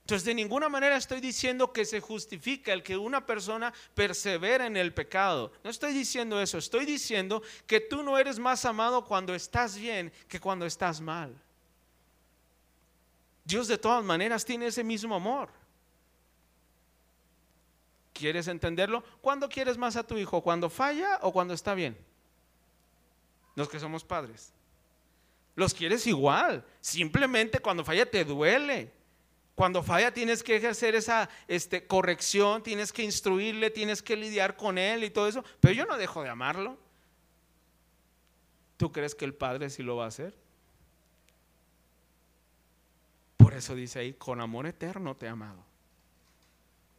Entonces, 0.00 0.24
de 0.24 0.34
ninguna 0.34 0.68
manera 0.68 0.96
estoy 0.96 1.20
diciendo 1.20 1.72
que 1.72 1.84
se 1.84 2.00
justifica 2.00 2.72
el 2.72 2.82
que 2.82 2.96
una 2.96 3.24
persona 3.24 3.72
persevera 3.94 4.66
en 4.66 4.76
el 4.76 4.92
pecado. 4.92 5.52
No 5.62 5.70
estoy 5.70 5.94
diciendo 5.94 6.40
eso. 6.42 6.58
Estoy 6.58 6.84
diciendo 6.84 7.44
que 7.68 7.78
tú 7.78 8.02
no 8.02 8.18
eres 8.18 8.40
más 8.40 8.64
amado 8.64 9.04
cuando 9.04 9.36
estás 9.36 9.76
bien 9.78 10.12
que 10.26 10.40
cuando 10.40 10.66
estás 10.66 11.00
mal. 11.00 11.40
Dios 13.44 13.68
de 13.68 13.78
todas 13.78 14.02
maneras 14.02 14.44
tiene 14.44 14.66
ese 14.66 14.82
mismo 14.82 15.14
amor. 15.14 15.48
¿Quieres 18.12 18.48
entenderlo? 18.48 19.04
¿Cuándo 19.20 19.48
quieres 19.48 19.78
más 19.78 19.94
a 19.94 20.02
tu 20.02 20.18
hijo? 20.18 20.42
¿Cuando 20.42 20.68
falla 20.68 21.20
o 21.22 21.32
cuando 21.32 21.54
está 21.54 21.72
bien? 21.72 21.96
Los 23.54 23.68
que 23.68 23.78
somos 23.78 24.02
padres. 24.02 24.52
Los 25.60 25.74
quieres 25.74 26.06
igual. 26.06 26.64
Simplemente 26.80 27.58
cuando 27.58 27.84
falla 27.84 28.10
te 28.10 28.24
duele. 28.24 28.90
Cuando 29.54 29.82
falla 29.82 30.10
tienes 30.10 30.42
que 30.42 30.56
ejercer 30.56 30.94
esa 30.94 31.28
este, 31.48 31.86
corrección, 31.86 32.62
tienes 32.62 32.94
que 32.94 33.02
instruirle, 33.02 33.68
tienes 33.68 34.00
que 34.00 34.16
lidiar 34.16 34.56
con 34.56 34.78
él 34.78 35.04
y 35.04 35.10
todo 35.10 35.28
eso. 35.28 35.44
Pero 35.60 35.74
yo 35.74 35.84
no 35.84 35.98
dejo 35.98 36.22
de 36.22 36.30
amarlo. 36.30 36.78
¿Tú 38.78 38.90
crees 38.90 39.14
que 39.14 39.26
el 39.26 39.34
Padre 39.34 39.68
sí 39.68 39.82
lo 39.82 39.96
va 39.96 40.06
a 40.06 40.08
hacer? 40.08 40.34
Por 43.36 43.52
eso 43.52 43.74
dice 43.74 43.98
ahí, 43.98 44.14
con 44.14 44.40
amor 44.40 44.66
eterno 44.66 45.14
te 45.14 45.26
he 45.26 45.28
amado. 45.28 45.62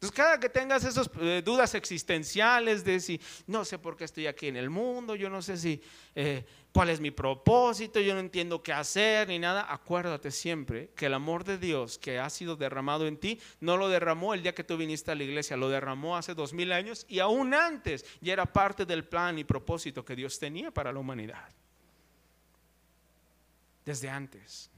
Entonces, 0.01 0.17
cada 0.17 0.39
que 0.39 0.49
tengas 0.49 0.83
esas 0.83 1.07
eh, 1.19 1.43
dudas 1.45 1.75
existenciales 1.75 2.83
de 2.83 2.99
si, 2.99 3.21
no 3.45 3.63
sé 3.63 3.77
por 3.77 3.95
qué 3.95 4.05
estoy 4.05 4.25
aquí 4.25 4.47
en 4.47 4.55
el 4.55 4.71
mundo, 4.71 5.13
yo 5.13 5.29
no 5.29 5.43
sé 5.43 5.57
si, 5.57 5.79
eh, 6.15 6.43
cuál 6.73 6.89
es 6.89 6.99
mi 6.99 7.11
propósito, 7.11 7.99
yo 7.99 8.15
no 8.15 8.19
entiendo 8.19 8.63
qué 8.63 8.73
hacer 8.73 9.27
ni 9.27 9.37
nada, 9.37 9.71
acuérdate 9.71 10.31
siempre 10.31 10.89
que 10.95 11.05
el 11.05 11.13
amor 11.13 11.43
de 11.43 11.59
Dios 11.59 11.99
que 11.99 12.17
ha 12.17 12.31
sido 12.31 12.55
derramado 12.55 13.05
en 13.05 13.17
ti, 13.17 13.39
no 13.59 13.77
lo 13.77 13.89
derramó 13.89 14.33
el 14.33 14.41
día 14.41 14.55
que 14.55 14.63
tú 14.63 14.75
viniste 14.75 15.11
a 15.11 15.15
la 15.15 15.21
iglesia, 15.21 15.55
lo 15.55 15.69
derramó 15.69 16.17
hace 16.17 16.33
dos 16.33 16.51
mil 16.51 16.71
años 16.71 17.05
y 17.07 17.19
aún 17.19 17.53
antes 17.53 18.03
ya 18.21 18.33
era 18.33 18.51
parte 18.51 18.87
del 18.87 19.05
plan 19.05 19.37
y 19.37 19.43
propósito 19.43 20.03
que 20.03 20.15
Dios 20.15 20.39
tenía 20.39 20.71
para 20.71 20.91
la 20.91 20.97
humanidad. 20.97 21.47
Desde 23.85 24.09
antes. 24.09 24.71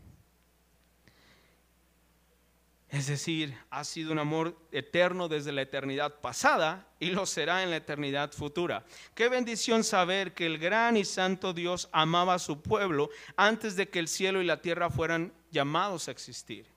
Es 2.94 3.08
decir, 3.08 3.58
ha 3.72 3.84
sido 3.86 4.12
un 4.12 4.20
amor 4.20 4.56
eterno 4.72 5.28
desde 5.28 5.52
la 5.52 5.64
eternidad 5.64 6.22
pasada 6.22 6.86
y 7.00 7.08
lo 7.08 7.26
será 7.26 7.64
en 7.64 7.72
la 7.72 7.78
eternidad 7.78 8.32
futura. 8.32 8.86
Qué 9.16 9.30
bendición 9.30 9.84
saber 9.84 10.36
que 10.36 10.46
el 10.46 10.60
gran 10.60 10.96
y 10.96 11.04
santo 11.04 11.54
Dios 11.54 11.90
amaba 11.92 12.36
a 12.36 12.40
su 12.40 12.62
pueblo 12.62 13.10
antes 13.36 13.76
de 13.76 13.90
que 13.90 13.98
el 13.98 14.08
cielo 14.08 14.44
y 14.44 14.46
la 14.46 14.62
tierra 14.62 14.92
fueran 14.92 15.34
llamados 15.50 16.08
a 16.08 16.12
existir. 16.12 16.68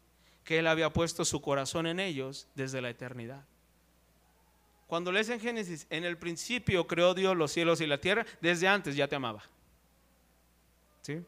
Que 0.42 0.60
Él 0.60 0.68
había 0.68 0.90
puesto 0.90 1.22
su 1.26 1.42
corazón 1.42 1.86
en 1.86 2.00
ellos 2.00 2.48
desde 2.54 2.80
la 2.80 2.88
eternidad. 2.88 3.44
Cuando 4.86 5.12
lees 5.12 5.28
en 5.28 5.38
Génesis, 5.38 5.86
en 5.90 6.06
el 6.06 6.16
principio 6.16 6.86
creó 6.86 7.12
Dios 7.12 7.36
los 7.36 7.52
cielos 7.52 7.82
y 7.82 7.86
la 7.86 8.00
tierra, 8.00 8.24
desde 8.40 8.68
antes 8.68 8.96
ya 8.96 9.06
te 9.06 9.16
amaba. 9.16 9.42
¿Sí? 11.02 11.22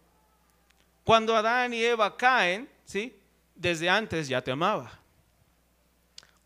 Cuando 1.05 1.37
Adán 1.37 1.75
y 1.75 1.85
Eva 1.85 2.17
caen, 2.17 2.71
¿sí? 2.87 3.15
Desde 3.59 3.91
antes 3.91 4.29
ya 4.29 4.41
te 4.41 4.53
amaba. 4.53 4.91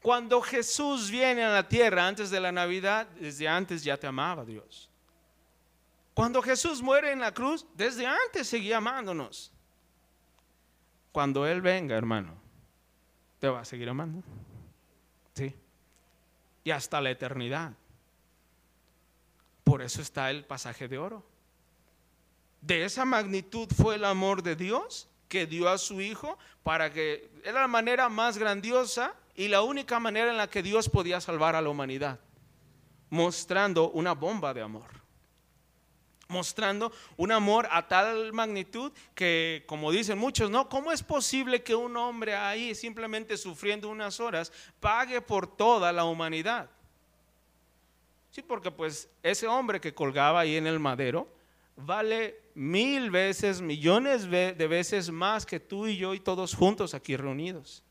Cuando 0.00 0.40
Jesús 0.40 1.10
viene 1.10 1.44
a 1.44 1.50
la 1.50 1.68
tierra 1.68 2.08
antes 2.08 2.30
de 2.30 2.40
la 2.40 2.50
Navidad, 2.50 3.06
desde 3.20 3.46
antes 3.46 3.84
ya 3.84 3.96
te 3.96 4.08
amaba 4.08 4.44
Dios. 4.44 4.88
Cuando 6.14 6.42
Jesús 6.42 6.82
muere 6.82 7.12
en 7.12 7.20
la 7.20 7.32
cruz, 7.32 7.64
desde 7.74 8.06
antes 8.06 8.48
seguía 8.48 8.78
amándonos. 8.78 9.52
Cuando 11.12 11.46
Él 11.46 11.60
venga, 11.60 11.96
hermano, 11.96 12.34
te 13.38 13.48
va 13.48 13.60
a 13.60 13.64
seguir 13.64 13.88
amando. 13.88 14.22
Sí. 15.34 15.54
Y 16.64 16.70
hasta 16.70 17.00
la 17.00 17.10
eternidad. 17.10 17.72
Por 19.62 19.82
eso 19.82 20.02
está 20.02 20.30
el 20.30 20.44
pasaje 20.44 20.88
de 20.88 20.98
oro. 20.98 21.24
De 22.60 22.84
esa 22.84 23.04
magnitud 23.04 23.68
fue 23.76 23.96
el 23.96 24.04
amor 24.04 24.42
de 24.42 24.56
Dios 24.56 25.08
que 25.32 25.46
dio 25.46 25.70
a 25.70 25.78
su 25.78 26.02
Hijo 26.02 26.36
para 26.62 26.92
que 26.92 27.30
era 27.42 27.62
la 27.62 27.66
manera 27.66 28.10
más 28.10 28.36
grandiosa 28.36 29.14
y 29.34 29.48
la 29.48 29.62
única 29.62 29.98
manera 29.98 30.30
en 30.30 30.36
la 30.36 30.50
que 30.50 30.62
Dios 30.62 30.90
podía 30.90 31.22
salvar 31.22 31.56
a 31.56 31.62
la 31.62 31.70
humanidad, 31.70 32.20
mostrando 33.08 33.88
una 33.92 34.12
bomba 34.12 34.52
de 34.52 34.60
amor, 34.60 34.90
mostrando 36.28 36.92
un 37.16 37.32
amor 37.32 37.66
a 37.70 37.88
tal 37.88 38.34
magnitud 38.34 38.92
que, 39.14 39.64
como 39.66 39.90
dicen 39.90 40.18
muchos, 40.18 40.50
¿no? 40.50 40.68
¿Cómo 40.68 40.92
es 40.92 41.02
posible 41.02 41.62
que 41.62 41.74
un 41.74 41.96
hombre 41.96 42.36
ahí, 42.36 42.74
simplemente 42.74 43.38
sufriendo 43.38 43.88
unas 43.88 44.20
horas, 44.20 44.52
pague 44.80 45.22
por 45.22 45.46
toda 45.46 45.92
la 45.92 46.04
humanidad? 46.04 46.68
Sí, 48.32 48.42
porque 48.42 48.70
pues 48.70 49.08
ese 49.22 49.46
hombre 49.46 49.80
que 49.80 49.94
colgaba 49.94 50.40
ahí 50.40 50.56
en 50.56 50.66
el 50.66 50.78
madero, 50.78 51.26
vale 51.74 52.41
mil 52.54 53.10
veces, 53.10 53.60
millones 53.60 54.30
de 54.30 54.66
veces 54.68 55.10
más 55.10 55.46
que 55.46 55.60
tú 55.60 55.86
y 55.86 55.96
yo 55.96 56.14
y 56.14 56.20
todos 56.20 56.54
juntos 56.54 56.94
aquí 56.94 57.16
reunidos. 57.16 57.82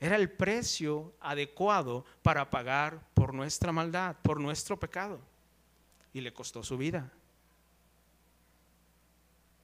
Era 0.00 0.16
el 0.16 0.30
precio 0.30 1.14
adecuado 1.20 2.04
para 2.22 2.50
pagar 2.50 3.08
por 3.14 3.32
nuestra 3.32 3.72
maldad, 3.72 4.16
por 4.22 4.40
nuestro 4.40 4.78
pecado. 4.78 5.20
Y 6.12 6.20
le 6.20 6.32
costó 6.32 6.62
su 6.62 6.76
vida. 6.76 7.10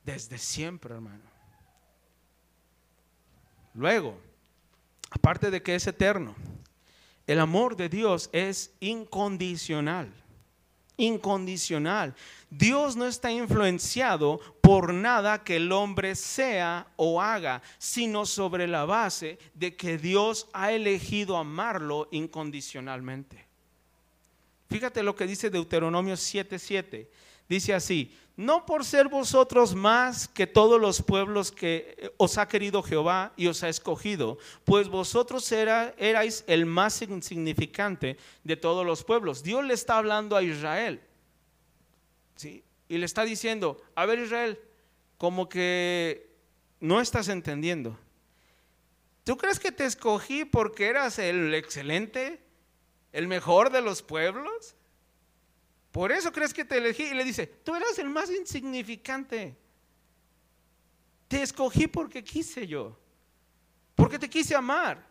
Desde 0.05 0.38
siempre, 0.38 0.95
hermano. 0.95 1.24
Luego, 3.74 4.18
aparte 5.11 5.51
de 5.51 5.62
que 5.62 5.74
es 5.74 5.86
eterno, 5.86 6.34
el 7.26 7.38
amor 7.38 7.76
de 7.76 7.88
Dios 7.88 8.30
es 8.32 8.74
incondicional 8.80 10.12
incondicional. 11.01 12.14
Dios 12.51 12.96
no 12.96 13.07
está 13.07 13.30
influenciado 13.30 14.40
por 14.61 14.92
nada 14.92 15.42
que 15.42 15.57
el 15.57 15.72
hombre 15.72 16.14
sea 16.14 16.86
o 16.96 17.20
haga, 17.20 17.62
sino 17.78 18.26
sobre 18.26 18.66
la 18.66 18.84
base 18.84 19.38
de 19.55 19.74
que 19.74 19.98
Dios 19.98 20.48
ha 20.53 20.72
elegido 20.72 21.36
amarlo 21.36 22.09
incondicionalmente. 22.11 23.46
Fíjate 24.68 25.03
lo 25.03 25.16
que 25.16 25.26
dice 25.26 25.51
Deuteronomio 25.51 26.14
7:7. 26.14 27.09
Dice 27.51 27.74
así, 27.74 28.16
no 28.36 28.64
por 28.64 28.84
ser 28.84 29.09
vosotros 29.09 29.74
más 29.74 30.28
que 30.28 30.46
todos 30.46 30.80
los 30.80 31.03
pueblos 31.03 31.51
que 31.51 31.96
eh, 31.98 32.14
os 32.16 32.38
ha 32.38 32.46
querido 32.46 32.80
Jehová 32.80 33.32
y 33.36 33.48
os 33.48 33.64
ha 33.64 33.68
escogido, 33.68 34.38
pues 34.64 34.86
vosotros 34.86 35.51
era, 35.51 35.92
erais 35.98 36.44
el 36.46 36.64
más 36.64 37.03
insignificante 37.03 38.16
de 38.44 38.57
todos 38.57 38.86
los 38.86 39.03
pueblos. 39.03 39.42
Dios 39.42 39.64
le 39.64 39.74
está 39.74 39.98
hablando 39.98 40.36
a 40.36 40.44
Israel. 40.44 41.01
¿sí? 42.36 42.62
Y 42.88 42.98
le 42.98 43.07
está 43.07 43.24
diciendo, 43.24 43.82
a 43.96 44.07
ver 44.07 44.20
Israel, 44.20 44.57
como 45.18 45.48
que 45.48 46.30
no 46.78 47.01
estás 47.01 47.26
entendiendo. 47.26 47.98
¿Tú 49.24 49.36
crees 49.36 49.59
que 49.59 49.72
te 49.72 49.86
escogí 49.86 50.44
porque 50.44 50.86
eras 50.86 51.18
el 51.18 51.53
excelente, 51.53 52.40
el 53.12 53.26
mejor 53.26 53.70
de 53.70 53.82
los 53.82 54.03
pueblos? 54.03 54.76
Por 55.93 56.12
eso 56.12 56.32
crees 56.32 56.55
que 56.55 56.64
te 56.64 56.78
elegí. 56.78 57.05
Y 57.05 57.14
le 57.14 57.24
dice, 57.24 57.47
tú 57.47 57.74
eras 57.74 57.99
el 57.99 58.09
más 58.09 58.30
insignificante. 58.30 59.57
Te 61.28 61.43
escogí 61.43 61.86
porque 61.86 62.22
quise 62.22 62.66
yo. 62.66 62.99
Porque 63.95 64.18
te 64.18 64.30
quise 64.30 64.55
amar. 64.55 65.09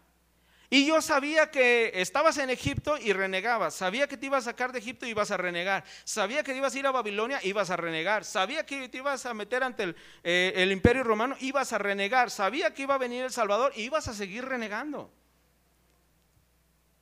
Y 0.71 0.85
yo 0.85 1.01
sabía 1.01 1.49
que 1.49 1.91
estabas 1.95 2.37
en 2.37 2.49
Egipto 2.51 2.97
y 2.97 3.11
renegabas. 3.11 3.73
Sabía 3.73 4.07
que 4.07 4.17
te 4.17 4.27
ibas 4.27 4.45
a 4.45 4.51
sacar 4.51 4.71
de 4.71 4.79
Egipto 4.79 5.05
y 5.05 5.09
ibas 5.09 5.31
a 5.31 5.37
renegar. 5.37 5.83
Sabía 6.03 6.43
que 6.43 6.55
ibas 6.55 6.75
a 6.75 6.79
ir 6.79 6.85
a 6.85 6.91
Babilonia 6.91 7.39
y 7.41 7.49
ibas 7.49 7.71
a 7.71 7.77
renegar. 7.77 8.23
Sabía 8.23 8.65
que 8.65 8.87
te 8.87 8.99
ibas 8.99 9.25
a 9.25 9.33
meter 9.33 9.63
ante 9.63 9.83
el, 9.83 9.95
eh, 10.23 10.53
el 10.55 10.71
imperio 10.71 11.03
romano, 11.03 11.35
ibas 11.39 11.73
a 11.73 11.79
renegar. 11.79 12.29
Sabía 12.29 12.73
que 12.73 12.83
iba 12.83 12.95
a 12.95 12.99
venir 12.99 13.23
el 13.23 13.31
Salvador 13.31 13.73
y 13.75 13.81
ibas 13.81 14.07
a 14.07 14.13
seguir 14.13 14.45
renegando. 14.45 15.11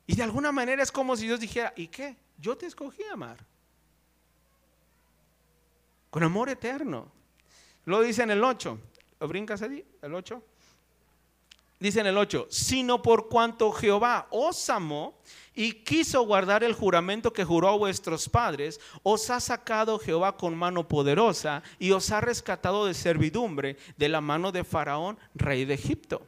Y 0.06 0.16
de 0.16 0.22
alguna 0.22 0.50
manera 0.50 0.82
es 0.82 0.90
como 0.90 1.14
si 1.14 1.26
Dios 1.26 1.38
dijera, 1.38 1.74
¿y 1.76 1.88
qué? 1.88 2.16
Yo 2.38 2.56
te 2.56 2.64
escogí 2.64 3.02
amar 3.12 3.36
con 6.18 6.24
amor 6.24 6.48
eterno. 6.48 7.06
Lo 7.84 8.02
dice 8.02 8.24
en 8.24 8.32
el 8.32 8.42
8. 8.42 8.76
¿Lo 9.20 9.28
brincas 9.28 9.62
ahí? 9.62 9.84
El 10.02 10.16
8. 10.16 10.42
Dice 11.78 12.00
en 12.00 12.08
el 12.08 12.18
8, 12.18 12.48
sino 12.50 13.00
por 13.00 13.28
cuanto 13.28 13.70
Jehová 13.70 14.26
os 14.32 14.68
amó 14.68 15.16
y 15.54 15.74
quiso 15.84 16.22
guardar 16.22 16.64
el 16.64 16.72
juramento 16.72 17.32
que 17.32 17.44
juró 17.44 17.68
a 17.68 17.76
vuestros 17.76 18.28
padres, 18.28 18.80
os 19.04 19.30
ha 19.30 19.38
sacado 19.38 20.00
Jehová 20.00 20.36
con 20.36 20.56
mano 20.56 20.88
poderosa 20.88 21.62
y 21.78 21.92
os 21.92 22.10
ha 22.10 22.20
rescatado 22.20 22.86
de 22.86 22.94
servidumbre 22.94 23.76
de 23.96 24.08
la 24.08 24.20
mano 24.20 24.50
de 24.50 24.64
Faraón, 24.64 25.16
rey 25.36 25.64
de 25.66 25.74
Egipto. 25.74 26.26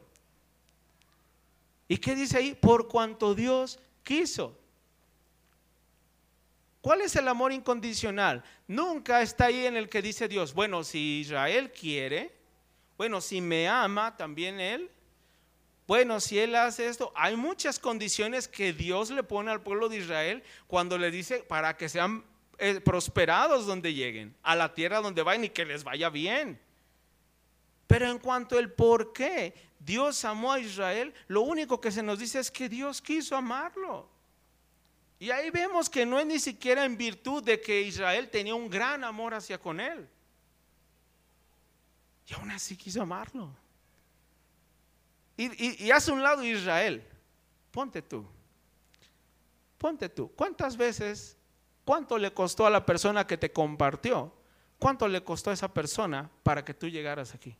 ¿Y 1.89 1.97
qué 1.97 2.15
dice 2.15 2.37
ahí? 2.37 2.55
Por 2.55 2.87
cuanto 2.87 3.35
Dios 3.35 3.77
quiso. 4.03 4.57
¿Cuál 6.81 7.01
es 7.01 7.15
el 7.15 7.27
amor 7.27 7.53
incondicional? 7.53 8.43
Nunca 8.67 9.21
está 9.21 9.45
ahí 9.45 9.65
en 9.65 9.77
el 9.77 9.87
que 9.87 10.01
dice 10.01 10.27
Dios, 10.27 10.53
bueno, 10.53 10.83
si 10.83 11.19
Israel 11.19 11.71
quiere, 11.71 12.35
bueno, 12.97 13.21
si 13.21 13.39
me 13.39 13.67
ama 13.67 14.17
también 14.17 14.59
Él, 14.59 14.89
bueno, 15.87 16.19
si 16.19 16.39
Él 16.39 16.55
hace 16.55 16.87
esto, 16.87 17.11
hay 17.15 17.35
muchas 17.35 17.77
condiciones 17.77 18.47
que 18.47 18.73
Dios 18.73 19.11
le 19.11 19.23
pone 19.23 19.51
al 19.51 19.61
pueblo 19.61 19.89
de 19.89 19.97
Israel 19.97 20.43
cuando 20.67 20.97
le 20.97 21.11
dice 21.11 21.39
para 21.39 21.77
que 21.77 21.89
sean 21.89 22.23
eh, 22.57 22.79
prosperados 22.79 23.65
donde 23.65 23.93
lleguen, 23.93 24.35
a 24.41 24.55
la 24.55 24.73
tierra 24.73 25.01
donde 25.01 25.23
vayan 25.23 25.45
y 25.45 25.49
que 25.49 25.65
les 25.65 25.83
vaya 25.83 26.09
bien. 26.09 26.59
Pero 27.87 28.09
en 28.09 28.19
cuanto 28.19 28.57
al 28.57 28.71
por 28.71 29.13
qué 29.13 29.53
Dios 29.79 30.23
amó 30.25 30.53
a 30.53 30.59
Israel, 30.59 31.13
lo 31.27 31.41
único 31.41 31.81
que 31.81 31.91
se 31.91 32.03
nos 32.03 32.19
dice 32.19 32.39
es 32.39 32.49
que 32.49 32.69
Dios 32.69 33.01
quiso 33.01 33.35
amarlo. 33.35 34.10
Y 35.21 35.29
ahí 35.29 35.51
vemos 35.51 35.87
que 35.87 36.03
no 36.03 36.19
es 36.19 36.25
ni 36.25 36.39
siquiera 36.39 36.83
en 36.83 36.97
virtud 36.97 37.43
de 37.43 37.61
que 37.61 37.79
Israel 37.79 38.27
tenía 38.31 38.55
un 38.55 38.67
gran 38.67 39.03
amor 39.03 39.35
hacia 39.35 39.59
con 39.59 39.79
él. 39.79 40.09
Y 42.25 42.33
aún 42.33 42.49
así 42.49 42.75
quiso 42.75 43.03
amarlo. 43.03 43.55
Y, 45.37 45.85
y 45.85 45.91
hace 45.91 46.11
un 46.11 46.23
lado 46.23 46.43
Israel. 46.43 47.07
Ponte 47.69 48.01
tú. 48.01 48.25
Ponte 49.77 50.09
tú. 50.09 50.31
¿Cuántas 50.35 50.75
veces, 50.75 51.37
cuánto 51.85 52.17
le 52.17 52.33
costó 52.33 52.65
a 52.65 52.71
la 52.71 52.83
persona 52.83 53.27
que 53.27 53.37
te 53.37 53.51
compartió? 53.51 54.33
¿Cuánto 54.79 55.07
le 55.07 55.23
costó 55.23 55.51
a 55.51 55.53
esa 55.53 55.71
persona 55.71 56.31
para 56.41 56.65
que 56.65 56.73
tú 56.73 56.87
llegaras 56.87 57.35
aquí? 57.35 57.55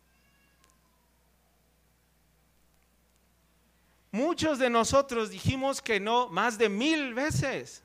Muchos 4.11 4.59
de 4.59 4.69
nosotros 4.69 5.29
dijimos 5.29 5.81
que 5.81 5.99
no 5.99 6.27
más 6.27 6.57
de 6.57 6.67
mil 6.67 7.13
veces. 7.13 7.81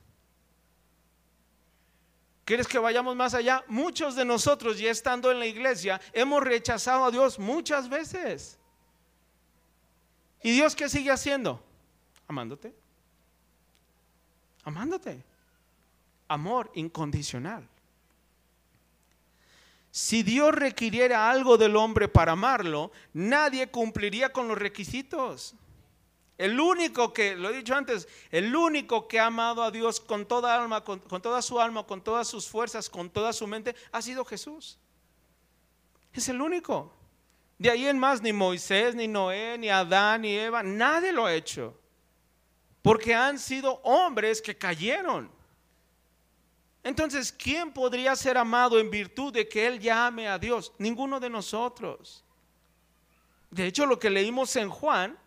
¿Quieres 2.45 2.67
que 2.67 2.79
vayamos 2.79 3.17
más 3.17 3.35
allá? 3.35 3.65
Muchos 3.69 4.15
de 4.15 4.25
nosotros, 4.25 4.79
ya 4.79 4.91
estando 4.91 5.31
en 5.31 5.39
la 5.39 5.47
iglesia, 5.47 6.01
hemos 6.13 6.43
rechazado 6.43 7.05
a 7.05 7.11
Dios 7.11 7.39
muchas 7.39 7.89
veces. 7.89 8.59
¿Y 10.43 10.53
Dios 10.53 10.77
qué 10.77 10.89
sigue 10.89 11.11
haciendo? 11.11 11.61
Amándote. 12.29 12.75
Amándote. 14.65 15.25
Amor 16.29 16.71
incondicional. 16.75 17.69
Si 19.91 20.23
Dios 20.23 20.53
requiriera 20.55 21.31
algo 21.31 21.57
del 21.57 21.75
hombre 21.75 22.07
para 22.07 22.33
amarlo, 22.33 22.93
nadie 23.13 23.69
cumpliría 23.69 24.33
con 24.33 24.47
los 24.47 24.59
requisitos. 24.59 25.55
El 26.39 26.61
único 26.61 27.15
que, 27.15 27.35
lo 27.35 27.49
he 27.49 27.57
dicho 27.57 27.75
antes, 27.75 28.07
el 28.31 28.55
único 28.55 29.09
que 29.09 29.19
ha 29.19 29.27
amado 29.27 29.63
a 29.63 29.71
Dios 29.71 30.01
con 30.01 30.27
toda 30.27 30.55
alma, 30.55 30.85
con, 30.85 31.01
toda 31.01 31.41
su 31.41 31.59
alma, 31.59 31.85
con 31.85 32.03
todas 32.03 32.29
sus 32.29 32.47
fuerzas, 32.47 32.91
con 32.91 33.09
toda 33.09 33.33
su 33.33 33.47
mente, 33.47 33.75
ha 33.91 34.03
sido 34.03 34.25
Jesús. 34.25 34.79
Es 36.13 36.29
el 36.29 36.41
único. 36.43 36.93
De 37.59 37.71
ahí 37.71 37.87
en 37.87 37.99
más, 37.99 38.21
ni 38.21 38.35
Moisés, 38.35 38.95
ni 38.95 39.09
Noé, 39.09 39.57
ni 39.57 39.71
Adán, 39.71 40.23
ni 40.23 40.37
Eva, 40.37 40.63
nadie 40.63 41.11
lo 41.11 41.25
ha 41.25 41.33
hecho. 41.33 41.75
Porque 42.83 43.15
han 43.15 43.39
sido 43.39 43.81
hombres 43.83 44.43
que 44.43 44.57
cayeron. 44.57 45.31
Entonces, 46.83 47.33
¿quién 47.33 47.73
podría 47.73 48.15
ser 48.15 48.37
amado 48.37 48.79
en 48.79 48.91
virtud 48.91 49.33
de 49.33 49.49
que 49.49 49.67
Él 49.67 49.81
llame 49.81 50.29
a 50.29 50.39
Dios? 50.39 50.73
Ninguno 50.77 51.19
de 51.19 51.31
nosotros. 51.31 52.23
De 53.51 53.67
hecho, 53.67 53.87
lo 53.87 53.99
que 53.99 54.11
leímos 54.11 54.55
en 54.57 54.69
Juan 54.69 55.19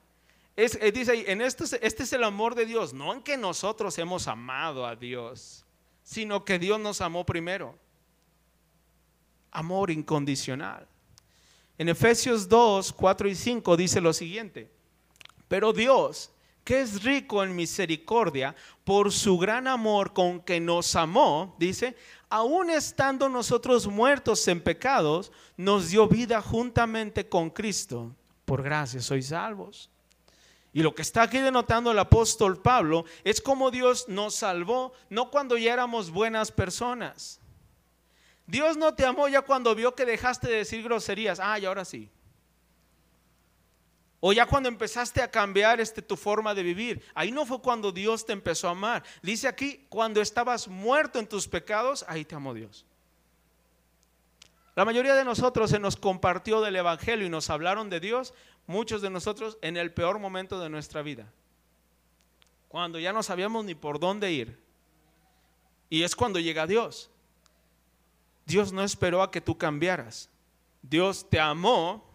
es, 0.64 0.78
eh, 0.82 0.91
dice 0.91 1.14
ahí, 1.14 1.26
este, 1.28 1.64
este 1.86 2.03
es 2.03 2.14
el 2.14 2.24
amor 2.24 2.53
de 2.53 2.66
Dios, 2.66 2.93
no 2.93 3.14
en 3.14 3.22
que 3.22 3.38
nosotros 3.38 3.97
hemos 3.97 4.28
amado 4.28 4.86
a 4.86 4.95
Dios, 4.95 5.66
sino 6.03 6.43
que 6.43 6.60
Dios 6.60 6.80
nos 6.80 7.01
amó 7.01 7.26
primero. 7.26 7.78
Amor 9.51 9.89
incondicional. 9.89 10.88
En 11.78 11.88
Efesios 11.88 12.49
2, 12.49 12.91
4 12.91 13.30
y 13.30 13.36
5 13.36 13.78
dice 13.78 14.01
lo 14.01 14.12
siguiente, 14.12 14.70
pero 15.47 15.72
Dios, 15.72 16.30
que 16.66 16.82
es 16.82 17.03
rico 17.03 17.41
en 17.41 17.55
misericordia, 17.55 18.53
por 18.84 19.14
su 19.14 19.38
gran 19.38 19.66
amor 19.66 20.14
con 20.14 20.41
que 20.41 20.60
nos 20.60 20.95
amó, 20.95 21.55
dice, 21.57 21.95
aun 22.30 22.70
estando 22.70 23.30
nosotros 23.30 23.88
muertos 23.88 24.45
en 24.49 24.62
pecados, 24.62 25.32
nos 25.55 25.89
dio 25.89 26.07
vida 26.07 26.41
juntamente 26.41 27.30
con 27.30 27.49
Cristo. 27.49 28.14
Por 28.43 28.62
gracia 28.62 28.99
sois 28.99 29.28
salvos. 29.28 29.89
Y 30.72 30.84
lo 30.84 30.93
que 30.93 31.01
está 31.01 31.24
aquí 31.24 31.39
denotando 31.39 31.91
el 31.91 31.99
apóstol 31.99 32.61
Pablo 32.61 33.05
es 33.24 33.41
cómo 33.41 33.72
Dios 33.72 34.07
nos 34.07 34.36
salvó, 34.36 34.93
no 35.09 35.32
cuando 35.32 35.57
ya 35.57 35.74
éramos 35.74 36.11
buenas 36.11 36.51
personas. 36.51 37.39
Dios 38.45 38.78
no 38.78 38.93
te 38.93 39.05
amó 39.05 39.28
ya 39.28 39.41
cuando 39.41 39.74
vio 39.76 39.95
que 39.95 40.05
dejaste 40.05 40.47
de 40.47 40.57
decir 40.57 40.84
groserías. 40.84 41.39
Ah, 41.39 41.57
y 41.59 41.65
ahora 41.65 41.86
sí. 41.86 42.09
O 44.20 44.34
ya 44.34 44.45
cuando 44.45 44.67
empezaste 44.70 45.22
a 45.22 45.32
cambiar 45.32 45.80
este, 45.80 46.01
tu 46.01 46.17
forma 46.17 46.53
de 46.53 46.63
vivir. 46.63 47.03
Ahí 47.15 47.32
no 47.32 47.45
fue 47.45 47.61
cuando 47.61 47.91
Dios 47.91 48.26
te 48.26 48.34
empezó 48.34 48.67
a 48.67 48.72
amar. 48.72 49.03
Dice 49.22 49.47
aquí, 49.47 49.86
cuando 49.89 50.22
estabas 50.22 50.67
muerto 50.67 51.20
en 51.20 51.28
tus 51.28 51.47
pecados, 51.47 52.03
ahí 52.07 52.26
te 52.26 52.36
amó 52.36 52.53
Dios. 52.53 52.86
La 54.76 54.86
mayoría 54.86 55.15
de 55.15 55.26
nosotros 55.26 55.70
se 55.70 55.80
nos 55.80 55.95
compartió 55.95 56.61
del 56.61 56.76
Evangelio 56.76 57.26
y 57.26 57.30
nos 57.30 57.49
hablaron 57.49 57.89
de 57.89 57.99
Dios 57.99 58.34
muchos 58.70 59.01
de 59.01 59.09
nosotros 59.09 59.57
en 59.63 59.78
el 59.78 59.91
peor 59.91 60.20
momento 60.20 60.59
de 60.59 60.70
nuestra 60.70 61.01
vida, 61.01 61.26
cuando 62.67 62.99
ya 62.99 63.11
no 63.11 63.24
sabíamos 63.24 63.65
ni 63.65 63.74
por 63.74 63.99
dónde 63.99 64.32
ir. 64.32 64.59
Y 65.89 66.03
es 66.03 66.15
cuando 66.15 66.39
llega 66.39 66.67
Dios. 66.67 67.09
Dios 68.45 68.72
no 68.72 68.84
esperó 68.84 69.24
a 69.24 69.32
que 69.32 69.41
tú 69.41 69.57
cambiaras. 69.57 70.30
Dios 70.84 71.28
te 71.28 71.39
amó, 71.39 72.07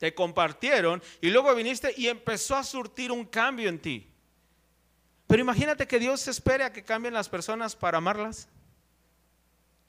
te 0.00 0.12
compartieron 0.12 1.00
y 1.20 1.30
luego 1.30 1.54
viniste 1.54 1.94
y 1.96 2.08
empezó 2.08 2.56
a 2.56 2.64
surtir 2.64 3.12
un 3.12 3.24
cambio 3.24 3.68
en 3.68 3.78
ti. 3.78 4.10
Pero 5.28 5.42
imagínate 5.42 5.86
que 5.86 6.00
Dios 6.00 6.26
espere 6.26 6.64
a 6.64 6.72
que 6.72 6.82
cambien 6.82 7.14
las 7.14 7.28
personas 7.28 7.76
para 7.76 7.98
amarlas. 7.98 8.48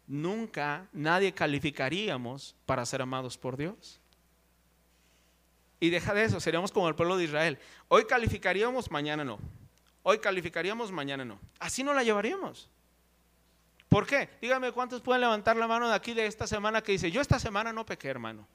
Nunca 0.05 0.87
nadie 0.93 1.33
calificaríamos 1.33 2.55
para 2.67 2.85
ser 2.85 3.01
amados 3.01 3.39
por 3.39 3.57
Dios. 3.57 3.99
Y 5.85 5.91
deja 5.91 6.15
de 6.15 6.23
eso, 6.23 6.39
seríamos 6.39 6.71
como 6.71 6.89
el 6.89 6.95
pueblo 6.95 7.15
de 7.15 7.25
Israel. 7.25 7.59
Hoy 7.89 8.05
calificaríamos, 8.05 8.89
mañana 8.89 9.23
no. 9.23 9.37
Hoy 10.01 10.17
calificaríamos, 10.17 10.91
mañana 10.91 11.23
no. 11.23 11.39
Así 11.59 11.83
no 11.83 11.93
la 11.93 12.01
llevaríamos. 12.01 12.67
¿Por 13.87 14.07
qué? 14.07 14.31
Dígame 14.41 14.71
cuántos 14.71 15.01
pueden 15.01 15.21
levantar 15.21 15.55
la 15.55 15.67
mano 15.67 15.87
de 15.87 15.93
aquí 15.93 16.15
de 16.15 16.25
esta 16.25 16.47
semana 16.47 16.81
que 16.81 16.93
dice, 16.93 17.11
yo 17.11 17.21
esta 17.21 17.37
semana 17.37 17.71
no 17.71 17.85
pequé, 17.85 18.07
hermano. 18.07 18.47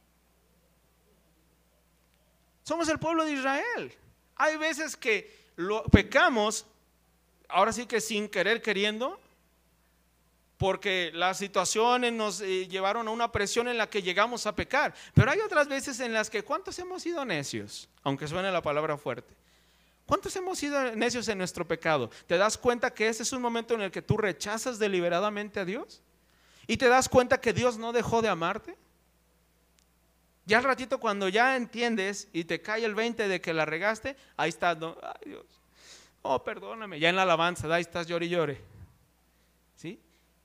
Somos 2.64 2.88
el 2.88 2.98
pueblo 2.98 3.24
de 3.24 3.30
Israel. 3.30 3.94
Hay 4.34 4.56
veces 4.56 4.96
que 4.96 5.52
lo 5.54 5.84
pecamos, 5.84 6.66
ahora 7.48 7.72
sí 7.72 7.86
que 7.86 8.00
sin 8.00 8.28
querer 8.28 8.60
queriendo, 8.60 9.20
porque 10.60 11.10
las 11.14 11.38
situaciones 11.38 12.12
nos 12.12 12.42
eh, 12.42 12.68
llevaron 12.68 13.08
a 13.08 13.10
una 13.10 13.32
presión 13.32 13.66
en 13.66 13.78
la 13.78 13.88
que 13.88 14.02
llegamos 14.02 14.44
a 14.44 14.54
pecar. 14.54 14.92
Pero 15.14 15.30
hay 15.30 15.40
otras 15.40 15.66
veces 15.68 15.98
en 16.00 16.12
las 16.12 16.28
que, 16.28 16.44
¿cuántos 16.44 16.78
hemos 16.78 17.02
sido 17.02 17.24
necios? 17.24 17.88
Aunque 18.02 18.28
suene 18.28 18.52
la 18.52 18.60
palabra 18.60 18.98
fuerte. 18.98 19.34
¿Cuántos 20.04 20.36
hemos 20.36 20.58
sido 20.58 20.94
necios 20.94 21.26
en 21.28 21.38
nuestro 21.38 21.66
pecado? 21.66 22.10
¿Te 22.26 22.36
das 22.36 22.58
cuenta 22.58 22.92
que 22.92 23.08
ese 23.08 23.22
es 23.22 23.32
un 23.32 23.40
momento 23.40 23.72
en 23.72 23.80
el 23.80 23.90
que 23.90 24.02
tú 24.02 24.18
rechazas 24.18 24.78
deliberadamente 24.78 25.60
a 25.60 25.64
Dios? 25.64 26.02
¿Y 26.66 26.76
te 26.76 26.88
das 26.88 27.08
cuenta 27.08 27.40
que 27.40 27.54
Dios 27.54 27.78
no 27.78 27.94
dejó 27.94 28.20
de 28.20 28.28
amarte? 28.28 28.76
Ya 30.44 30.58
al 30.58 30.64
ratito 30.64 31.00
cuando 31.00 31.30
ya 31.30 31.56
entiendes 31.56 32.28
y 32.34 32.44
te 32.44 32.60
cae 32.60 32.84
el 32.84 32.94
20 32.94 33.28
de 33.28 33.40
que 33.40 33.54
la 33.54 33.64
regaste, 33.64 34.14
ahí 34.36 34.50
estás, 34.50 34.76
ay 34.82 35.30
Dios, 35.30 35.46
oh 36.20 36.44
perdóname, 36.44 37.00
ya 37.00 37.08
en 37.08 37.16
la 37.16 37.22
alabanza, 37.22 37.74
ahí 37.74 37.80
estás 37.80 38.06
llore 38.06 38.26
y 38.26 38.28
llore. 38.28 38.69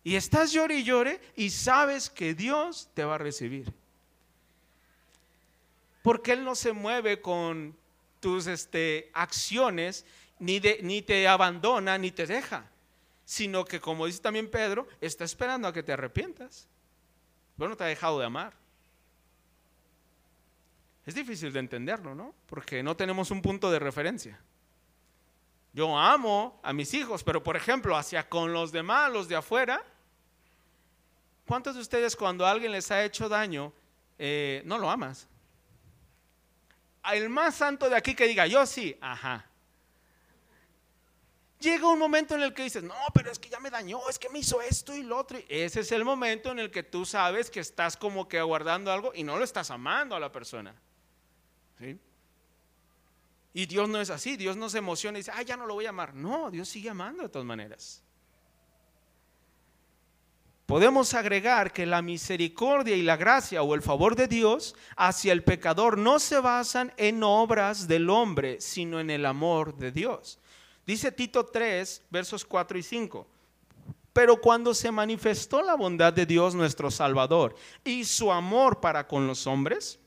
Y 0.05 0.15
estás 0.15 0.51
llore 0.51 0.75
y 0.75 0.83
llore 0.83 1.19
y 1.35 1.49
sabes 1.49 2.11
que 2.11 2.35
Dios 2.35 2.87
te 2.93 3.03
va 3.03 3.15
a 3.15 3.17
recibir. 3.17 3.73
Porque 6.03 6.33
Él 6.33 6.43
no 6.43 6.53
se 6.53 6.73
mueve 6.73 7.21
con 7.21 7.75
tus 8.19 8.45
este, 8.45 9.09
acciones, 9.13 10.05
ni, 10.37 10.61
ni 10.83 11.01
te 11.01 11.27
abandona, 11.27 11.97
ni 11.97 12.11
te 12.11 12.27
deja. 12.27 12.69
Sino 13.25 13.65
que, 13.65 13.81
como 13.81 14.05
dice 14.05 14.21
también 14.21 14.47
Pedro, 14.47 14.87
está 15.01 15.23
esperando 15.23 15.67
a 15.67 15.73
que 15.73 15.81
te 15.81 15.91
arrepientas. 15.91 16.67
Pero 17.57 17.69
no 17.69 17.75
te 17.75 17.85
ha 17.85 17.87
dejado 17.87 18.19
de 18.19 18.27
amar. 18.27 18.53
Es 21.07 21.15
difícil 21.15 21.51
de 21.51 21.61
entenderlo, 21.61 22.13
¿no? 22.13 22.35
Porque 22.45 22.83
no 22.83 22.95
tenemos 22.95 23.31
un 23.31 23.41
punto 23.41 23.71
de 23.71 23.79
referencia. 23.79 24.39
Yo 25.73 25.97
amo 25.97 26.59
a 26.61 26.73
mis 26.73 26.93
hijos, 26.93 27.23
pero 27.23 27.41
por 27.41 27.55
ejemplo, 27.55 27.97
hacia 27.97 28.29
con 28.29 28.53
los 28.53 28.71
demás, 28.71 29.11
los 29.11 29.27
de 29.27 29.35
afuera, 29.35 29.83
¿Cuántos 31.45 31.75
de 31.75 31.81
ustedes 31.81 32.15
cuando 32.15 32.45
alguien 32.45 32.71
les 32.71 32.89
ha 32.91 33.03
hecho 33.03 33.29
daño, 33.29 33.71
eh, 34.17 34.61
no 34.65 34.77
lo 34.77 34.89
amas? 34.89 35.27
El 37.13 37.29
más 37.29 37.55
santo 37.55 37.89
de 37.89 37.95
aquí 37.95 38.15
que 38.15 38.27
diga, 38.27 38.47
yo 38.47 38.65
sí, 38.65 38.97
ajá. 38.99 39.45
Llega 41.59 41.87
un 41.87 41.99
momento 41.99 42.35
en 42.35 42.41
el 42.41 42.53
que 42.53 42.63
dices, 42.63 42.83
no, 42.83 42.95
pero 43.13 43.31
es 43.31 43.39
que 43.39 43.49
ya 43.49 43.59
me 43.59 43.69
dañó, 43.69 44.09
es 44.09 44.19
que 44.19 44.29
me 44.29 44.39
hizo 44.39 44.61
esto 44.61 44.95
y 44.95 45.03
lo 45.03 45.17
otro. 45.17 45.39
Ese 45.47 45.81
es 45.81 45.91
el 45.91 46.03
momento 46.03 46.51
en 46.51 46.59
el 46.59 46.71
que 46.71 46.83
tú 46.83 47.05
sabes 47.05 47.49
que 47.49 47.59
estás 47.59 47.95
como 47.95 48.27
que 48.27 48.39
aguardando 48.39 48.91
algo 48.91 49.11
y 49.15 49.23
no 49.23 49.37
lo 49.37 49.43
estás 49.43 49.71
amando 49.71 50.15
a 50.15 50.19
la 50.19 50.31
persona. 50.31 50.75
¿Sí? 51.79 51.99
Y 53.53 53.67
Dios 53.67 53.87
no 53.87 54.01
es 54.01 54.09
así, 54.09 54.35
Dios 54.35 54.57
no 54.57 54.69
se 54.69 54.79
emociona 54.79 55.17
y 55.17 55.21
dice, 55.21 55.31
ah, 55.33 55.41
ya 55.41 55.55
no 55.55 55.65
lo 55.65 55.75
voy 55.75 55.85
a 55.85 55.89
amar. 55.89 56.13
No, 56.13 56.51
Dios 56.51 56.67
sigue 56.67 56.89
amando 56.89 57.23
de 57.23 57.29
todas 57.29 57.45
maneras. 57.45 58.03
Podemos 60.65 61.13
agregar 61.13 61.73
que 61.73 61.85
la 61.85 62.01
misericordia 62.01 62.95
y 62.95 63.03
la 63.03 63.17
gracia 63.17 63.61
o 63.61 63.75
el 63.75 63.83
favor 63.83 64.15
de 64.15 64.27
Dios 64.27 64.75
hacia 64.97 65.31
el 65.31 65.43
pecador 65.43 65.97
no 65.97 66.17
se 66.17 66.39
basan 66.39 66.91
en 66.97 67.21
obras 67.21 67.87
del 67.87 68.09
hombre, 68.09 68.59
sino 68.59 68.99
en 68.99 69.11
el 69.11 69.27
amor 69.27 69.77
de 69.77 69.91
Dios. 69.91 70.39
Dice 70.85 71.11
Tito 71.11 71.45
3, 71.45 72.03
versos 72.09 72.45
4 72.45 72.79
y 72.79 72.83
5. 72.83 73.27
Pero 74.11 74.41
cuando 74.41 74.73
se 74.73 74.91
manifestó 74.91 75.61
la 75.61 75.75
bondad 75.75 76.13
de 76.13 76.25
Dios 76.25 76.55
nuestro 76.55 76.89
Salvador 76.89 77.55
y 77.83 78.05
su 78.05 78.31
amor 78.31 78.79
para 78.79 79.07
con 79.07 79.27
los 79.27 79.45
hombres, 79.45 79.99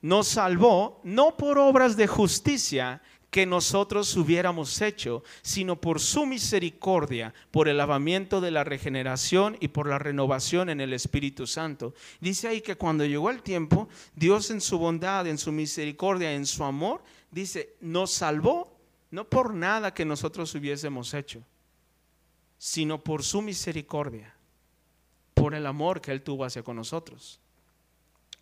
nos 0.00 0.26
salvó 0.26 1.00
no 1.04 1.36
por 1.36 1.58
obras 1.58 1.96
de 1.96 2.06
justicia 2.06 3.02
que 3.30 3.46
nosotros 3.46 4.16
hubiéramos 4.16 4.80
hecho, 4.82 5.22
sino 5.42 5.80
por 5.80 6.00
su 6.00 6.26
misericordia, 6.26 7.32
por 7.50 7.68
el 7.68 7.76
lavamiento 7.76 8.40
de 8.40 8.50
la 8.50 8.64
regeneración 8.64 9.56
y 9.60 9.68
por 9.68 9.88
la 9.88 9.98
renovación 9.98 10.68
en 10.68 10.80
el 10.80 10.92
Espíritu 10.92 11.46
Santo. 11.46 11.94
Dice 12.20 12.48
ahí 12.48 12.60
que 12.60 12.76
cuando 12.76 13.04
llegó 13.04 13.30
el 13.30 13.42
tiempo, 13.42 13.88
Dios 14.14 14.50
en 14.50 14.60
su 14.60 14.78
bondad, 14.78 15.26
en 15.28 15.38
su 15.38 15.52
misericordia, 15.52 16.32
en 16.32 16.44
su 16.44 16.64
amor, 16.64 17.02
dice, 17.30 17.76
nos 17.80 18.10
salvó 18.10 18.76
no 19.10 19.28
por 19.28 19.54
nada 19.54 19.94
que 19.94 20.04
nosotros 20.04 20.54
hubiésemos 20.54 21.14
hecho, 21.14 21.42
sino 22.58 23.02
por 23.02 23.22
su 23.22 23.42
misericordia, 23.42 24.34
por 25.34 25.54
el 25.54 25.66
amor 25.66 26.00
que 26.00 26.10
Él 26.10 26.22
tuvo 26.22 26.44
hacia 26.44 26.62
con 26.62 26.76
nosotros. 26.76 27.40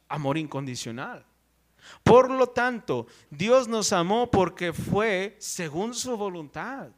Amor 0.09 0.39
incondicional. 0.39 1.28
Por 2.03 2.31
lo 2.31 2.49
tanto, 2.49 3.07
Dios 3.31 3.69
nos 3.69 3.93
amó 3.93 4.31
porque 4.31 4.73
fue 4.73 5.37
según 5.39 5.95
su 5.95 6.17
voluntad. 6.17 6.89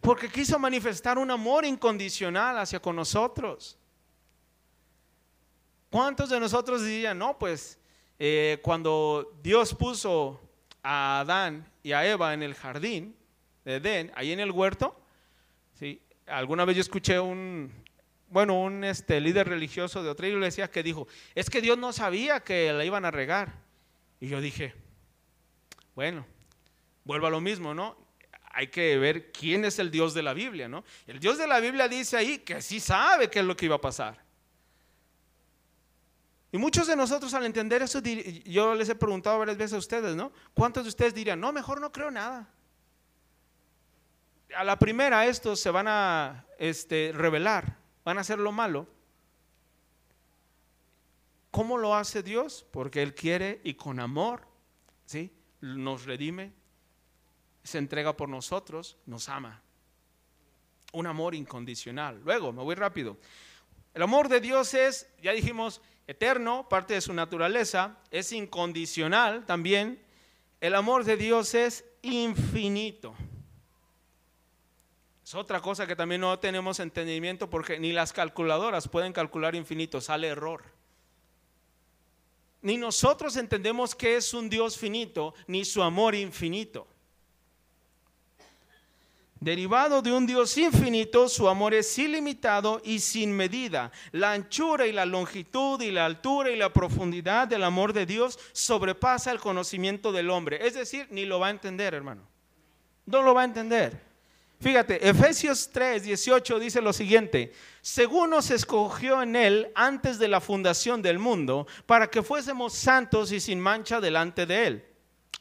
Porque 0.00 0.28
quiso 0.28 0.58
manifestar 0.58 1.18
un 1.18 1.30
amor 1.30 1.64
incondicional 1.64 2.58
hacia 2.58 2.80
con 2.80 2.96
nosotros. 2.96 3.78
¿Cuántos 5.90 6.30
de 6.30 6.40
nosotros 6.40 6.82
dirían, 6.82 7.18
no, 7.18 7.38
pues 7.38 7.78
eh, 8.18 8.58
cuando 8.62 9.36
Dios 9.42 9.74
puso 9.74 10.40
a 10.82 11.20
Adán 11.20 11.70
y 11.82 11.92
a 11.92 12.06
Eva 12.06 12.34
en 12.34 12.42
el 12.42 12.54
jardín 12.54 13.14
de 13.64 13.76
Edén, 13.76 14.10
ahí 14.14 14.32
en 14.32 14.40
el 14.40 14.50
huerto, 14.50 14.98
¿sí? 15.74 16.00
alguna 16.26 16.64
vez 16.64 16.76
yo 16.76 16.80
escuché 16.80 17.20
un, 17.20 17.72
bueno, 18.32 18.58
un 18.58 18.82
este, 18.82 19.20
líder 19.20 19.46
religioso 19.46 20.02
de 20.02 20.08
otra 20.08 20.26
iglesia 20.26 20.70
que 20.70 20.82
dijo, 20.82 21.06
es 21.34 21.50
que 21.50 21.60
Dios 21.60 21.76
no 21.76 21.92
sabía 21.92 22.40
que 22.40 22.72
la 22.72 22.82
iban 22.82 23.04
a 23.04 23.10
regar. 23.10 23.60
Y 24.20 24.28
yo 24.28 24.40
dije, 24.40 24.74
bueno, 25.94 26.26
vuelvo 27.04 27.26
a 27.26 27.30
lo 27.30 27.42
mismo, 27.42 27.74
¿no? 27.74 27.94
Hay 28.54 28.68
que 28.68 28.96
ver 28.96 29.32
quién 29.32 29.66
es 29.66 29.78
el 29.78 29.90
Dios 29.90 30.14
de 30.14 30.22
la 30.22 30.32
Biblia, 30.32 30.66
¿no? 30.66 30.82
El 31.06 31.20
Dios 31.20 31.36
de 31.36 31.46
la 31.46 31.60
Biblia 31.60 31.88
dice 31.88 32.16
ahí 32.16 32.38
que 32.38 32.62
sí 32.62 32.80
sabe 32.80 33.28
qué 33.28 33.40
es 33.40 33.44
lo 33.44 33.54
que 33.54 33.66
iba 33.66 33.76
a 33.76 33.80
pasar. 33.82 34.24
Y 36.50 36.56
muchos 36.56 36.86
de 36.86 36.96
nosotros 36.96 37.34
al 37.34 37.44
entender 37.44 37.82
eso, 37.82 38.00
yo 38.00 38.74
les 38.74 38.88
he 38.88 38.94
preguntado 38.94 39.40
varias 39.40 39.58
veces 39.58 39.74
a 39.74 39.78
ustedes, 39.78 40.16
¿no? 40.16 40.32
¿Cuántos 40.54 40.84
de 40.84 40.88
ustedes 40.88 41.12
dirían, 41.12 41.38
no, 41.38 41.52
mejor 41.52 41.82
no 41.82 41.92
creo 41.92 42.10
nada? 42.10 42.48
A 44.56 44.64
la 44.64 44.78
primera 44.78 45.26
estos 45.26 45.60
se 45.60 45.70
van 45.70 45.86
a 45.88 46.46
este, 46.58 47.12
revelar 47.14 47.81
van 48.04 48.18
a 48.18 48.22
hacer 48.22 48.38
lo 48.38 48.52
malo. 48.52 48.86
¿Cómo 51.50 51.78
lo 51.78 51.94
hace 51.94 52.22
Dios? 52.22 52.66
Porque 52.70 53.02
Él 53.02 53.14
quiere 53.14 53.60
y 53.64 53.74
con 53.74 54.00
amor, 54.00 54.46
¿sí? 55.04 55.30
Nos 55.60 56.06
redime, 56.06 56.52
se 57.62 57.78
entrega 57.78 58.16
por 58.16 58.28
nosotros, 58.28 58.96
nos 59.06 59.28
ama. 59.28 59.62
Un 60.92 61.06
amor 61.06 61.34
incondicional. 61.34 62.20
Luego, 62.24 62.52
me 62.52 62.62
voy 62.62 62.74
rápido. 62.74 63.18
El 63.94 64.02
amor 64.02 64.28
de 64.28 64.40
Dios 64.40 64.72
es, 64.74 65.06
ya 65.22 65.32
dijimos, 65.32 65.82
eterno, 66.06 66.68
parte 66.68 66.94
de 66.94 67.00
su 67.00 67.12
naturaleza, 67.12 67.98
es 68.10 68.32
incondicional 68.32 69.44
también. 69.44 70.02
El 70.60 70.74
amor 70.74 71.04
de 71.04 71.16
Dios 71.16 71.54
es 71.54 71.84
infinito 72.02 73.14
otra 75.34 75.60
cosa 75.60 75.86
que 75.86 75.96
también 75.96 76.20
no 76.20 76.38
tenemos 76.38 76.80
entendimiento 76.80 77.48
porque 77.48 77.78
ni 77.78 77.92
las 77.92 78.12
calculadoras 78.12 78.88
pueden 78.88 79.12
calcular 79.12 79.54
infinito, 79.54 80.00
sale 80.00 80.28
error. 80.28 80.64
Ni 82.62 82.76
nosotros 82.76 83.36
entendemos 83.36 83.94
que 83.94 84.16
es 84.16 84.32
un 84.34 84.48
Dios 84.48 84.78
finito, 84.78 85.34
ni 85.46 85.64
su 85.64 85.82
amor 85.82 86.14
infinito. 86.14 86.86
Derivado 89.42 90.02
de 90.02 90.12
un 90.12 90.24
Dios 90.24 90.56
infinito, 90.56 91.28
su 91.28 91.48
amor 91.48 91.74
es 91.74 91.98
ilimitado 91.98 92.80
y 92.84 93.00
sin 93.00 93.32
medida. 93.32 93.90
La 94.12 94.30
anchura 94.30 94.86
y 94.86 94.92
la 94.92 95.04
longitud 95.04 95.82
y 95.82 95.90
la 95.90 96.06
altura 96.06 96.52
y 96.52 96.56
la 96.56 96.72
profundidad 96.72 97.48
del 97.48 97.64
amor 97.64 97.92
de 97.92 98.06
Dios 98.06 98.38
sobrepasa 98.52 99.32
el 99.32 99.40
conocimiento 99.40 100.12
del 100.12 100.30
hombre. 100.30 100.64
Es 100.64 100.74
decir, 100.74 101.08
ni 101.10 101.24
lo 101.24 101.40
va 101.40 101.48
a 101.48 101.50
entender, 101.50 101.92
hermano. 101.92 102.22
No 103.04 103.22
lo 103.22 103.34
va 103.34 103.42
a 103.42 103.46
entender. 103.46 104.11
Fíjate, 104.62 105.08
Efesios 105.08 105.70
3, 105.72 106.04
18 106.04 106.60
dice 106.60 106.80
lo 106.80 106.92
siguiente, 106.92 107.52
según 107.80 108.30
nos 108.30 108.48
escogió 108.52 109.20
en 109.20 109.34
él 109.34 109.72
antes 109.74 110.20
de 110.20 110.28
la 110.28 110.40
fundación 110.40 111.02
del 111.02 111.18
mundo, 111.18 111.66
para 111.84 112.08
que 112.08 112.22
fuésemos 112.22 112.72
santos 112.72 113.32
y 113.32 113.40
sin 113.40 113.58
mancha 113.58 114.00
delante 114.00 114.46
de 114.46 114.66
él. 114.68 114.84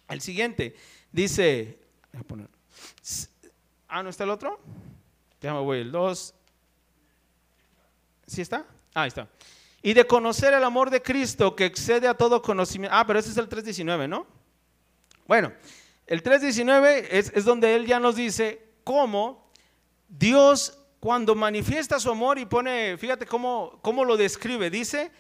El 0.10 0.22
siguiente 0.22 0.76
dice, 1.12 1.78
ah, 3.88 4.02
¿no 4.02 4.10
está 4.10 4.24
el 4.24 4.32
otro? 4.32 4.60
Ya 5.40 5.54
me 5.54 5.60
voy, 5.60 5.82
el 5.82 5.92
2. 5.92 6.34
¿Sí 8.26 8.42
está? 8.42 8.66
Ah, 8.96 9.04
ahí 9.04 9.10
está. 9.10 9.28
Y 9.84 9.94
de 9.94 10.08
conocer 10.08 10.56
el 10.56 10.64
amor 10.64 10.90
de 10.90 11.04
Cristo 11.04 11.56
que 11.56 11.66
excede 11.66 12.08
a 12.08 12.16
todo 12.16 12.42
conocimiento. 12.42 12.96
Ah, 12.98 13.06
pero 13.06 13.20
ese 13.20 13.30
es 13.30 13.38
el 13.38 13.48
3.19, 13.48 14.10
¿no? 14.10 14.26
Bueno, 15.28 15.54
el 16.08 16.24
3.19 16.24 17.06
es, 17.12 17.32
es 17.36 17.46
donde 17.46 17.76
él 17.76 17.86
ya 17.86 18.00
nos 18.00 18.16
dice 18.16 18.71
cómo 18.84 19.52
Dios 20.08 20.78
cuando 21.00 21.34
manifiesta 21.34 22.00
su 22.00 22.12
amor 22.12 22.38
y 22.38 22.46
pone, 22.46 22.98
fíjate 22.98 23.26
cómo, 23.26 23.80
cómo 23.82 24.06
lo 24.06 24.18
describe, 24.18 24.70
dice 24.70 25.12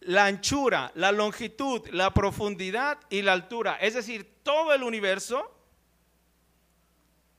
la 0.00 0.26
anchura, 0.26 0.92
la 0.94 1.12
longitud, 1.12 1.86
la 1.90 2.12
profundidad 2.12 2.98
y 3.08 3.22
la 3.22 3.32
altura, 3.32 3.76
es 3.80 3.94
decir, 3.94 4.40
todo 4.42 4.74
el 4.74 4.82
universo, 4.82 5.50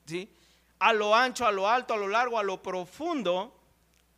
¿sí? 0.06 0.32
a 0.78 0.92
lo 0.92 1.14
ancho, 1.14 1.46
a 1.46 1.52
lo 1.52 1.68
alto, 1.68 1.94
a 1.94 1.96
lo 1.96 2.08
largo, 2.08 2.38
a 2.38 2.42
lo 2.42 2.62
profundo, 2.62 3.56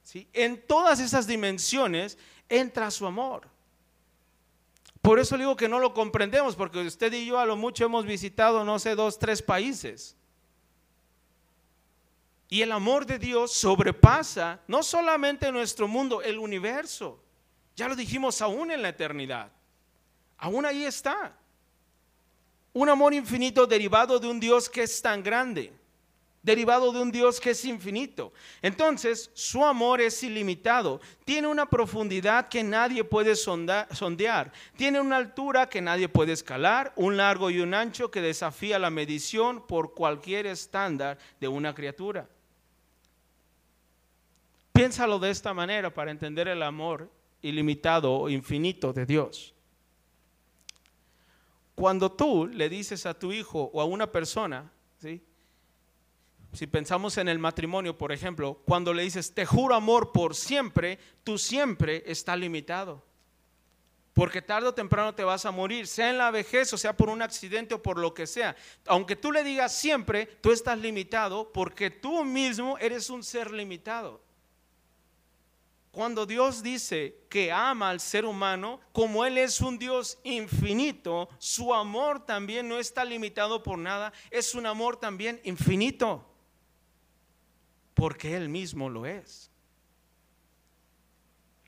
¿sí? 0.03 0.29
en 0.33 0.67
todas 0.67 1.01
esas 1.01 1.27
dimensiones 1.27 2.19
entra 2.49 2.91
su 2.91 3.07
amor. 3.07 3.49
Por 5.03 5.19
eso 5.19 5.39
digo 5.39 5.57
que 5.57 5.69
no 5.69 5.79
lo 5.79 5.95
comprendemos, 5.95 6.57
porque 6.57 6.81
usted 6.81 7.13
y 7.13 7.27
yo 7.27 7.39
a 7.39 7.47
lo 7.47 7.57
mucho 7.57 7.85
hemos 7.85 8.05
visitado, 8.05 8.65
no 8.65 8.79
sé, 8.79 8.95
dos, 8.95 9.19
tres 9.19 9.43
países. 9.43 10.18
Y 12.49 12.63
el 12.63 12.73
amor 12.73 13.05
de 13.05 13.19
Dios 13.19 13.53
sobrepasa 13.53 14.61
no 14.67 14.83
solamente 14.83 15.53
nuestro 15.53 15.87
mundo, 15.87 16.23
el 16.23 16.39
universo. 16.39 17.23
Ya 17.77 17.89
lo 17.89 17.95
dijimos 17.95 18.41
aún 18.41 18.71
en 18.71 18.83
la 18.83 18.89
eternidad. 18.89 19.53
Aún 20.39 20.65
ahí 20.65 20.85
está. 20.85 21.37
Un 22.73 22.89
amor 22.89 23.13
infinito 23.13 23.67
derivado 23.67 24.19
de 24.19 24.29
un 24.29 24.41
Dios 24.41 24.69
que 24.71 24.85
es 24.85 25.03
tan 25.03 25.23
grande, 25.23 25.73
derivado 26.43 26.93
de 26.93 27.01
un 27.01 27.11
Dios 27.11 27.39
que 27.39 27.51
es 27.51 27.65
infinito. 27.65 28.33
Entonces, 28.63 29.31
su 29.35 29.65
amor 29.65 30.01
es 30.01 30.23
ilimitado, 30.23 31.01
tiene 31.25 31.49
una 31.49 31.69
profundidad 31.69 32.49
que 32.49 32.63
nadie 32.63 33.05
puede 33.05 33.37
sondear, 33.37 34.53
tiene 34.77 35.01
una 35.01 35.17
altura 35.17 35.69
que 35.69 35.83
nadie 35.83 36.09
puede 36.09 36.33
escalar, 36.33 36.93
un 36.97 37.17
largo 37.17 37.51
y 37.51 37.61
un 37.61 37.75
ancho 37.75 38.11
que 38.11 38.21
desafía 38.21 38.79
la 38.79 38.91
medición 38.91 39.67
por 39.67 39.93
cualquier 39.93 40.47
estándar 40.47 41.19
de 41.41 41.49
una 41.49 41.75
criatura. 41.75 42.29
Piénsalo 44.79 45.19
de 45.19 45.31
esta 45.31 45.53
manera 45.53 45.93
para 45.93 46.13
entender 46.13 46.47
el 46.47 46.63
amor 46.63 47.11
ilimitado 47.43 48.13
o 48.13 48.29
infinito 48.29 48.93
de 48.93 49.07
Dios. 49.07 49.53
Cuando 51.75 52.13
tú 52.13 52.47
le 52.47 52.69
dices 52.69 53.05
a 53.05 53.19
tu 53.19 53.33
hijo 53.33 53.73
o 53.73 53.81
a 53.81 53.85
una 53.85 54.13
persona, 54.13 54.71
si 56.53 56.67
pensamos 56.69 57.19
en 57.19 57.27
el 57.27 57.41
matrimonio, 57.41 57.99
por 57.99 58.13
ejemplo, 58.13 58.63
cuando 58.67 58.95
le 58.95 59.03
dices, 59.03 59.35
te 59.35 59.45
juro 59.45 59.75
amor 59.75 60.13
por 60.13 60.37
siempre, 60.37 61.01
tú 61.25 61.39
siempre 61.39 62.05
está 62.07 62.37
limitado. 62.37 63.05
Porque 64.15 64.43
tarde 64.43 64.69
o 64.69 64.75
temprano 64.75 65.13
te 65.13 65.25
vas 65.25 65.45
a 65.45 65.51
morir, 65.51 65.89
sea 65.89 66.11
en 66.11 66.19
la 66.19 66.31
vejez 66.31 66.73
o 66.73 66.79
sea 66.79 66.97
por 66.97 67.09
un 67.09 67.21
accidente 67.21 67.75
o 67.75 67.83
por 67.83 67.99
lo 67.99 68.15
que 68.15 68.29
sea. 68.29 68.55
Aunque 68.87 69.17
tú 69.17 69.33
le 69.33 69.43
digas 69.43 69.75
siempre, 69.75 70.27
tú 70.41 70.53
estás 70.53 70.79
limitado 70.79 71.53
porque 71.53 71.91
tú 71.91 72.25
mismo 72.25 72.79
eres 72.79 73.11
un 73.11 73.25
ser 73.25 73.51
limitado. 73.51 74.28
Cuando 75.99 76.27
Dios 76.27 76.63
dice 76.63 77.27
que 77.29 77.51
ama 77.51 77.91
al 77.91 77.99
ser 77.99 78.25
humano, 78.25 78.79
como 78.93 79.25
Él 79.25 79.37
es 79.37 79.61
un 79.61 79.81
Dios 79.81 80.21
infinito, 80.23 81.29
su 81.39 81.75
amor 81.75 82.25
también 82.25 82.69
no 82.69 82.79
está 82.79 83.05
limitado 83.05 83.65
por 83.65 83.79
nada, 83.79 84.13
es 84.31 84.55
un 84.55 84.65
amor 84.67 84.97
también 84.99 85.41
infinito, 85.43 86.25
porque 87.95 88.37
Él 88.37 88.49
mismo 88.49 88.89
lo 88.89 89.07
es. 89.07 89.51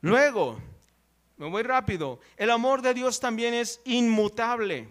Luego, 0.00 0.60
me 1.36 1.50
voy 1.50 1.64
rápido, 1.64 2.20
el 2.36 2.52
amor 2.52 2.82
de 2.82 2.94
Dios 2.94 3.18
también 3.18 3.52
es 3.52 3.80
inmutable. 3.84 4.86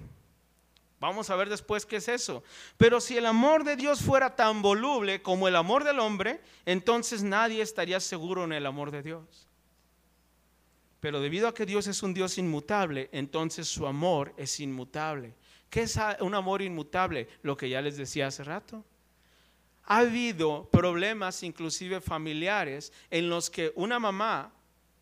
Vamos 1.00 1.30
a 1.30 1.36
ver 1.36 1.50
después 1.50 1.86
qué 1.86 1.98
es 1.98 2.10
eso. 2.10 2.44
Pero 2.78 3.00
si 3.00 3.18
el 3.18 3.26
amor 3.26 3.64
de 3.64 3.78
Dios 3.78 4.02
fuera 4.02 4.36
tan 4.36 4.62
voluble 4.62 5.22
como 5.22 5.48
el 5.48 5.56
amor 5.56 5.86
del 5.86 6.00
hombre, 6.00 6.42
entonces 6.66 7.24
nadie 7.24 7.62
estaría 7.62 8.00
seguro 8.00 8.44
en 8.44 8.52
el 8.52 8.66
amor 8.66 8.92
de 8.92 9.02
Dios. 9.02 9.48
Pero 11.00 11.22
debido 11.22 11.48
a 11.48 11.54
que 11.54 11.66
Dios 11.66 11.88
es 11.88 12.04
un 12.04 12.14
Dios 12.14 12.38
inmutable, 12.38 13.10
entonces 13.14 13.70
su 13.70 13.88
amor 13.88 14.34
es 14.36 14.60
inmutable. 14.60 15.34
¿Qué 15.70 15.84
es 15.84 15.98
un 16.20 16.36
amor 16.36 16.62
inmutable? 16.62 17.30
Lo 17.44 17.56
que 17.56 17.70
ya 17.70 17.82
les 17.82 17.96
decía 17.96 18.28
hace 18.28 18.44
rato. 18.44 18.84
Ha 19.86 20.00
habido 20.00 20.70
problemas 20.70 21.42
inclusive 21.44 22.02
familiares 22.02 22.92
en 23.10 23.30
los 23.30 23.50
que 23.50 23.72
una 23.76 24.00
mamá 24.00 24.52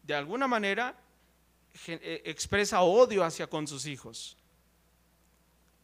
de 0.03 0.13
alguna 0.13 0.47
manera 0.47 0.95
eh, 1.87 2.21
expresa 2.25 2.81
odio 2.81 3.23
hacia 3.23 3.47
con 3.47 3.67
sus 3.67 3.87
hijos 3.87 4.37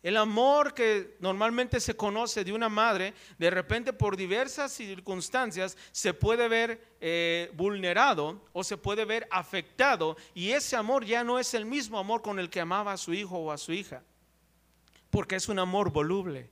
El 0.03 0.17
amor 0.17 0.73
que 0.73 1.15
normalmente 1.21 1.79
se 1.79 1.95
conoce 1.95 2.43
de 2.43 2.51
una 2.51 2.67
madre, 2.67 3.13
de 3.37 3.49
repente 3.49 3.93
por 3.93 4.17
diversas 4.17 4.73
circunstancias 4.73 5.77
se 5.93 6.13
puede 6.13 6.49
ver 6.49 6.95
eh, 6.99 7.49
vulnerado 7.53 8.45
o 8.51 8.65
se 8.65 8.75
puede 8.75 9.05
ver 9.05 9.25
afectado 9.31 10.17
y 10.33 10.51
ese 10.51 10.75
amor 10.75 11.05
ya 11.05 11.23
no 11.23 11.39
es 11.39 11.53
el 11.53 11.65
mismo 11.65 11.97
amor 11.97 12.21
con 12.21 12.37
el 12.37 12.49
que 12.49 12.59
amaba 12.59 12.91
a 12.91 12.97
su 12.97 13.13
hijo 13.13 13.37
o 13.37 13.49
a 13.49 13.57
su 13.57 13.71
hija, 13.71 14.03
porque 15.09 15.37
es 15.37 15.47
un 15.47 15.57
amor 15.57 15.89
voluble. 15.89 16.49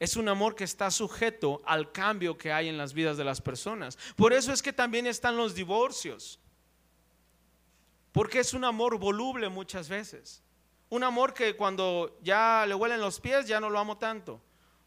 Es 0.00 0.16
un 0.16 0.28
amor 0.28 0.56
que 0.56 0.64
está 0.64 0.90
sujeto 0.90 1.62
al 1.64 1.92
cambio 1.92 2.36
que 2.36 2.52
hay 2.52 2.68
en 2.68 2.76
las 2.76 2.92
vidas 2.92 3.16
de 3.16 3.24
las 3.24 3.40
personas. 3.40 3.96
Por 4.16 4.32
eso 4.32 4.52
es 4.52 4.60
que 4.60 4.72
también 4.72 5.06
están 5.06 5.36
los 5.36 5.54
divorcios. 5.54 6.40
Porque 8.10 8.40
es 8.40 8.54
un 8.54 8.64
amor 8.64 8.98
voluble 8.98 9.48
muchas 9.48 9.88
veces. 9.88 10.43
Un 10.94 11.02
amor 11.02 11.34
que 11.34 11.56
cuando 11.56 12.16
ya 12.22 12.64
le 12.68 12.74
huelen 12.76 13.00
los 13.00 13.18
pies 13.18 13.48
ya 13.48 13.58
no 13.58 13.68
lo 13.68 13.80
amo 13.80 13.98
tanto. 13.98 14.40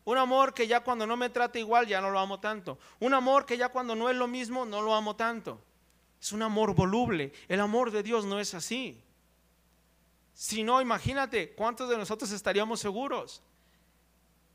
Un 0.06 0.18
amor 0.18 0.54
que 0.54 0.66
ya 0.66 0.80
cuando 0.80 1.06
no 1.06 1.18
me 1.18 1.30
trata 1.30 1.60
igual 1.60 1.86
ya 1.86 2.00
no 2.00 2.10
lo 2.10 2.18
amo 2.18 2.40
tanto. 2.40 2.80
Un 3.02 3.14
amor 3.14 3.46
que 3.46 3.58
ya 3.58 3.68
cuando 3.68 3.94
no 3.94 4.10
es 4.10 4.16
lo 4.16 4.26
mismo 4.26 4.66
no 4.66 4.82
lo 4.82 4.96
amo 4.96 5.18
tanto. 5.18 5.62
Es 6.22 6.32
un 6.32 6.44
amor 6.44 6.74
voluble. 6.74 7.34
El 7.50 7.60
amor 7.60 7.92
de 7.92 8.04
Dios 8.04 8.24
no 8.24 8.40
es 8.40 8.54
así. 8.54 9.04
Si 10.32 10.64
no, 10.64 10.80
imagínate 10.82 11.54
cuántos 11.56 11.90
de 11.90 11.98
nosotros 11.98 12.32
estaríamos 12.32 12.80
seguros. 12.80 13.42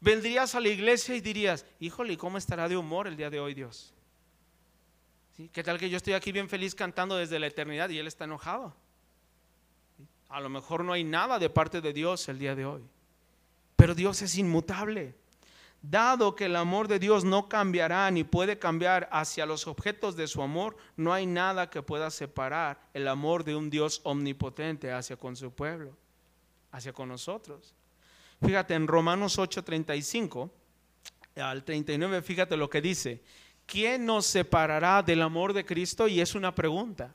Vendrías 0.00 0.54
a 0.54 0.60
la 0.60 0.70
iglesia 0.70 1.14
y 1.16 1.20
dirías, 1.20 1.66
híjole, 1.80 2.16
¿cómo 2.16 2.38
estará 2.38 2.66
de 2.66 2.78
humor 2.78 3.08
el 3.08 3.18
día 3.18 3.28
de 3.28 3.40
hoy 3.40 3.52
Dios? 3.52 3.92
¿Qué 5.52 5.62
tal 5.62 5.78
que 5.78 5.90
yo 5.90 5.98
estoy 5.98 6.14
aquí 6.14 6.32
bien 6.32 6.48
feliz 6.48 6.74
cantando 6.74 7.14
desde 7.18 7.38
la 7.38 7.48
eternidad 7.48 7.90
y 7.90 7.98
Él 7.98 8.06
está 8.06 8.24
enojado? 8.24 8.74
A 10.32 10.40
lo 10.40 10.48
mejor 10.48 10.82
no 10.82 10.94
hay 10.94 11.04
nada 11.04 11.38
de 11.38 11.50
parte 11.50 11.82
de 11.82 11.92
Dios 11.92 12.26
el 12.28 12.38
día 12.38 12.54
de 12.54 12.64
hoy. 12.64 12.82
Pero 13.76 13.94
Dios 13.94 14.22
es 14.22 14.38
inmutable. 14.38 15.14
Dado 15.82 16.34
que 16.34 16.46
el 16.46 16.56
amor 16.56 16.88
de 16.88 16.98
Dios 16.98 17.22
no 17.24 17.50
cambiará 17.50 18.10
ni 18.10 18.24
puede 18.24 18.58
cambiar 18.58 19.10
hacia 19.12 19.44
los 19.44 19.66
objetos 19.66 20.16
de 20.16 20.26
su 20.26 20.40
amor, 20.40 20.78
no 20.96 21.12
hay 21.12 21.26
nada 21.26 21.68
que 21.68 21.82
pueda 21.82 22.10
separar 22.10 22.80
el 22.94 23.08
amor 23.08 23.44
de 23.44 23.56
un 23.56 23.68
Dios 23.68 24.00
omnipotente 24.04 24.90
hacia 24.90 25.16
con 25.16 25.36
su 25.36 25.52
pueblo, 25.52 25.94
hacia 26.70 26.94
con 26.94 27.10
nosotros. 27.10 27.74
Fíjate 28.40 28.72
en 28.72 28.86
Romanos 28.86 29.38
8:35 29.38 30.50
al 31.36 31.62
39, 31.62 32.22
fíjate 32.22 32.56
lo 32.56 32.70
que 32.70 32.80
dice. 32.80 33.22
¿Quién 33.66 34.06
nos 34.06 34.24
separará 34.24 35.02
del 35.02 35.20
amor 35.20 35.52
de 35.52 35.66
Cristo? 35.66 36.08
Y 36.08 36.22
es 36.22 36.34
una 36.34 36.54
pregunta. 36.54 37.14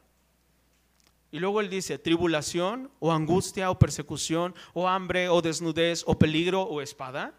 Y 1.32 1.40
luego 1.40 1.60
él 1.60 1.70
dice, 1.70 2.00
tribulación 2.00 2.90
o 3.00 3.12
angustia 3.12 3.70
o 3.70 3.78
persecución 3.78 4.56
o 4.74 4.88
hambre 4.88 5.30
o 5.30 5.42
desnudez 5.42 6.04
o 6.06 6.18
peligro 6.18 6.64
o 6.64 6.82
espada. 6.82 7.34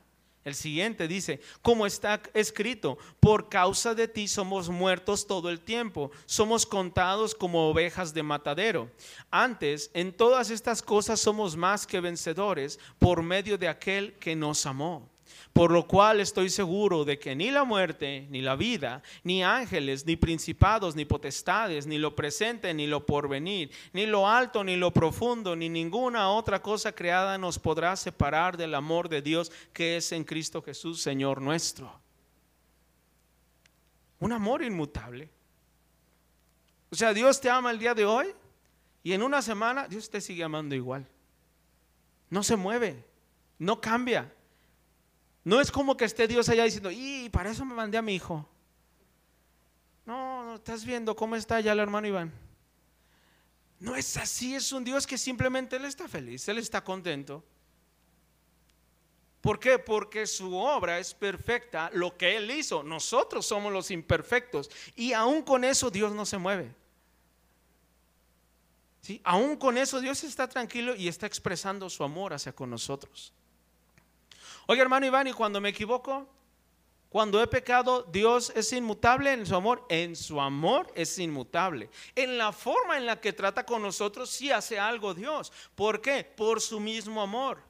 El 0.44 0.54
siguiente 0.54 1.08
dice, 1.08 1.40
como 1.62 1.84
está 1.84 2.22
escrito, 2.32 2.96
por 3.20 3.48
causa 3.48 3.94
de 3.94 4.08
ti 4.08 4.28
somos 4.28 4.70
muertos 4.70 5.26
todo 5.26 5.50
el 5.50 5.60
tiempo, 5.60 6.10
somos 6.24 6.64
contados 6.64 7.34
como 7.34 7.68
ovejas 7.68 8.14
de 8.14 8.22
matadero. 8.22 8.90
Antes, 9.30 9.90
en 9.92 10.12
todas 10.12 10.50
estas 10.50 10.80
cosas 10.80 11.20
somos 11.20 11.56
más 11.56 11.86
que 11.86 12.00
vencedores 12.00 12.78
por 12.98 13.22
medio 13.22 13.58
de 13.58 13.68
aquel 13.68 14.14
que 14.14 14.34
nos 14.36 14.64
amó. 14.64 15.08
Por 15.52 15.72
lo 15.72 15.86
cual 15.88 16.20
estoy 16.20 16.50
seguro 16.50 17.04
de 17.04 17.18
que 17.18 17.34
ni 17.34 17.50
la 17.50 17.64
muerte, 17.64 18.26
ni 18.30 18.40
la 18.42 18.54
vida, 18.54 19.02
ni 19.24 19.42
ángeles, 19.42 20.06
ni 20.06 20.16
principados, 20.16 20.94
ni 20.94 21.04
potestades, 21.04 21.86
ni 21.86 21.98
lo 21.98 22.14
presente, 22.14 22.72
ni 22.74 22.86
lo 22.86 23.04
porvenir, 23.04 23.70
ni 23.92 24.06
lo 24.06 24.28
alto, 24.28 24.62
ni 24.62 24.76
lo 24.76 24.92
profundo, 24.92 25.56
ni 25.56 25.68
ninguna 25.68 26.30
otra 26.30 26.62
cosa 26.62 26.92
creada 26.92 27.38
nos 27.38 27.58
podrá 27.58 27.96
separar 27.96 28.56
del 28.56 28.74
amor 28.74 29.08
de 29.08 29.22
Dios 29.22 29.50
que 29.72 29.96
es 29.96 30.12
en 30.12 30.24
Cristo 30.24 30.62
Jesús, 30.62 31.00
Señor 31.00 31.40
nuestro. 31.40 31.92
Un 34.20 34.32
amor 34.32 34.62
inmutable. 34.62 35.30
O 36.90 36.96
sea, 36.96 37.12
Dios 37.12 37.40
te 37.40 37.50
ama 37.50 37.70
el 37.70 37.78
día 37.78 37.94
de 37.94 38.04
hoy 38.04 38.28
y 39.02 39.12
en 39.12 39.22
una 39.22 39.42
semana 39.42 39.88
Dios 39.88 40.10
te 40.10 40.20
sigue 40.20 40.44
amando 40.44 40.74
igual. 40.74 41.06
No 42.30 42.42
se 42.42 42.56
mueve, 42.56 43.04
no 43.58 43.80
cambia. 43.80 44.32
No 45.48 45.62
es 45.62 45.72
como 45.72 45.96
que 45.96 46.04
esté 46.04 46.28
Dios 46.28 46.46
allá 46.50 46.64
diciendo, 46.64 46.90
y 46.90 47.30
para 47.30 47.50
eso 47.50 47.64
me 47.64 47.72
mandé 47.74 47.96
a 47.96 48.02
mi 48.02 48.14
hijo. 48.14 48.46
No, 50.04 50.44
no 50.44 50.54
estás 50.56 50.84
viendo 50.84 51.16
cómo 51.16 51.36
está 51.36 51.58
ya 51.58 51.72
el 51.72 51.78
hermano 51.78 52.06
Iván. 52.06 52.34
No 53.80 53.96
es 53.96 54.18
así, 54.18 54.54
es 54.54 54.72
un 54.72 54.84
Dios 54.84 55.06
que 55.06 55.16
simplemente 55.16 55.76
Él 55.76 55.86
está 55.86 56.06
feliz, 56.06 56.46
Él 56.48 56.58
está 56.58 56.84
contento. 56.84 57.42
¿Por 59.40 59.58
qué? 59.58 59.78
Porque 59.78 60.26
su 60.26 60.54
obra 60.54 60.98
es 60.98 61.14
perfecta, 61.14 61.88
lo 61.94 62.14
que 62.14 62.36
Él 62.36 62.50
hizo. 62.50 62.82
Nosotros 62.82 63.46
somos 63.46 63.72
los 63.72 63.90
imperfectos. 63.90 64.70
Y 64.96 65.14
aún 65.14 65.40
con 65.40 65.64
eso 65.64 65.90
Dios 65.90 66.12
no 66.12 66.26
se 66.26 66.36
mueve. 66.36 66.74
¿Sí? 69.00 69.22
Aún 69.24 69.56
con 69.56 69.78
eso 69.78 69.98
Dios 69.98 70.22
está 70.24 70.46
tranquilo 70.46 70.94
y 70.94 71.08
está 71.08 71.24
expresando 71.24 71.88
su 71.88 72.04
amor 72.04 72.34
hacia 72.34 72.52
con 72.52 72.68
nosotros. 72.68 73.32
Oye, 74.70 74.82
hermano 74.82 75.06
Iván, 75.06 75.26
y 75.26 75.32
cuando 75.32 75.62
me 75.62 75.70
equivoco, 75.70 76.28
cuando 77.08 77.42
he 77.42 77.46
pecado, 77.46 78.02
Dios 78.02 78.52
es 78.54 78.70
inmutable 78.74 79.32
en 79.32 79.46
su 79.46 79.54
amor. 79.54 79.86
En 79.88 80.14
su 80.14 80.38
amor 80.38 80.92
es 80.94 81.18
inmutable. 81.18 81.88
En 82.14 82.36
la 82.36 82.52
forma 82.52 82.98
en 82.98 83.06
la 83.06 83.18
que 83.18 83.32
trata 83.32 83.64
con 83.64 83.80
nosotros, 83.80 84.28
sí 84.28 84.50
hace 84.50 84.78
algo 84.78 85.14
Dios. 85.14 85.50
¿Por 85.74 86.02
qué? 86.02 86.22
Por 86.22 86.60
su 86.60 86.80
mismo 86.80 87.22
amor. 87.22 87.62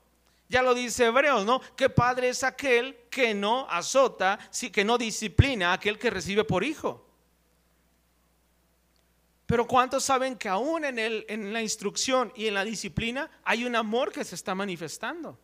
Ya 0.49 0.61
lo 0.61 0.75
dice 0.75 1.05
Hebreos, 1.05 1.45
¿no? 1.45 1.61
Que 1.77 1.89
padre 1.89 2.31
es 2.31 2.43
aquel 2.43 2.97
que 3.11 3.33
no 3.33 3.69
azota, 3.71 4.41
que 4.73 4.85
no 4.85 4.99
disciplina 4.99 5.71
a 5.71 5.75
aquel 5.75 6.01
que 6.01 6.11
recibe 6.11 6.43
por 6.43 6.65
hijo. 6.65 7.07
Pero 9.47 9.69
¿cuántos 9.69 10.03
saben 10.03 10.37
que 10.37 10.49
aún 10.49 10.85
en, 10.85 11.53
la 11.53 11.63
instrucción 11.63 12.33
y 12.35 12.49
en 12.49 12.55
la 12.55 12.65
disciplina 12.65 13.31
hay 13.45 13.65
un 13.65 13.77
amor 13.77 14.11
que 14.11 14.25
se 14.25 14.35
está 14.35 14.53
manifestando? 14.57 15.39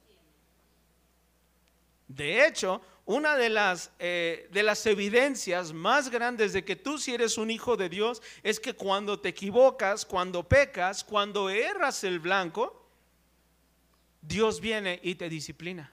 De 2.08 2.46
hecho, 2.46 2.82
una 3.06 3.36
de 3.36 3.50
las, 3.50 3.90
eh, 3.98 4.48
de 4.52 4.62
las 4.62 4.84
evidencias 4.86 5.72
más 5.72 6.10
grandes 6.10 6.52
de 6.52 6.64
que 6.64 6.76
tú 6.76 6.98
si 6.98 7.14
eres 7.14 7.38
un 7.38 7.50
hijo 7.50 7.76
de 7.76 7.88
Dios 7.88 8.22
es 8.42 8.60
que 8.60 8.74
cuando 8.74 9.20
te 9.20 9.30
equivocas, 9.30 10.04
cuando 10.06 10.46
pecas, 10.48 11.04
cuando 11.04 11.50
erras 11.50 12.04
el 12.04 12.20
blanco, 12.20 12.88
Dios 14.22 14.60
viene 14.60 15.00
y 15.02 15.16
te 15.16 15.28
disciplina. 15.28 15.92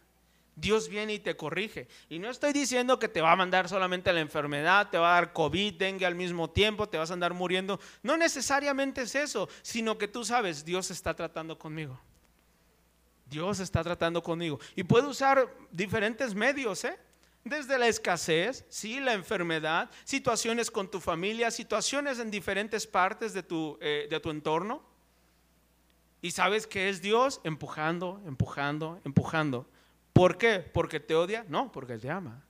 Dios 0.56 0.90
viene 0.90 1.14
y 1.14 1.20
te 1.20 1.36
corrige. 1.36 1.88
Y 2.10 2.20
no 2.20 2.30
estoy 2.30 2.54
diciendo 2.54 3.00
que 3.00 3.08
te 3.08 3.22
va 3.22 3.32
a 3.32 3.36
mandar 3.36 3.68
solamente 3.68 4.14
la 4.14 4.20
enfermedad, 4.20 4.90
te 4.90 4.98
va 4.98 5.12
a 5.12 5.22
dar 5.22 5.34
COVID, 5.34 5.74
dengue 5.74 6.06
al 6.06 6.16
mismo 6.16 6.50
tiempo, 6.50 6.88
te 6.88 6.98
vas 6.98 7.10
a 7.10 7.14
andar 7.14 7.34
muriendo. 7.34 7.80
No 8.04 8.16
necesariamente 8.16 9.02
es 9.02 9.16
eso, 9.16 9.50
sino 9.62 9.98
que 9.98 10.08
tú 10.08 10.24
sabes, 10.24 10.64
Dios 10.64 10.92
está 10.92 11.16
tratando 11.16 11.58
conmigo. 11.58 12.00
Dios 13.32 13.62
está 13.62 13.82
tratando 13.82 14.22
conmigo. 14.22 14.60
Y 14.76 14.84
puede 14.84 15.08
usar 15.08 15.48
diferentes 15.72 16.36
medios, 16.36 16.84
¿eh? 16.84 17.00
Desde 17.46 17.80
la 17.80 17.88
escasez, 17.88 18.66
sí, 18.70 19.00
la 19.00 19.14
enfermedad, 19.14 19.90
situaciones 20.04 20.70
con 20.70 20.92
tu 20.92 21.00
familia, 21.00 21.50
situaciones 21.50 22.20
en 22.20 22.30
diferentes 22.30 22.86
partes 22.86 23.34
de 23.34 23.42
tu, 23.42 23.80
eh, 23.82 24.06
de 24.10 24.20
tu 24.20 24.30
entorno. 24.30 24.84
Y 26.22 26.32
sabes 26.32 26.68
que 26.68 26.90
es 26.90 27.02
Dios 27.02 27.42
empujando, 27.44 28.22
empujando, 28.28 29.00
empujando. 29.06 29.66
¿Por 30.14 30.38
qué? 30.38 30.60
¿Porque 30.60 31.00
te 31.00 31.16
odia? 31.16 31.46
No, 31.48 31.72
porque 31.72 31.94
Él 31.94 32.02
te 32.02 32.12
ama. 32.12 32.44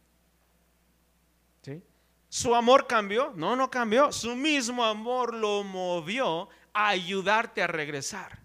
¿Sí? 1.62 1.82
¿Su 2.28 2.56
amor 2.56 2.88
cambió? 2.88 3.32
No, 3.36 3.56
no 3.56 3.70
cambió. 3.70 4.12
Su 4.12 4.36
mismo 4.36 4.84
amor 4.84 5.34
lo 5.34 5.64
movió 5.64 6.50
a 6.74 6.90
ayudarte 6.90 7.62
a 7.62 7.68
regresar. 7.68 8.41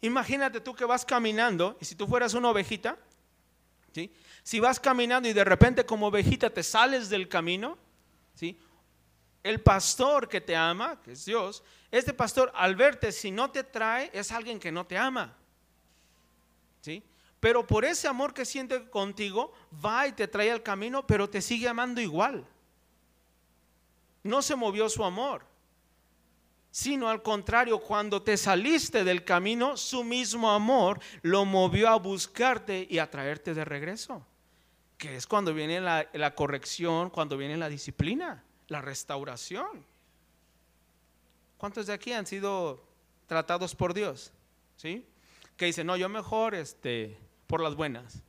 Imagínate 0.00 0.60
tú 0.60 0.74
que 0.74 0.84
vas 0.84 1.04
caminando 1.04 1.76
y 1.80 1.84
si 1.84 1.94
tú 1.94 2.06
fueras 2.06 2.34
una 2.34 2.50
ovejita, 2.50 2.98
¿sí? 3.92 4.12
si 4.42 4.60
vas 4.60 4.78
caminando 4.78 5.28
y 5.28 5.32
de 5.32 5.44
repente 5.44 5.86
como 5.86 6.08
ovejita 6.08 6.50
te 6.50 6.62
sales 6.62 7.08
del 7.08 7.28
camino, 7.28 7.78
¿sí? 8.34 8.58
el 9.42 9.60
pastor 9.60 10.28
que 10.28 10.40
te 10.40 10.54
ama, 10.54 11.00
que 11.02 11.12
es 11.12 11.24
Dios, 11.24 11.62
este 11.90 12.12
pastor 12.12 12.52
al 12.54 12.76
verte 12.76 13.10
si 13.10 13.30
no 13.30 13.50
te 13.50 13.64
trae 13.64 14.10
es 14.12 14.32
alguien 14.32 14.60
que 14.60 14.70
no 14.70 14.86
te 14.86 14.98
ama. 14.98 15.34
¿sí? 16.82 17.02
Pero 17.40 17.66
por 17.66 17.84
ese 17.84 18.08
amor 18.08 18.34
que 18.34 18.44
siente 18.44 18.90
contigo, 18.90 19.52
va 19.84 20.06
y 20.06 20.12
te 20.12 20.28
trae 20.28 20.50
al 20.50 20.62
camino, 20.62 21.06
pero 21.06 21.30
te 21.30 21.40
sigue 21.40 21.68
amando 21.68 22.00
igual. 22.00 22.46
No 24.22 24.42
se 24.42 24.56
movió 24.56 24.88
su 24.88 25.04
amor 25.04 25.44
sino 26.76 27.08
al 27.08 27.22
contrario, 27.22 27.78
cuando 27.78 28.20
te 28.20 28.36
saliste 28.36 29.02
del 29.02 29.24
camino, 29.24 29.78
su 29.78 30.04
mismo 30.04 30.50
amor 30.50 31.00
lo 31.22 31.46
movió 31.46 31.88
a 31.88 31.96
buscarte 31.96 32.86
y 32.90 32.98
a 32.98 33.10
traerte 33.10 33.54
de 33.54 33.64
regreso, 33.64 34.22
que 34.98 35.16
es 35.16 35.26
cuando 35.26 35.54
viene 35.54 35.80
la, 35.80 36.34
corrección, 36.34 37.08
cuando 37.08 37.38
viene 37.38 37.56
la 37.56 37.70
disciplina, 37.70 38.44
la 38.68 38.82
restauración. 38.82 39.86
¿Cuántos 41.56 41.86
de 41.86 41.94
aquí 41.94 42.12
han 42.12 42.26
sido 42.26 42.84
tratados 43.26 43.74
por 43.74 43.94
Dios? 43.94 44.30
¿Sí? 44.76 45.02
que 45.56 45.64
dice, 45.64 45.82
no, 45.82 45.96
yo 45.96 46.10
mejor 46.10 46.54
este, 46.54 47.16
por 47.46 47.62
las 47.62 47.74
buenas. 47.74 48.22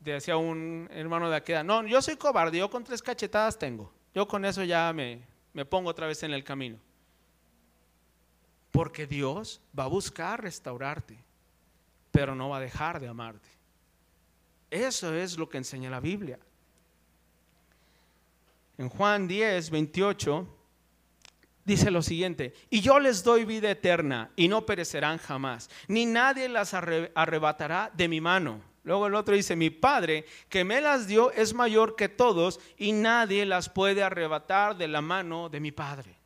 Decía 0.00 0.36
un 0.36 0.88
hermano 0.90 1.30
de 1.30 1.36
aquella, 1.36 1.62
no, 1.62 1.86
yo 1.86 2.02
soy 2.02 2.16
cobarde, 2.16 2.58
yo 2.58 2.68
con 2.68 2.82
tres 2.82 3.00
cachetadas 3.00 3.56
tengo. 3.56 3.92
Yo 4.12 4.26
con 4.26 4.44
eso 4.44 4.64
ya 4.64 4.92
me, 4.92 5.30
me 5.52 5.64
pongo 5.64 5.90
otra 5.90 6.06
vez 6.06 6.22
en 6.22 6.32
el 6.32 6.44
camino. 6.44 6.78
Porque 8.70 9.06
Dios 9.06 9.60
va 9.78 9.84
a 9.84 9.88
buscar 9.88 10.42
restaurarte, 10.42 11.18
pero 12.10 12.34
no 12.34 12.48
va 12.48 12.56
a 12.56 12.60
dejar 12.60 13.00
de 13.00 13.08
amarte. 13.08 13.48
Eso 14.70 15.14
es 15.14 15.36
lo 15.36 15.48
que 15.48 15.58
enseña 15.58 15.90
la 15.90 16.00
Biblia. 16.00 16.38
En 18.78 18.88
Juan 18.88 19.28
10, 19.28 19.70
28 19.70 20.48
dice 21.64 21.90
lo 21.90 22.02
siguiente, 22.02 22.54
y 22.70 22.80
yo 22.80 22.98
les 22.98 23.22
doy 23.22 23.44
vida 23.44 23.70
eterna 23.70 24.30
y 24.34 24.48
no 24.48 24.66
perecerán 24.66 25.18
jamás, 25.18 25.70
ni 25.86 26.06
nadie 26.06 26.48
las 26.48 26.74
arrebatará 26.74 27.90
de 27.94 28.08
mi 28.08 28.20
mano. 28.20 28.71
Luego 28.84 29.06
el 29.06 29.14
otro 29.14 29.34
dice, 29.34 29.54
mi 29.54 29.70
Padre 29.70 30.24
que 30.48 30.64
me 30.64 30.80
las 30.80 31.06
dio 31.06 31.30
es 31.32 31.54
mayor 31.54 31.94
que 31.94 32.08
todos 32.08 32.58
y 32.76 32.92
nadie 32.92 33.46
las 33.46 33.68
puede 33.68 34.02
arrebatar 34.02 34.76
de 34.76 34.88
la 34.88 35.00
mano 35.00 35.48
de 35.48 35.60
mi 35.60 35.70
Padre. 35.70 36.16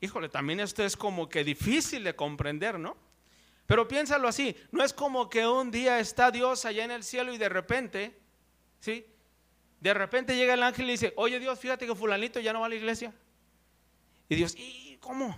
Híjole, 0.00 0.28
también 0.28 0.60
esto 0.60 0.84
es 0.84 0.96
como 0.96 1.28
que 1.28 1.44
difícil 1.44 2.04
de 2.04 2.14
comprender, 2.14 2.78
¿no? 2.78 2.96
Pero 3.66 3.88
piénsalo 3.88 4.28
así, 4.28 4.54
no 4.70 4.84
es 4.84 4.92
como 4.92 5.30
que 5.30 5.46
un 5.46 5.70
día 5.70 5.98
está 5.98 6.30
Dios 6.30 6.66
allá 6.66 6.84
en 6.84 6.90
el 6.90 7.02
cielo 7.02 7.32
y 7.32 7.38
de 7.38 7.48
repente, 7.48 8.18
¿sí? 8.80 9.06
De 9.80 9.94
repente 9.94 10.36
llega 10.36 10.52
el 10.52 10.62
ángel 10.62 10.88
y 10.88 10.92
dice, 10.92 11.14
oye 11.16 11.40
Dios, 11.40 11.58
fíjate 11.58 11.86
que 11.86 11.94
fulanito 11.94 12.40
ya 12.40 12.52
no 12.52 12.60
va 12.60 12.66
a 12.66 12.68
la 12.68 12.74
iglesia. 12.74 13.14
Y 14.28 14.34
Dios, 14.34 14.54
¿y 14.58 14.98
cómo? 15.00 15.34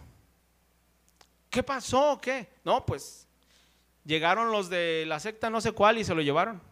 ¿Qué 1.48 1.62
pasó? 1.62 2.18
¿Qué? 2.20 2.48
No, 2.64 2.84
pues 2.84 3.25
llegaron 4.06 4.50
los 4.50 4.70
de 4.70 5.04
la 5.06 5.20
secta 5.20 5.50
no 5.50 5.60
sé 5.60 5.72
cuál 5.72 5.98
y 5.98 6.04
se 6.04 6.14
lo 6.14 6.22
llevaron. 6.22 6.62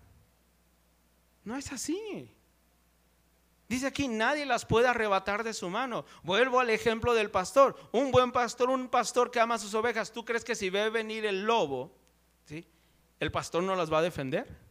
No 1.45 1.57
es 1.57 1.71
así. 1.73 2.35
Dice 3.69 3.87
aquí, 3.87 4.09
nadie 4.09 4.47
las 4.47 4.65
puede 4.65 4.89
arrebatar 4.89 5.43
de 5.43 5.53
su 5.53 5.69
mano. 5.69 6.05
Vuelvo 6.23 6.61
al 6.61 6.71
ejemplo 6.71 7.13
del 7.13 7.31
pastor. 7.31 7.77
Un 7.93 8.11
buen 8.11 8.33
pastor, 8.33 8.71
un 8.71 8.89
pastor 8.89 9.31
que 9.31 9.41
ama 9.41 9.59
sus 9.59 9.75
ovejas. 9.75 10.13
¿Tú 10.13 10.25
crees 10.25 10.45
que 10.45 10.55
si 10.55 10.71
ve 10.71 10.89
venir 10.91 11.27
el 11.27 11.45
lobo, 11.45 11.95
¿sí? 12.45 12.67
el 13.21 13.31
pastor 13.31 13.63
no 13.63 13.75
las 13.75 13.93
va 13.93 13.99
a 13.99 14.03
defender? 14.03 14.65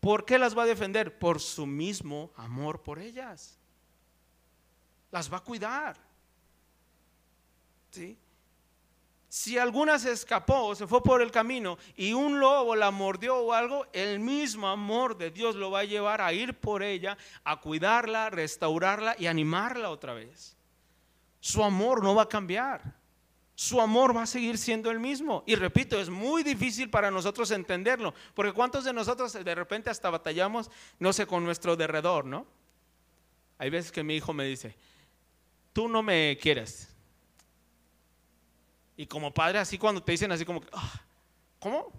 ¿Por 0.00 0.24
qué 0.24 0.38
las 0.38 0.56
va 0.56 0.64
a 0.64 0.66
defender? 0.66 1.18
Por 1.18 1.40
su 1.40 1.66
mismo 1.66 2.32
amor 2.36 2.82
por 2.82 2.98
ellas 2.98 3.58
las 5.14 5.32
va 5.32 5.36
a 5.38 5.44
cuidar. 5.44 5.96
¿Sí? 7.92 8.18
Si 9.34 9.58
alguna 9.58 9.98
se 9.98 10.12
escapó 10.12 10.66
o 10.66 10.74
se 10.76 10.86
fue 10.86 11.02
por 11.02 11.20
el 11.20 11.32
camino 11.32 11.76
y 11.96 12.12
un 12.12 12.38
lobo 12.38 12.76
la 12.76 12.92
mordió 12.92 13.34
o 13.38 13.52
algo, 13.52 13.84
el 13.92 14.20
mismo 14.20 14.68
amor 14.68 15.18
de 15.18 15.32
Dios 15.32 15.56
lo 15.56 15.72
va 15.72 15.80
a 15.80 15.84
llevar 15.84 16.20
a 16.20 16.32
ir 16.32 16.54
por 16.54 16.84
ella, 16.84 17.18
a 17.42 17.60
cuidarla, 17.60 18.30
restaurarla 18.30 19.16
y 19.18 19.26
animarla 19.26 19.90
otra 19.90 20.14
vez. 20.14 20.56
Su 21.40 21.64
amor 21.64 22.04
no 22.04 22.14
va 22.14 22.22
a 22.22 22.28
cambiar. 22.28 22.94
Su 23.56 23.80
amor 23.80 24.16
va 24.16 24.22
a 24.22 24.26
seguir 24.26 24.56
siendo 24.56 24.88
el 24.92 25.00
mismo. 25.00 25.42
Y 25.48 25.56
repito, 25.56 25.98
es 25.98 26.08
muy 26.08 26.44
difícil 26.44 26.88
para 26.88 27.10
nosotros 27.10 27.50
entenderlo, 27.50 28.14
porque 28.34 28.52
¿cuántos 28.52 28.84
de 28.84 28.92
nosotros 28.92 29.32
de 29.32 29.54
repente 29.56 29.90
hasta 29.90 30.10
batallamos, 30.10 30.70
no 31.00 31.12
sé, 31.12 31.26
con 31.26 31.42
nuestro 31.42 31.74
derredor, 31.74 32.24
¿no? 32.24 32.46
Hay 33.58 33.68
veces 33.68 33.90
que 33.90 34.04
mi 34.04 34.14
hijo 34.14 34.32
me 34.32 34.44
dice, 34.44 34.76
tú 35.72 35.88
no 35.88 36.04
me 36.04 36.38
quieres. 36.40 36.93
Y 38.96 39.06
como 39.06 39.32
padre, 39.32 39.58
así 39.58 39.78
cuando 39.78 40.02
te 40.02 40.12
dicen 40.12 40.30
así 40.32 40.44
como, 40.44 40.62
ah, 40.72 41.00
¿cómo? 41.58 41.92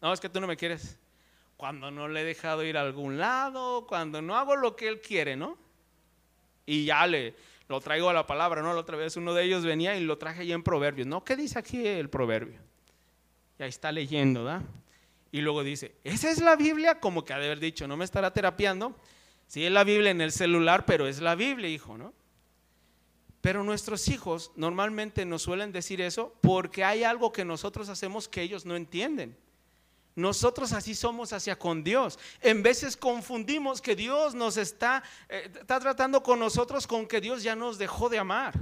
No, 0.00 0.12
es 0.12 0.20
que 0.20 0.28
tú 0.28 0.40
no 0.40 0.46
me 0.46 0.56
quieres. 0.56 0.98
Cuando 1.56 1.90
no 1.90 2.08
le 2.08 2.22
he 2.22 2.24
dejado 2.24 2.64
ir 2.64 2.76
a 2.76 2.82
algún 2.82 3.18
lado, 3.18 3.86
cuando 3.86 4.22
no 4.22 4.36
hago 4.36 4.56
lo 4.56 4.76
que 4.76 4.88
él 4.88 5.00
quiere, 5.00 5.36
¿no? 5.36 5.58
Y 6.66 6.84
ya 6.86 7.06
le 7.06 7.34
lo 7.68 7.80
traigo 7.80 8.10
a 8.10 8.12
la 8.12 8.26
palabra, 8.26 8.62
¿no? 8.62 8.74
La 8.74 8.80
otra 8.80 8.96
vez 8.96 9.16
uno 9.16 9.32
de 9.32 9.44
ellos 9.44 9.64
venía 9.64 9.96
y 9.96 10.04
lo 10.04 10.18
traje 10.18 10.42
ahí 10.42 10.52
en 10.52 10.62
Proverbios, 10.62 11.06
¿no? 11.06 11.24
¿Qué 11.24 11.36
dice 11.36 11.58
aquí 11.58 11.86
el 11.86 12.10
Proverbio? 12.10 12.60
Y 13.58 13.62
ahí 13.62 13.68
está 13.68 13.90
leyendo, 13.90 14.44
¿da? 14.44 14.62
Y 15.32 15.40
luego 15.40 15.64
dice, 15.64 15.94
esa 16.04 16.30
es 16.30 16.40
la 16.40 16.56
Biblia, 16.56 17.00
como 17.00 17.24
que 17.24 17.32
ha 17.32 17.38
de 17.38 17.46
haber 17.46 17.60
dicho, 17.60 17.88
no 17.88 17.96
me 17.96 18.04
estará 18.04 18.32
terapiando. 18.32 18.94
Sí, 19.46 19.64
es 19.64 19.72
la 19.72 19.84
Biblia 19.84 20.10
en 20.10 20.20
el 20.20 20.30
celular, 20.30 20.84
pero 20.86 21.06
es 21.06 21.20
la 21.20 21.34
Biblia, 21.34 21.68
hijo, 21.68 21.98
¿no? 21.98 22.12
Pero 23.44 23.62
nuestros 23.62 24.08
hijos 24.08 24.52
normalmente 24.56 25.26
nos 25.26 25.42
suelen 25.42 25.70
decir 25.70 26.00
eso 26.00 26.32
porque 26.40 26.82
hay 26.82 27.04
algo 27.04 27.30
que 27.30 27.44
nosotros 27.44 27.90
hacemos 27.90 28.26
que 28.26 28.40
ellos 28.40 28.64
no 28.64 28.74
entienden. 28.74 29.36
Nosotros 30.14 30.72
así 30.72 30.94
somos 30.94 31.34
hacia 31.34 31.58
con 31.58 31.84
Dios. 31.84 32.18
En 32.40 32.62
veces 32.62 32.96
confundimos 32.96 33.82
que 33.82 33.94
Dios 33.94 34.34
nos 34.34 34.56
está, 34.56 35.02
eh, 35.28 35.50
está 35.60 35.78
tratando 35.78 36.22
con 36.22 36.38
nosotros 36.38 36.86
con 36.86 37.06
que 37.06 37.20
Dios 37.20 37.42
ya 37.42 37.54
nos 37.54 37.76
dejó 37.76 38.08
de 38.08 38.18
amar. 38.18 38.54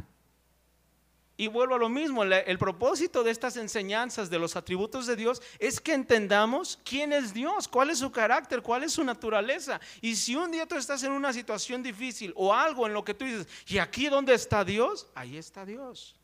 Y 1.43 1.49
vuelvo 1.49 1.75
a 1.75 1.79
lo 1.79 1.89
mismo, 1.89 2.23
el 2.23 2.57
propósito 2.57 3.25
de 3.25 3.33
estas 3.33 3.57
enseñanzas 3.57 4.31
de 4.31 4.39
los 4.39 4.55
atributos 4.55 5.09
de 5.09 5.17
Dios 5.17 5.43
es 5.59 5.81
que 5.81 5.93
entendamos 5.93 6.79
quién 6.85 7.13
es 7.13 7.35
Dios, 7.35 7.67
cuál 7.67 7.91
es 7.91 7.99
su 7.99 8.13
carácter, 8.13 8.63
cuál 8.63 8.85
es 8.85 8.93
su 8.93 9.03
naturaleza. 9.03 9.81
Y 10.01 10.15
si 10.15 10.37
un 10.37 10.53
día 10.53 10.67
tú 10.67 10.77
estás 10.77 11.03
en 11.03 11.11
una 11.11 11.33
situación 11.33 11.83
difícil 11.83 12.33
o 12.37 12.55
algo 12.55 12.87
en 12.87 12.93
lo 12.93 13.05
que 13.05 13.15
tú 13.15 13.25
dices, 13.25 13.49
¿y 13.67 13.79
aquí 13.79 14.07
dónde 14.07 14.35
está 14.35 14.65
Dios? 14.65 15.09
Ahí 15.17 15.37
está 15.37 15.67
Dios. 15.67 16.15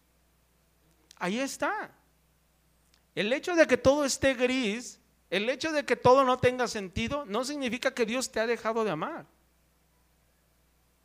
Ahí 1.17 1.41
está. 1.41 1.91
El 3.13 3.33
hecho 3.33 3.57
de 3.57 3.67
que 3.67 3.77
todo 3.77 4.05
esté 4.05 4.35
gris, 4.35 5.01
el 5.31 5.51
hecho 5.51 5.73
de 5.73 5.85
que 5.85 5.97
todo 5.97 6.23
no 6.23 6.39
tenga 6.39 6.69
sentido, 6.69 7.25
no 7.25 7.43
significa 7.45 7.93
que 7.93 8.07
Dios 8.07 8.31
te 8.31 8.39
ha 8.39 8.47
dejado 8.47 8.85
de 8.85 8.93
amar. 8.93 9.27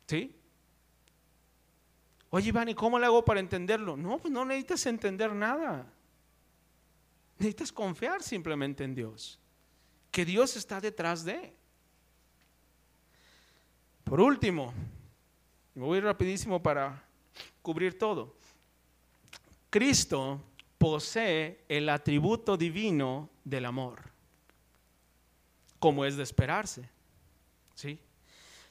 ¿Sí? 0.06 0.36
Oye, 2.34 2.48
Iván, 2.48 2.68
¿y 2.68 2.74
cómo 2.74 2.98
le 2.98 3.06
hago 3.06 3.24
para 3.24 3.38
entenderlo? 3.38 3.96
No, 3.96 4.18
pues 4.18 4.34
no 4.34 4.44
necesitas 4.44 4.84
entender 4.86 5.32
nada. 5.32 5.86
Necesitas 7.38 7.70
confiar 7.70 8.24
simplemente 8.24 8.82
en 8.82 8.92
Dios. 8.92 9.38
Que 10.10 10.24
Dios 10.24 10.56
está 10.56 10.80
detrás 10.80 11.24
de. 11.24 11.54
Por 14.02 14.20
último, 14.20 14.74
me 15.76 15.84
voy 15.84 16.00
rapidísimo 16.00 16.60
para 16.60 17.04
cubrir 17.62 17.96
todo. 17.96 18.34
Cristo 19.70 20.42
posee 20.76 21.64
el 21.68 21.88
atributo 21.88 22.56
divino 22.56 23.30
del 23.44 23.64
amor, 23.64 24.10
como 25.78 26.04
es 26.04 26.16
de 26.16 26.24
esperarse. 26.24 26.90
¿Sí? 27.76 28.00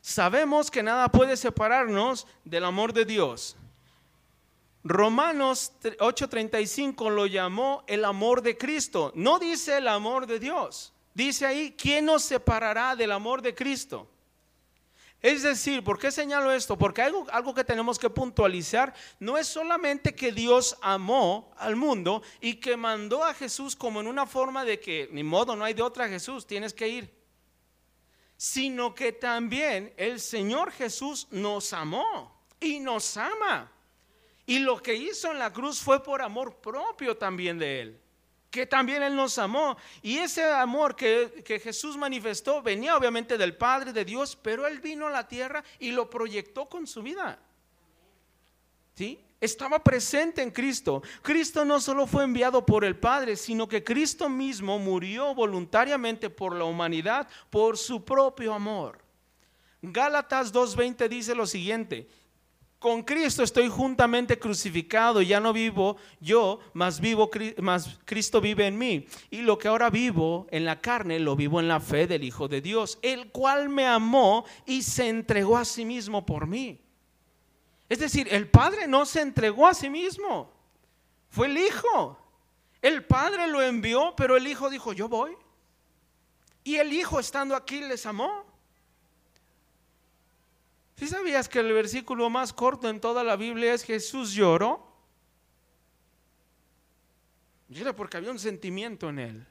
Sabemos 0.05 0.69
que 0.69 0.83
nada 0.83 1.07
puede 1.07 1.37
separarnos 1.37 2.27
del 2.43 2.65
amor 2.65 2.91
de 2.91 3.05
Dios. 3.05 3.55
Romanos 4.83 5.71
8:35 5.81 7.09
lo 7.09 7.25
llamó 7.25 7.85
el 7.87 8.03
amor 8.03 8.41
de 8.41 8.57
Cristo. 8.57 9.13
No 9.15 9.39
dice 9.39 9.77
el 9.77 9.87
amor 9.87 10.27
de 10.27 10.39
Dios. 10.39 10.91
Dice 11.13 11.45
ahí, 11.45 11.73
¿quién 11.77 12.03
nos 12.03 12.23
separará 12.23 12.97
del 12.97 13.13
amor 13.13 13.41
de 13.41 13.55
Cristo? 13.55 14.09
Es 15.21 15.41
decir, 15.41 15.85
¿por 15.85 15.97
qué 15.97 16.11
señalo 16.11 16.51
esto? 16.51 16.77
Porque 16.77 17.01
algo, 17.01 17.25
algo 17.31 17.53
que 17.53 17.63
tenemos 17.63 17.97
que 17.97 18.09
puntualizar 18.09 18.93
no 19.21 19.37
es 19.37 19.47
solamente 19.47 20.13
que 20.13 20.33
Dios 20.33 20.77
amó 20.81 21.53
al 21.55 21.77
mundo 21.77 22.21
y 22.41 22.55
que 22.55 22.75
mandó 22.75 23.23
a 23.23 23.33
Jesús 23.33 23.73
como 23.73 24.01
en 24.01 24.07
una 24.07 24.25
forma 24.25 24.65
de 24.65 24.81
que, 24.81 25.07
ni 25.13 25.23
modo, 25.23 25.55
no 25.55 25.63
hay 25.63 25.73
de 25.73 25.81
otra 25.81 26.09
Jesús, 26.09 26.45
tienes 26.45 26.73
que 26.73 26.89
ir 26.89 27.22
sino 28.43 28.93
que 28.93 29.13
también 29.13 29.93
el 29.95 30.19
Señor 30.19 30.73
Jesús 30.73 31.29
nos 31.31 31.71
amó 31.71 32.45
y 32.59 32.81
nos 32.81 33.15
ama. 33.15 33.71
Y 34.45 34.59
lo 34.59 34.83
que 34.83 34.93
hizo 34.93 35.31
en 35.31 35.39
la 35.39 35.53
cruz 35.53 35.79
fue 35.79 36.03
por 36.03 36.21
amor 36.21 36.57
propio 36.57 37.15
también 37.15 37.57
de 37.57 37.79
Él, 37.79 38.01
que 38.51 38.65
también 38.65 39.01
Él 39.01 39.15
nos 39.15 39.37
amó. 39.37 39.77
Y 40.01 40.17
ese 40.17 40.43
amor 40.43 40.93
que, 40.93 41.41
que, 41.45 41.57
Jesús 41.57 41.95
manifestó 41.95 42.61
venía 42.61 42.97
obviamente 42.97 43.37
del 43.37 43.55
Padre 43.55 43.93
de 43.93 44.03
Dios, 44.03 44.35
pero 44.35 44.67
Él 44.67 44.81
vino 44.81 45.07
a 45.07 45.11
la 45.11 45.25
tierra 45.25 45.63
y 45.79 45.91
lo 45.91 46.09
proyectó 46.09 46.67
con 46.67 46.85
su 46.85 47.01
vida. 47.01 47.39
¿Sí? 48.95 49.19
estaba 49.43 49.83
presente 49.83 50.41
en 50.41 50.51
Cristo. 50.51 51.03
Cristo 51.21 51.65
no 51.65 51.81
solo 51.81 52.07
fue 52.07 52.23
enviado 52.23 52.65
por 52.65 52.85
el 52.85 52.95
Padre, 52.95 53.35
sino 53.35 53.67
que 53.67 53.83
Cristo 53.83 54.29
mismo 54.29 54.79
murió 54.79 55.35
voluntariamente 55.35 56.29
por 56.29 56.55
la 56.55 56.63
humanidad 56.63 57.27
por 57.49 57.77
su 57.77 58.05
propio 58.05 58.53
amor. 58.53 58.99
Gálatas 59.81 60.53
2.20 60.53 61.09
dice 61.09 61.35
lo 61.35 61.45
siguiente, 61.45 62.07
con 62.79 63.03
Cristo 63.03 63.43
estoy 63.43 63.67
juntamente 63.67 64.39
crucificado, 64.39 65.21
ya 65.21 65.41
no 65.41 65.51
vivo 65.51 65.97
yo, 66.21 66.59
más 66.73 67.01
vivo 67.01 67.29
Cristo 67.29 68.39
vive 68.39 68.67
en 68.67 68.77
mí. 68.77 69.07
Y 69.29 69.41
lo 69.41 69.57
que 69.57 69.67
ahora 69.67 69.89
vivo 69.89 70.47
en 70.51 70.63
la 70.63 70.79
carne 70.79 71.19
lo 71.19 71.35
vivo 71.35 71.59
en 71.59 71.67
la 71.67 71.81
fe 71.81 72.07
del 72.07 72.23
Hijo 72.23 72.47
de 72.47 72.61
Dios, 72.61 72.97
el 73.01 73.29
cual 73.31 73.67
me 73.67 73.87
amó 73.87 74.45
y 74.65 74.83
se 74.83 75.09
entregó 75.09 75.57
a 75.57 75.65
sí 75.65 75.83
mismo 75.83 76.25
por 76.25 76.47
mí. 76.47 76.82
Es 77.93 77.99
decir, 77.99 78.27
el 78.31 78.49
Padre 78.49 78.87
no 78.87 79.05
se 79.05 79.21
entregó 79.21 79.67
a 79.67 79.75
sí 79.75 79.87
mismo. 79.87 80.51
Fue 81.29 81.45
el 81.45 81.59
Hijo. 81.59 82.17
El 82.81 83.05
Padre 83.05 83.45
lo 83.45 83.61
envió, 83.61 84.15
pero 84.17 84.35
el 84.35 84.47
Hijo 84.47 84.71
dijo, 84.71 84.93
yo 84.93 85.07
voy. 85.07 85.37
Y 86.63 86.77
el 86.77 86.91
Hijo 86.91 87.19
estando 87.19 87.55
aquí 87.55 87.81
les 87.81 88.07
amó. 88.07 88.45
¿Sí 90.95 91.07
sabías 91.07 91.47
que 91.47 91.59
el 91.59 91.71
versículo 91.71 92.31
más 92.31 92.51
corto 92.51 92.89
en 92.89 92.99
toda 92.99 93.23
la 93.23 93.35
Biblia 93.35 93.75
es 93.75 93.83
Jesús 93.83 94.33
lloró? 94.33 94.91
Llora 97.69 97.95
porque 97.95 98.17
había 98.17 98.31
un 98.31 98.39
sentimiento 98.39 99.07
en 99.09 99.19
él. 99.19 99.47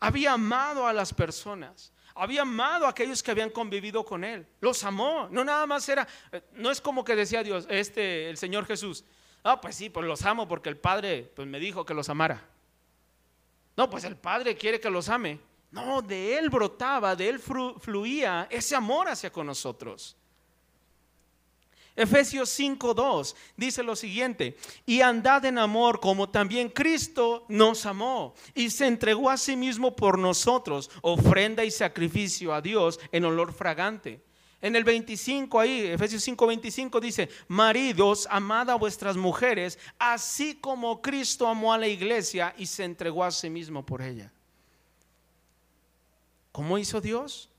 Había 0.00 0.32
amado 0.32 0.86
a 0.86 0.94
las 0.94 1.12
personas. 1.12 1.92
Había 2.14 2.42
amado 2.42 2.86
a 2.86 2.90
aquellos 2.90 3.22
que 3.22 3.30
habían 3.30 3.50
convivido 3.50 4.04
con 4.04 4.22
él. 4.22 4.46
Los 4.60 4.84
amó. 4.84 5.28
No 5.30 5.44
nada 5.44 5.66
más 5.66 5.88
era, 5.88 6.06
eh, 6.30 6.42
no 6.52 6.70
es 6.70 6.80
como 6.80 7.04
que 7.04 7.16
decía 7.16 7.42
Dios, 7.42 7.66
este, 7.68 8.30
el 8.30 8.36
Señor 8.36 8.66
Jesús. 8.66 9.04
Ah, 9.42 9.60
pues 9.60 9.76
sí, 9.76 9.90
pues 9.90 10.06
los 10.06 10.24
amo 10.24 10.46
porque 10.46 10.68
el 10.68 10.76
Padre 10.76 11.30
pues 11.34 11.46
me 11.48 11.58
dijo 11.58 11.84
que 11.84 11.92
los 11.92 12.08
amara. 12.08 12.42
No, 13.76 13.90
pues 13.90 14.04
el 14.04 14.16
Padre 14.16 14.56
quiere 14.56 14.80
que 14.80 14.90
los 14.90 15.08
ame. 15.08 15.40
No, 15.70 16.02
de 16.02 16.38
Él 16.38 16.50
brotaba, 16.50 17.16
de 17.16 17.28
Él 17.28 17.40
fluía 17.40 18.46
ese 18.48 18.76
amor 18.76 19.08
hacia 19.08 19.32
con 19.32 19.46
nosotros. 19.46 20.16
Efesios 21.96 22.50
5:2 22.50 23.36
dice 23.56 23.82
lo 23.84 23.94
siguiente, 23.94 24.56
y 24.84 25.00
andad 25.00 25.44
en 25.44 25.58
amor 25.58 26.00
como 26.00 26.28
también 26.28 26.68
Cristo 26.68 27.44
nos 27.48 27.86
amó 27.86 28.34
y 28.54 28.70
se 28.70 28.86
entregó 28.86 29.30
a 29.30 29.36
sí 29.36 29.54
mismo 29.54 29.94
por 29.94 30.18
nosotros, 30.18 30.90
ofrenda 31.02 31.64
y 31.64 31.70
sacrificio 31.70 32.52
a 32.52 32.60
Dios 32.60 32.98
en 33.12 33.24
olor 33.24 33.52
fragante. 33.52 34.20
En 34.60 34.74
el 34.74 34.82
25 34.82 35.60
ahí, 35.60 35.86
Efesios 35.86 36.26
5:25 36.26 36.98
dice, 36.98 37.28
maridos, 37.46 38.26
amad 38.30 38.70
a 38.70 38.74
vuestras 38.74 39.16
mujeres, 39.16 39.78
así 39.98 40.54
como 40.54 41.00
Cristo 41.00 41.46
amó 41.46 41.72
a 41.72 41.78
la 41.78 41.86
iglesia 41.86 42.54
y 42.58 42.66
se 42.66 42.82
entregó 42.82 43.22
a 43.22 43.30
sí 43.30 43.50
mismo 43.50 43.86
por 43.86 44.02
ella. 44.02 44.32
¿Cómo 46.50 46.78
hizo 46.78 47.00
Dios? 47.00 47.50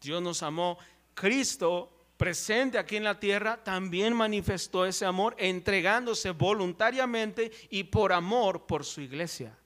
Dios 0.00 0.22
nos 0.22 0.42
amó. 0.42 0.78
Cristo 1.14 1.92
presente 2.20 2.76
aquí 2.76 2.96
en 2.96 3.04
la 3.04 3.18
tierra, 3.18 3.64
también 3.64 4.12
manifestó 4.12 4.84
ese 4.84 5.06
amor 5.06 5.34
entregándose 5.38 6.32
voluntariamente 6.32 7.50
y 7.70 7.84
por 7.84 8.12
amor 8.12 8.66
por 8.66 8.84
su 8.84 9.00
iglesia. 9.00 9.56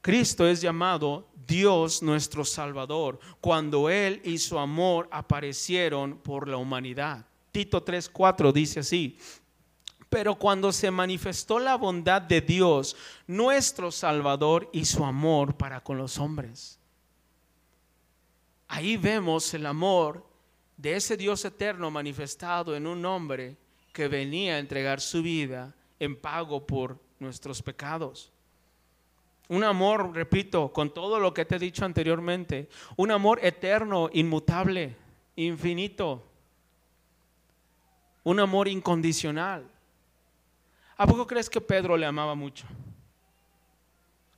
Cristo 0.00 0.46
es 0.46 0.60
llamado 0.60 1.26
Dios 1.44 2.04
nuestro 2.04 2.44
Salvador 2.44 3.18
cuando 3.40 3.90
Él 3.90 4.20
y 4.22 4.38
su 4.38 4.60
amor 4.60 5.08
aparecieron 5.10 6.18
por 6.18 6.46
la 6.46 6.56
humanidad. 6.56 7.26
Tito 7.50 7.84
3:4 7.84 8.52
dice 8.52 8.78
así, 8.78 9.18
pero 10.08 10.36
cuando 10.36 10.70
se 10.70 10.92
manifestó 10.92 11.58
la 11.58 11.74
bondad 11.76 12.22
de 12.22 12.40
Dios, 12.40 12.96
nuestro 13.26 13.90
Salvador 13.90 14.70
y 14.72 14.84
su 14.84 15.04
amor 15.04 15.56
para 15.56 15.80
con 15.82 15.98
los 15.98 16.16
hombres. 16.18 16.78
Ahí 18.74 18.96
vemos 18.96 19.54
el 19.54 19.66
amor 19.66 20.26
de 20.76 20.96
ese 20.96 21.16
Dios 21.16 21.44
eterno 21.44 21.92
manifestado 21.92 22.74
en 22.74 22.88
un 22.88 23.06
hombre 23.06 23.56
que 23.92 24.08
venía 24.08 24.56
a 24.56 24.58
entregar 24.58 25.00
su 25.00 25.22
vida 25.22 25.72
en 26.00 26.20
pago 26.20 26.66
por 26.66 26.98
nuestros 27.20 27.62
pecados. 27.62 28.32
Un 29.48 29.62
amor, 29.62 30.12
repito, 30.12 30.72
con 30.72 30.92
todo 30.92 31.20
lo 31.20 31.32
que 31.32 31.44
te 31.44 31.54
he 31.54 31.58
dicho 31.60 31.84
anteriormente, 31.84 32.68
un 32.96 33.12
amor 33.12 33.38
eterno, 33.44 34.10
inmutable, 34.12 34.96
infinito, 35.36 36.24
un 38.24 38.40
amor 38.40 38.66
incondicional. 38.66 39.70
¿A 40.96 41.06
poco 41.06 41.28
crees 41.28 41.48
que 41.48 41.60
Pedro 41.60 41.96
le 41.96 42.06
amaba 42.06 42.34
mucho? 42.34 42.66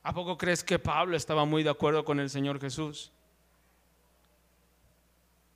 ¿A 0.03 0.13
poco 0.13 0.37
crees 0.37 0.63
que 0.63 0.77
Pablo 0.77 1.17
estaba 1.17 1.43
muy 1.43 1.63
de 1.63 1.71
acuerdo 1.71 2.05
con 2.05 2.19
el 2.19 2.29
Señor 2.29 2.61
Jesús? 2.61 3.11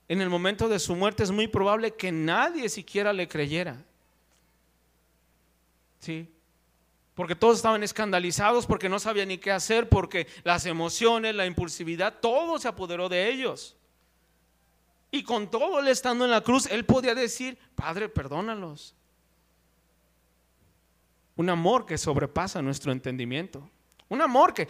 En 0.08 0.20
el 0.20 0.28
momento 0.28 0.68
de 0.68 0.78
su 0.78 0.94
muerte 0.94 1.22
es 1.22 1.30
muy 1.30 1.48
probable 1.48 1.94
que 1.94 2.12
nadie 2.12 2.68
siquiera 2.68 3.12
le 3.12 3.28
creyera. 3.28 3.82
¿Sí? 6.00 6.28
Porque 7.14 7.36
todos 7.36 7.56
estaban 7.56 7.82
escandalizados, 7.82 8.66
porque 8.66 8.88
no 8.88 8.98
sabían 8.98 9.28
ni 9.28 9.38
qué 9.38 9.52
hacer, 9.52 9.88
porque 9.88 10.26
las 10.44 10.66
emociones, 10.66 11.34
la 11.34 11.46
impulsividad, 11.46 12.20
todo 12.20 12.58
se 12.58 12.68
apoderó 12.68 13.08
de 13.08 13.30
ellos. 13.30 13.76
Y 15.10 15.22
con 15.22 15.50
todo 15.50 15.78
él 15.78 15.88
estando 15.88 16.24
en 16.24 16.30
la 16.30 16.40
cruz, 16.40 16.66
él 16.66 16.86
podía 16.86 17.14
decir, 17.14 17.58
Padre, 17.74 18.08
perdónalos. 18.08 18.94
Un 21.36 21.50
amor 21.50 21.84
que 21.84 21.98
sobrepasa 21.98 22.62
nuestro 22.62 22.92
entendimiento. 22.92 23.68
Un 24.08 24.22
amor 24.22 24.54
que 24.54 24.68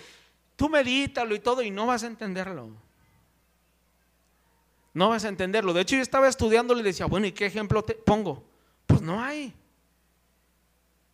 tú 0.57 0.69
medítalo 0.69 1.35
y 1.35 1.41
todo 1.41 1.63
y 1.63 1.71
no 1.71 1.87
vas 1.87 2.03
a 2.03 2.09
entenderlo. 2.09 2.71
No 4.95 5.09
vas 5.09 5.25
a 5.25 5.29
entenderlo. 5.29 5.73
De 5.73 5.81
hecho, 5.81 5.97
yo 5.97 6.03
estaba 6.03 6.29
estudiando 6.29 6.79
y 6.79 6.83
decía, 6.83 7.07
bueno, 7.07 7.27
¿y 7.27 7.33
qué 7.33 7.47
ejemplo 7.47 7.83
te 7.83 7.95
pongo? 7.95 8.45
Pues 8.87 9.01
no 9.01 9.23
hay. 9.23 9.55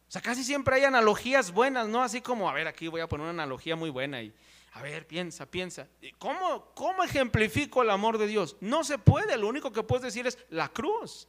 O 0.08 0.10
sea, 0.10 0.22
casi 0.22 0.42
siempre 0.42 0.76
hay 0.76 0.84
analogías 0.84 1.52
buenas, 1.52 1.86
¿no? 1.86 2.02
Así 2.02 2.20
como, 2.20 2.48
a 2.48 2.54
ver, 2.54 2.66
aquí 2.66 2.88
voy 2.88 3.02
a 3.02 3.08
poner 3.08 3.24
una 3.24 3.42
analogía 3.42 3.76
muy 3.76 3.90
buena 3.90 4.22
y, 4.22 4.32
a 4.72 4.82
ver, 4.82 5.06
piensa, 5.06 5.46
piensa. 5.46 5.86
¿Cómo, 6.18 6.72
¿Cómo 6.74 7.04
ejemplifico 7.04 7.82
el 7.82 7.90
amor 7.90 8.18
de 8.18 8.26
Dios? 8.26 8.56
No 8.60 8.84
se 8.84 8.98
puede, 8.98 9.36
lo 9.36 9.48
único 9.48 9.70
que 9.70 9.82
puedes 9.82 10.02
decir 10.02 10.26
es 10.26 10.38
la 10.48 10.68
cruz. 10.68 11.28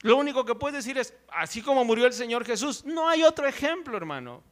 Lo 0.00 0.16
único 0.16 0.44
que 0.44 0.54
puedes 0.54 0.84
decir 0.84 0.98
es, 0.98 1.14
así 1.28 1.62
como 1.62 1.84
murió 1.84 2.06
el 2.06 2.12
Señor 2.12 2.44
Jesús, 2.44 2.84
no 2.84 3.08
hay 3.08 3.22
otro 3.22 3.46
ejemplo, 3.46 3.96
hermano. 3.96 4.42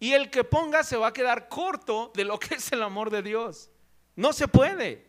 Y 0.00 0.12
el 0.12 0.30
que 0.30 0.44
ponga 0.44 0.82
se 0.82 0.96
va 0.96 1.08
a 1.08 1.12
quedar 1.12 1.48
corto 1.48 2.10
de 2.14 2.24
lo 2.24 2.38
que 2.38 2.56
es 2.56 2.72
el 2.72 2.82
amor 2.82 3.10
de 3.10 3.22
Dios. 3.22 3.70
No 4.16 4.32
se 4.32 4.48
puede, 4.48 5.04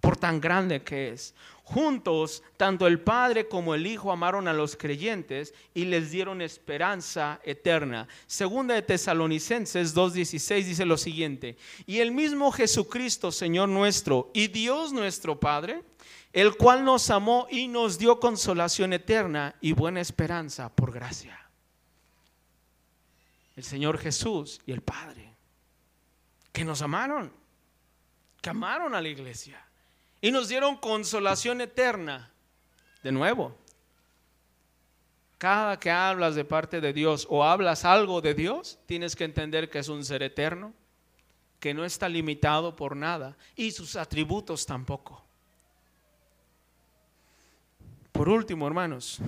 por 0.00 0.16
tan 0.16 0.40
grande 0.40 0.82
que 0.82 1.10
es. 1.10 1.34
Juntos, 1.64 2.42
tanto 2.56 2.86
el 2.86 3.00
Padre 3.00 3.46
como 3.46 3.74
el 3.74 3.86
Hijo 3.86 4.10
amaron 4.10 4.48
a 4.48 4.54
los 4.54 4.74
creyentes 4.74 5.52
y 5.74 5.84
les 5.84 6.10
dieron 6.10 6.40
esperanza 6.40 7.40
eterna. 7.44 8.08
Segunda 8.26 8.74
de 8.74 8.82
Tesalonicenses 8.82 9.94
2.16 9.94 10.64
dice 10.64 10.86
lo 10.86 10.96
siguiente, 10.96 11.58
y 11.84 11.98
el 11.98 12.10
mismo 12.10 12.50
Jesucristo, 12.52 13.30
Señor 13.30 13.68
nuestro, 13.68 14.30
y 14.32 14.48
Dios 14.48 14.94
nuestro 14.94 15.38
Padre, 15.38 15.82
el 16.32 16.56
cual 16.56 16.84
nos 16.84 17.10
amó 17.10 17.46
y 17.50 17.68
nos 17.68 17.98
dio 17.98 18.18
consolación 18.18 18.94
eterna 18.94 19.54
y 19.60 19.72
buena 19.72 20.00
esperanza 20.00 20.74
por 20.74 20.90
gracia. 20.90 21.38
El 23.56 23.64
Señor 23.64 23.98
Jesús 23.98 24.60
y 24.64 24.72
el 24.72 24.80
Padre, 24.80 25.34
que 26.50 26.64
nos 26.64 26.80
amaron 26.80 27.37
que 28.40 28.50
amaron 28.50 28.94
a 28.94 29.00
la 29.00 29.08
iglesia 29.08 29.64
y 30.20 30.30
nos 30.30 30.48
dieron 30.48 30.76
consolación 30.76 31.60
eterna. 31.60 32.30
De 33.02 33.12
nuevo, 33.12 33.56
cada 35.38 35.78
que 35.78 35.90
hablas 35.90 36.34
de 36.34 36.44
parte 36.44 36.80
de 36.80 36.92
Dios 36.92 37.26
o 37.30 37.44
hablas 37.44 37.84
algo 37.84 38.20
de 38.20 38.34
Dios, 38.34 38.78
tienes 38.86 39.14
que 39.14 39.24
entender 39.24 39.70
que 39.70 39.78
es 39.78 39.88
un 39.88 40.04
ser 40.04 40.22
eterno, 40.22 40.74
que 41.60 41.74
no 41.74 41.84
está 41.84 42.08
limitado 42.08 42.74
por 42.74 42.96
nada 42.96 43.36
y 43.54 43.70
sus 43.70 43.96
atributos 43.96 44.66
tampoco. 44.66 45.24
Por 48.12 48.28
último, 48.28 48.66
hermanos, 48.66 49.20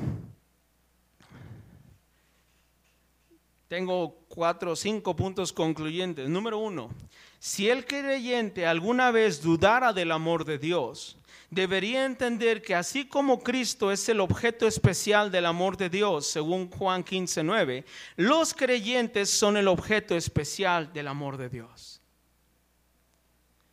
tengo 3.70 4.24
cuatro 4.26 4.72
o 4.72 4.76
cinco 4.76 5.14
puntos 5.14 5.52
concluyentes. 5.52 6.28
Número 6.28 6.58
uno, 6.58 6.90
si 7.38 7.70
el 7.70 7.86
creyente 7.86 8.66
alguna 8.66 9.12
vez 9.12 9.40
dudara 9.40 9.92
del 9.92 10.10
amor 10.10 10.44
de 10.44 10.58
Dios, 10.58 11.16
debería 11.50 12.04
entender 12.04 12.62
que 12.62 12.74
así 12.74 13.06
como 13.06 13.38
Cristo 13.44 13.92
es 13.92 14.08
el 14.08 14.18
objeto 14.18 14.66
especial 14.66 15.30
del 15.30 15.46
amor 15.46 15.76
de 15.76 15.88
Dios, 15.88 16.26
según 16.26 16.68
Juan 16.68 17.04
15:9, 17.04 17.84
los 18.16 18.54
creyentes 18.54 19.30
son 19.30 19.56
el 19.56 19.68
objeto 19.68 20.16
especial 20.16 20.92
del 20.92 21.06
amor 21.06 21.36
de 21.36 21.48
Dios. 21.48 22.02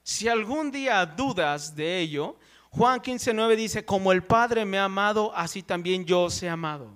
Si 0.03 0.27
algún 0.27 0.69
día 0.69 1.03
dudas 1.07 1.75
de 1.75 2.01
ello, 2.01 2.37
Juan 2.69 3.01
15:9 3.01 3.55
dice, 3.55 3.83
como 3.83 4.11
el 4.11 4.21
Padre 4.21 4.63
me 4.63 4.77
ha 4.77 4.83
amado, 4.83 5.35
así 5.35 5.63
también 5.63 6.05
yo 6.05 6.25
os 6.25 6.43
he 6.43 6.49
amado. 6.49 6.93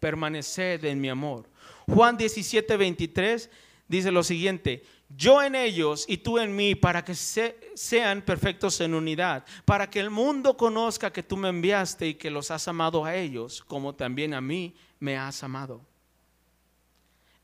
Permaneced 0.00 0.84
en 0.84 1.00
mi 1.00 1.08
amor. 1.08 1.50
Juan 1.86 2.16
17:23 2.16 3.50
dice 3.88 4.10
lo 4.10 4.22
siguiente, 4.22 4.82
yo 5.16 5.42
en 5.42 5.54
ellos 5.54 6.06
y 6.08 6.18
tú 6.18 6.38
en 6.38 6.56
mí, 6.56 6.74
para 6.74 7.04
que 7.04 7.14
sean 7.14 8.22
perfectos 8.22 8.80
en 8.80 8.94
unidad, 8.94 9.44
para 9.64 9.90
que 9.90 10.00
el 10.00 10.10
mundo 10.10 10.56
conozca 10.56 11.12
que 11.12 11.22
tú 11.22 11.36
me 11.36 11.48
enviaste 11.48 12.08
y 12.08 12.14
que 12.14 12.30
los 12.30 12.50
has 12.50 12.66
amado 12.68 13.04
a 13.04 13.14
ellos, 13.14 13.62
como 13.66 13.94
también 13.94 14.32
a 14.32 14.40
mí 14.40 14.74
me 14.98 15.18
has 15.18 15.42
amado. 15.42 15.84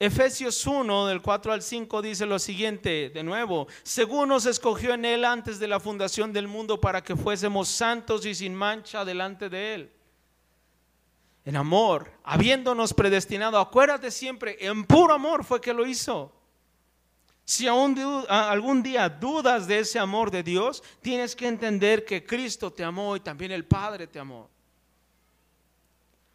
Efesios 0.00 0.64
1, 0.64 1.08
del 1.08 1.20
4 1.20 1.52
al 1.52 1.60
5, 1.60 2.02
dice 2.02 2.24
lo 2.24 2.38
siguiente, 2.38 3.10
de 3.10 3.22
nuevo, 3.24 3.66
según 3.82 4.28
nos 4.28 4.46
escogió 4.46 4.94
en 4.94 5.04
Él 5.04 5.24
antes 5.24 5.58
de 5.58 5.66
la 5.66 5.80
fundación 5.80 6.32
del 6.32 6.46
mundo 6.46 6.80
para 6.80 7.02
que 7.02 7.16
fuésemos 7.16 7.68
santos 7.68 8.24
y 8.24 8.34
sin 8.34 8.54
mancha 8.54 9.04
delante 9.04 9.48
de 9.48 9.74
Él. 9.74 9.92
En 11.48 11.56
amor, 11.56 12.12
habiéndonos 12.24 12.92
predestinado, 12.92 13.58
acuérdate 13.58 14.10
siempre, 14.10 14.58
en 14.60 14.84
puro 14.84 15.14
amor 15.14 15.44
fue 15.44 15.62
que 15.62 15.72
lo 15.72 15.86
hizo. 15.86 16.30
Si 17.42 17.66
aún 17.66 17.98
algún 18.28 18.82
día 18.82 19.08
dudas 19.08 19.66
de 19.66 19.78
ese 19.78 19.98
amor 19.98 20.30
de 20.30 20.42
Dios, 20.42 20.82
tienes 21.00 21.34
que 21.34 21.48
entender 21.48 22.04
que 22.04 22.22
Cristo 22.22 22.70
te 22.70 22.84
amó 22.84 23.16
y 23.16 23.20
también 23.20 23.50
el 23.50 23.64
Padre 23.64 24.06
te 24.06 24.18
amó. 24.18 24.50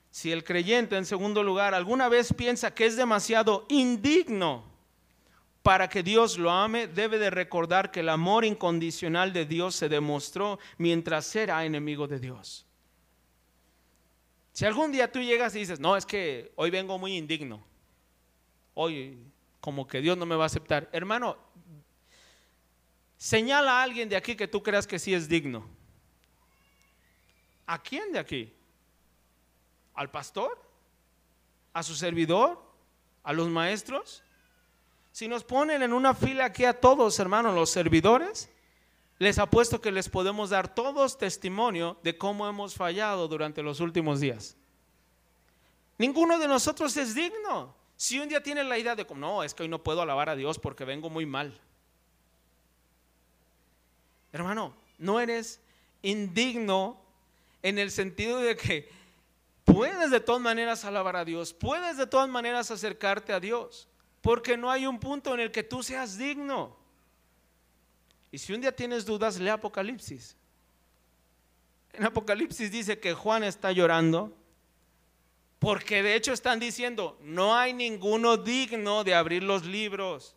Si 0.10 0.32
el 0.32 0.44
creyente, 0.44 0.98
en 0.98 1.06
segundo 1.06 1.44
lugar, 1.44 1.76
alguna 1.76 2.10
vez 2.10 2.34
piensa 2.34 2.74
que 2.74 2.88
es 2.88 2.96
demasiado 2.96 3.68
indigno 3.70 4.64
para 5.62 5.90
que 5.90 6.02
Dios 6.02 6.40
lo 6.40 6.50
ame, 6.50 6.88
debe 6.88 7.20
de 7.20 7.30
recordar 7.30 7.92
que 7.92 8.00
el 8.00 8.10
amor 8.10 8.46
incondicional 8.46 9.32
de 9.32 9.46
Dios 9.46 9.76
se 9.76 9.90
demostró 9.90 10.58
mientras 10.80 11.36
era 11.36 11.64
enemigo 11.66 12.08
de 12.08 12.20
Dios. 12.20 12.66
Si 14.54 14.66
algún 14.66 14.92
día 14.92 15.12
tú 15.12 15.20
llegas 15.20 15.56
y 15.56 15.60
dices, 15.60 15.80
no, 15.80 15.98
es 15.98 16.06
que 16.06 16.52
hoy 16.56 16.70
vengo 16.70 17.00
muy 17.00 17.18
indigno, 17.18 17.64
hoy 18.76 19.18
como 19.60 19.88
que 19.88 20.00
Dios 20.00 20.16
no 20.16 20.28
me 20.28 20.36
va 20.36 20.44
a 20.44 20.46
aceptar, 20.46 20.88
hermano, 20.92 21.38
señala 23.18 23.80
a 23.80 23.84
alguien 23.84 24.10
de 24.10 24.16
aquí 24.16 24.36
que 24.36 24.48
tú 24.48 24.62
creas 24.62 24.86
que 24.86 25.00
sí 25.00 25.14
es 25.14 25.28
digno. 25.28 25.68
¿A 27.66 27.82
quién 27.82 28.12
de 28.12 28.20
aquí? 28.20 28.54
¿Al 29.96 30.12
pastor? 30.12 30.62
¿A 31.74 31.82
su 31.82 31.96
servidor? 31.96 32.62
¿A 33.24 33.34
los 33.34 33.48
maestros? 33.50 34.24
Si 35.12 35.28
nos 35.28 35.44
ponen 35.44 35.82
en 35.82 35.94
una 35.94 36.14
fila 36.14 36.46
aquí 36.46 36.66
a 36.66 36.80
todos, 36.80 37.18
hermanos, 37.20 37.56
los 37.56 37.72
servidores, 37.72 38.52
les 39.24 39.40
apuesto 39.40 39.80
que 39.80 39.92
les 39.92 40.10
podemos 40.10 40.50
dar 40.50 40.76
todos 40.76 41.18
testimonio 41.18 41.98
de 42.04 42.18
cómo 42.18 42.48
hemos 42.48 42.76
fallado 42.76 43.30
durante 43.30 43.64
los 43.64 43.80
últimos 43.80 44.20
días. 44.20 44.58
Ninguno 45.98 46.38
de 46.40 46.48
nosotros 46.48 46.98
es 46.98 47.16
digno. 47.16 47.74
Si 47.96 48.20
un 48.20 48.28
día 48.28 48.44
tienen 48.44 48.68
la 48.68 48.78
idea 48.78 48.96
de, 48.96 49.06
no, 49.16 49.44
es 49.44 49.54
que 49.54 49.64
hoy 49.64 49.70
no 49.70 49.82
puedo 49.82 50.02
alabar 50.02 50.28
a 50.28 50.36
Dios 50.36 50.60
porque 50.60 50.84
vengo 50.84 51.10
muy 51.10 51.26
mal. 51.26 51.58
Hermano, 54.34 54.76
no 54.98 55.22
eres 55.22 55.62
indigno 56.02 57.00
en 57.62 57.80
el 57.80 57.92
sentido 57.92 58.40
de 58.40 58.58
que 58.58 58.90
puedes 59.64 60.12
de 60.12 60.20
todas 60.20 60.42
maneras 60.42 60.84
alabar 60.84 61.16
a 61.16 61.24
Dios, 61.24 61.54
puedes 61.54 61.96
de 61.96 62.08
todas 62.08 62.28
maneras 62.28 62.72
acercarte 62.72 63.32
a 63.32 63.40
Dios 63.40 63.88
porque 64.20 64.58
no 64.58 64.70
hay 64.70 64.86
un 64.86 65.00
punto 65.00 65.34
en 65.34 65.40
el 65.40 65.52
que 65.52 65.64
tú 65.64 65.82
seas 65.82 66.18
digno. 66.18 66.83
Y 68.34 68.40
si 68.40 68.52
un 68.52 68.62
día 68.62 68.76
tienes 68.76 69.06
dudas, 69.06 69.40
lee 69.40 69.50
Apocalipsis. 69.50 70.36
En 71.94 72.04
Apocalipsis 72.04 72.72
dice 72.72 73.00
que 73.00 73.14
Juan 73.14 73.44
está 73.44 73.72
llorando 73.72 74.36
porque 75.60 76.02
de 76.02 76.16
hecho 76.16 76.34
están 76.34 76.60
diciendo, 76.60 77.16
no 77.22 77.56
hay 77.56 77.74
ninguno 77.74 78.38
digno 78.38 79.04
de 79.04 79.14
abrir 79.14 79.44
los 79.44 79.68
libros. 79.68 80.36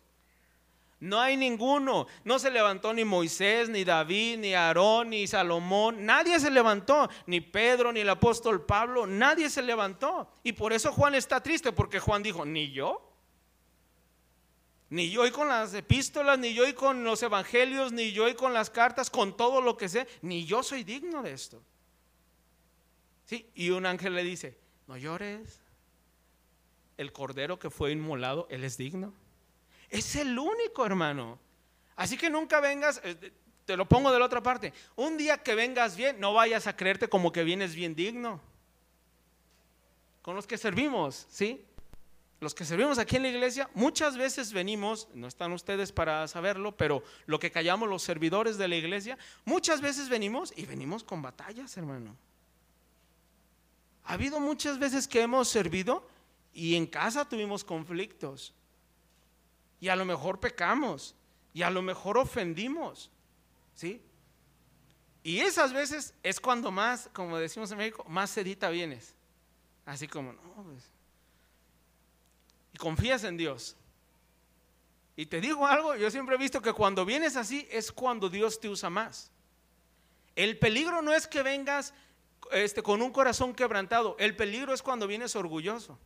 No 0.99 1.19
hay 1.19 1.37
ninguno. 1.37 2.05
No 2.23 2.37
se 2.37 2.51
levantó 2.51 2.93
ni 2.93 3.03
Moisés, 3.03 3.67
ni 3.67 3.83
David, 3.83 4.37
ni 4.37 4.53
Aarón, 4.53 5.09
ni 5.09 5.25
Salomón. 5.25 6.05
Nadie 6.05 6.39
se 6.39 6.51
levantó. 6.51 7.09
Ni 7.25 7.41
Pedro, 7.41 7.91
ni 7.91 8.01
el 8.01 8.09
apóstol 8.09 8.63
Pablo. 8.63 9.07
Nadie 9.07 9.49
se 9.49 9.63
levantó. 9.63 10.29
Y 10.43 10.53
por 10.53 10.71
eso 10.71 10.93
Juan 10.93 11.15
está 11.15 11.41
triste, 11.41 11.71
porque 11.71 11.99
Juan 11.99 12.21
dijo, 12.21 12.45
ni 12.45 12.71
yo. 12.71 13.06
Ni 14.89 15.09
yo 15.09 15.25
y 15.25 15.31
con 15.31 15.49
las 15.49 15.73
epístolas, 15.73 16.39
ni 16.39 16.53
yo 16.53 16.67
y 16.67 16.73
con 16.73 17.03
los 17.03 17.21
evangelios, 17.21 17.91
ni 17.91 18.13
yo 18.13 18.29
y 18.29 18.35
con 18.35 18.53
las 18.53 18.69
cartas, 18.69 19.09
con 19.09 19.35
todo 19.35 19.61
lo 19.61 19.75
que 19.75 19.89
sé, 19.89 20.07
ni 20.21 20.45
yo 20.45 20.63
soy 20.63 20.83
digno 20.83 21.23
de 21.23 21.33
esto. 21.33 21.61
Sí, 23.25 23.49
y 23.55 23.71
un 23.71 23.85
ángel 23.85 24.15
le 24.15 24.23
dice, 24.23 24.57
no 24.87 24.95
llores, 24.95 25.59
el 26.95 27.11
cordero 27.11 27.59
que 27.59 27.69
fue 27.69 27.91
inmolado, 27.91 28.47
él 28.49 28.63
es 28.63 28.77
digno. 28.77 29.13
Es 29.89 30.15
el 30.15 30.37
único, 30.39 30.85
hermano. 30.85 31.37
Así 31.97 32.17
que 32.17 32.29
nunca 32.29 32.61
vengas, 32.61 33.01
eh, 33.03 33.33
te 33.65 33.75
lo 33.75 33.87
pongo 33.87 34.11
de 34.11 34.19
la 34.19 34.25
otra 34.25 34.41
parte, 34.41 34.73
un 34.95 35.17
día 35.17 35.43
que 35.43 35.55
vengas 35.55 35.97
bien, 35.97 36.19
no 36.19 36.33
vayas 36.33 36.67
a 36.67 36.77
creerte 36.77 37.09
como 37.09 37.33
que 37.33 37.43
vienes 37.43 37.75
bien 37.75 37.95
digno. 37.95 38.39
Con 40.21 40.35
los 40.35 40.47
que 40.47 40.57
servimos, 40.57 41.27
¿sí? 41.29 41.65
Los 42.39 42.53
que 42.53 42.65
servimos 42.65 42.99
aquí 42.99 43.15
en 43.15 43.23
la 43.23 43.29
iglesia, 43.29 43.69
muchas 43.73 44.15
veces 44.15 44.53
venimos, 44.53 45.07
no 45.13 45.27
están 45.27 45.51
ustedes 45.53 45.91
para 45.91 46.27
saberlo, 46.27 46.77
pero 46.77 47.03
lo 47.25 47.39
que 47.39 47.51
callamos 47.51 47.89
los 47.89 48.03
servidores 48.03 48.57
de 48.57 48.67
la 48.67 48.75
iglesia, 48.75 49.17
muchas 49.43 49.81
veces 49.81 50.07
venimos 50.07 50.53
y 50.55 50.65
venimos 50.65 51.03
con 51.03 51.21
batallas, 51.21 51.75
hermano. 51.77 52.15
Ha 54.03 54.13
habido 54.13 54.39
muchas 54.39 54.77
veces 54.77 55.07
que 55.07 55.21
hemos 55.21 55.49
servido 55.49 56.07
y 56.53 56.75
en 56.75 56.85
casa 56.85 57.27
tuvimos 57.27 57.63
conflictos. 57.63 58.53
Y 59.79 59.89
a 59.89 59.95
lo 59.95 60.05
mejor 60.05 60.39
pecamos. 60.39 61.15
Y 61.53 61.63
a 61.63 61.69
lo 61.69 61.81
mejor 61.81 62.17
ofendimos. 62.17 63.11
¿Sí? 63.73 64.01
Y 65.23 65.39
esas 65.39 65.73
veces 65.73 66.13
es 66.23 66.39
cuando 66.39 66.71
más, 66.71 67.09
como 67.13 67.37
decimos 67.37 67.71
en 67.71 67.79
México, 67.79 68.05
más 68.07 68.29
sedita 68.29 68.69
vienes. 68.69 69.13
Así 69.85 70.07
como, 70.07 70.33
no, 70.33 70.63
pues 70.63 70.96
confías 72.77 73.23
en 73.23 73.37
Dios. 73.37 73.75
Y 75.15 75.25
te 75.25 75.41
digo 75.41 75.65
algo, 75.65 75.95
yo 75.95 76.11
siempre 76.11 76.35
he 76.35 76.37
visto 76.37 76.61
que 76.61 76.73
cuando 76.73 77.03
vienes 77.03 77.35
así 77.35 77.67
es 77.71 77.91
cuando 77.91 78.29
Dios 78.29 78.59
te 78.59 78.69
usa 78.69 78.89
más. 78.89 79.31
El 80.35 80.59
peligro 80.59 81.01
no 81.01 81.11
es 81.11 81.25
que 81.27 81.41
vengas 81.41 81.93
este, 82.51 82.83
con 82.83 83.01
un 83.01 83.11
corazón 83.11 83.55
quebrantado, 83.55 84.15
el 84.19 84.35
peligro 84.35 84.73
es 84.73 84.83
cuando 84.83 85.07
vienes 85.07 85.35
orgulloso. 85.35 85.97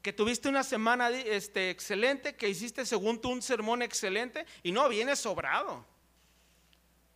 Que 0.00 0.14
tuviste 0.14 0.48
una 0.48 0.64
semana 0.64 1.10
este, 1.10 1.68
excelente, 1.68 2.34
que 2.34 2.48
hiciste 2.48 2.86
según 2.86 3.20
tú 3.20 3.30
un 3.30 3.42
sermón 3.42 3.82
excelente 3.82 4.46
y 4.62 4.72
no, 4.72 4.88
vienes 4.88 5.18
sobrado. 5.18 5.84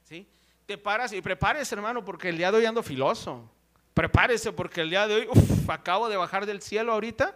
¿Sí? 0.07 0.29
Te 0.67 0.77
paras 0.77 1.15
y 1.15 1.23
prepárese, 1.23 1.75
hermano, 1.75 2.05
porque 2.05 2.29
el 2.29 2.37
día 2.37 2.53
de 2.53 2.59
hoy 2.59 2.67
ando 2.67 2.83
filoso. 2.83 3.51
Prepárese 3.95 4.53
porque 4.53 4.83
el 4.83 4.91
día 4.91 5.07
de 5.07 5.15
hoy, 5.15 5.29
acabo 5.69 6.11
de 6.11 6.19
bajar 6.19 6.45
del 6.45 6.61
cielo 6.61 6.93
ahorita 6.93 7.35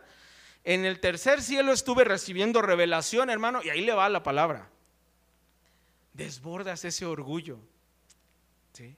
en 0.68 0.84
el 0.84 1.00
tercer 1.00 1.40
cielo 1.40 1.72
estuve 1.72 2.04
recibiendo 2.04 2.60
revelación, 2.60 3.30
hermano, 3.30 3.62
y 3.64 3.70
ahí 3.70 3.80
le 3.80 3.94
va 3.94 4.06
la 4.10 4.22
palabra. 4.22 4.68
Desbordas 6.12 6.84
ese 6.84 7.06
orgullo. 7.06 7.58
¿sí? 8.74 8.94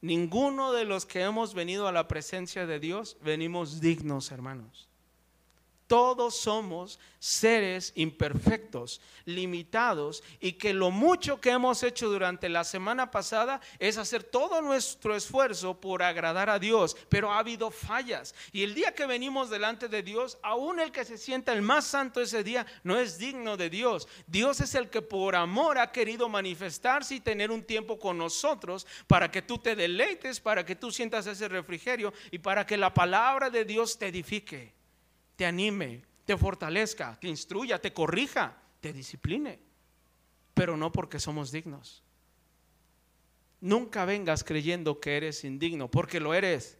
Ninguno 0.00 0.72
de 0.72 0.84
los 0.84 1.04
que 1.04 1.22
hemos 1.22 1.54
venido 1.54 1.88
a 1.88 1.92
la 1.92 2.06
presencia 2.06 2.66
de 2.66 2.78
Dios 2.78 3.16
venimos 3.20 3.80
dignos, 3.80 4.30
hermanos. 4.30 4.88
Todos 5.92 6.36
somos 6.36 6.98
seres 7.18 7.92
imperfectos, 7.96 9.02
limitados 9.26 10.24
y 10.40 10.54
que 10.54 10.72
lo 10.72 10.90
mucho 10.90 11.38
que 11.38 11.50
hemos 11.50 11.82
hecho 11.82 12.08
durante 12.08 12.48
la 12.48 12.64
semana 12.64 13.10
pasada 13.10 13.60
es 13.78 13.98
hacer 13.98 14.24
todo 14.24 14.62
nuestro 14.62 15.14
esfuerzo 15.14 15.78
por 15.78 16.02
agradar 16.02 16.48
a 16.48 16.58
Dios, 16.58 16.96
pero 17.10 17.30
ha 17.30 17.40
habido 17.40 17.70
fallas. 17.70 18.34
Y 18.52 18.62
el 18.62 18.72
día 18.72 18.94
que 18.94 19.04
venimos 19.04 19.50
delante 19.50 19.86
de 19.86 20.02
Dios, 20.02 20.38
aún 20.42 20.80
el 20.80 20.92
que 20.92 21.04
se 21.04 21.18
sienta 21.18 21.52
el 21.52 21.60
más 21.60 21.88
santo 21.88 22.22
ese 22.22 22.42
día 22.42 22.64
no 22.84 22.98
es 22.98 23.18
digno 23.18 23.58
de 23.58 23.68
Dios. 23.68 24.08
Dios 24.26 24.60
es 24.60 24.74
el 24.74 24.88
que 24.88 25.02
por 25.02 25.36
amor 25.36 25.76
ha 25.76 25.92
querido 25.92 26.26
manifestarse 26.30 27.16
y 27.16 27.20
tener 27.20 27.50
un 27.50 27.64
tiempo 27.64 27.98
con 27.98 28.16
nosotros 28.16 28.86
para 29.06 29.30
que 29.30 29.42
tú 29.42 29.58
te 29.58 29.76
deleites, 29.76 30.40
para 30.40 30.64
que 30.64 30.74
tú 30.74 30.90
sientas 30.90 31.26
ese 31.26 31.48
refrigerio 31.48 32.14
y 32.30 32.38
para 32.38 32.64
que 32.64 32.78
la 32.78 32.94
palabra 32.94 33.50
de 33.50 33.66
Dios 33.66 33.98
te 33.98 34.06
edifique 34.06 34.80
te 35.36 35.46
anime, 35.46 36.02
te 36.24 36.36
fortalezca, 36.36 37.18
te 37.20 37.28
instruya, 37.28 37.80
te 37.80 37.92
corrija, 37.92 38.56
te 38.80 38.92
discipline, 38.92 39.58
pero 40.54 40.76
no 40.76 40.92
porque 40.92 41.18
somos 41.18 41.50
dignos. 41.52 42.02
Nunca 43.60 44.04
vengas 44.04 44.42
creyendo 44.42 45.00
que 45.00 45.16
eres 45.16 45.44
indigno, 45.44 45.88
porque 45.88 46.20
lo 46.20 46.34
eres. 46.34 46.78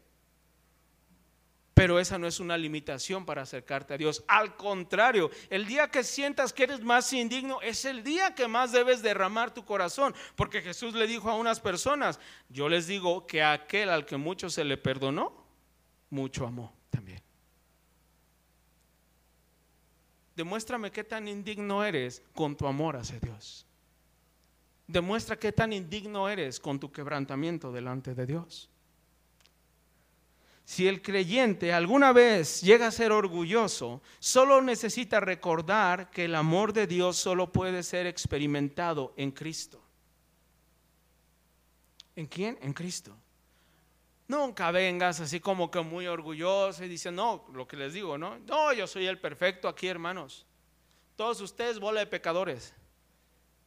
Pero 1.74 1.99
esa 1.99 2.19
no 2.19 2.27
es 2.27 2.39
una 2.39 2.59
limitación 2.59 3.24
para 3.24 3.43
acercarte 3.43 3.95
a 3.95 3.99
Dios. 3.99 4.24
Al 4.29 4.57
contrario, 4.57 5.31
el 5.49 5.66
día 5.66 5.89
que 5.89 6.05
sientas 6.05 6.53
que 6.53 6.65
eres 6.65 6.81
más 6.81 7.12
indigno 7.12 7.62
es 7.62 7.85
el 7.87 8.05
día 8.05 8.35
que 8.35 8.47
más 8.47 8.73
debes 8.73 9.01
derramar 9.01 9.55
tu 9.55 9.65
corazón. 9.65 10.15
Porque 10.37 10.61
Jesús 10.61 10.93
le 10.95 11.07
dijo 11.07 11.31
a 11.31 11.37
unas 11.37 11.61
personas, 11.61 12.20
yo 12.51 12.69
les 12.69 12.87
digo 12.87 13.27
que 13.27 13.43
aquel 13.43 13.89
al 13.89 14.05
que 14.05 14.19
mucho 14.19 14.51
se 14.51 14.65
le 14.65 14.77
perdonó, 14.77 15.33
mucho 16.11 16.47
amó 16.47 16.74
también. 16.91 17.23
Demuéstrame 20.37 20.91
qué 20.91 21.05
tan 21.05 21.29
indigno 21.29 21.85
eres 21.85 22.23
con 22.35 22.57
tu 22.57 22.67
amor 22.67 22.97
hacia 22.97 23.21
Dios. 23.21 23.67
Demuestra 24.87 25.39
qué 25.39 25.53
tan 25.53 25.73
indigno 25.73 26.29
eres 26.29 26.59
con 26.59 26.81
tu 26.81 26.91
quebrantamiento 26.91 27.73
delante 27.73 28.15
de 28.15 28.27
Dios. 28.27 28.69
Si 30.65 30.87
el 30.87 31.03
creyente 31.03 31.73
alguna 31.73 32.13
vez 32.13 32.63
llega 32.63 32.87
a 32.87 32.93
ser 32.93 33.13
orgulloso, 33.13 34.01
solo 34.19 34.63
necesita 34.63 35.21
recordar 35.21 36.11
que 36.11 36.25
el 36.25 36.35
amor 36.35 36.73
de 36.73 36.87
Dios 36.87 37.17
solo 37.17 37.53
puede 37.53 37.83
ser 37.83 38.07
experimentado 38.07 39.13
en 39.17 39.33
Cristo. 39.33 39.83
¿En 42.17 42.27
quién? 42.27 42.59
En 42.63 42.73
Cristo. 42.73 43.17
Nunca 44.28 44.70
vengas 44.70 45.20
así 45.20 45.40
como 45.40 45.70
que 45.70 45.81
muy 45.81 46.07
orgulloso 46.07 46.85
y 46.85 46.89
dicen, 46.89 47.15
no, 47.15 47.44
lo 47.53 47.66
que 47.66 47.77
les 47.77 47.93
digo, 47.93 48.16
¿no? 48.16 48.39
No, 48.40 48.73
yo 48.73 48.86
soy 48.86 49.07
el 49.07 49.19
perfecto 49.19 49.69
aquí, 49.69 49.89
hermanos. 49.89 50.47
Todos 51.16 51.40
ustedes, 51.40 51.78
bola 51.78 52.01
de 52.01 52.07
pecadores. 52.07 52.74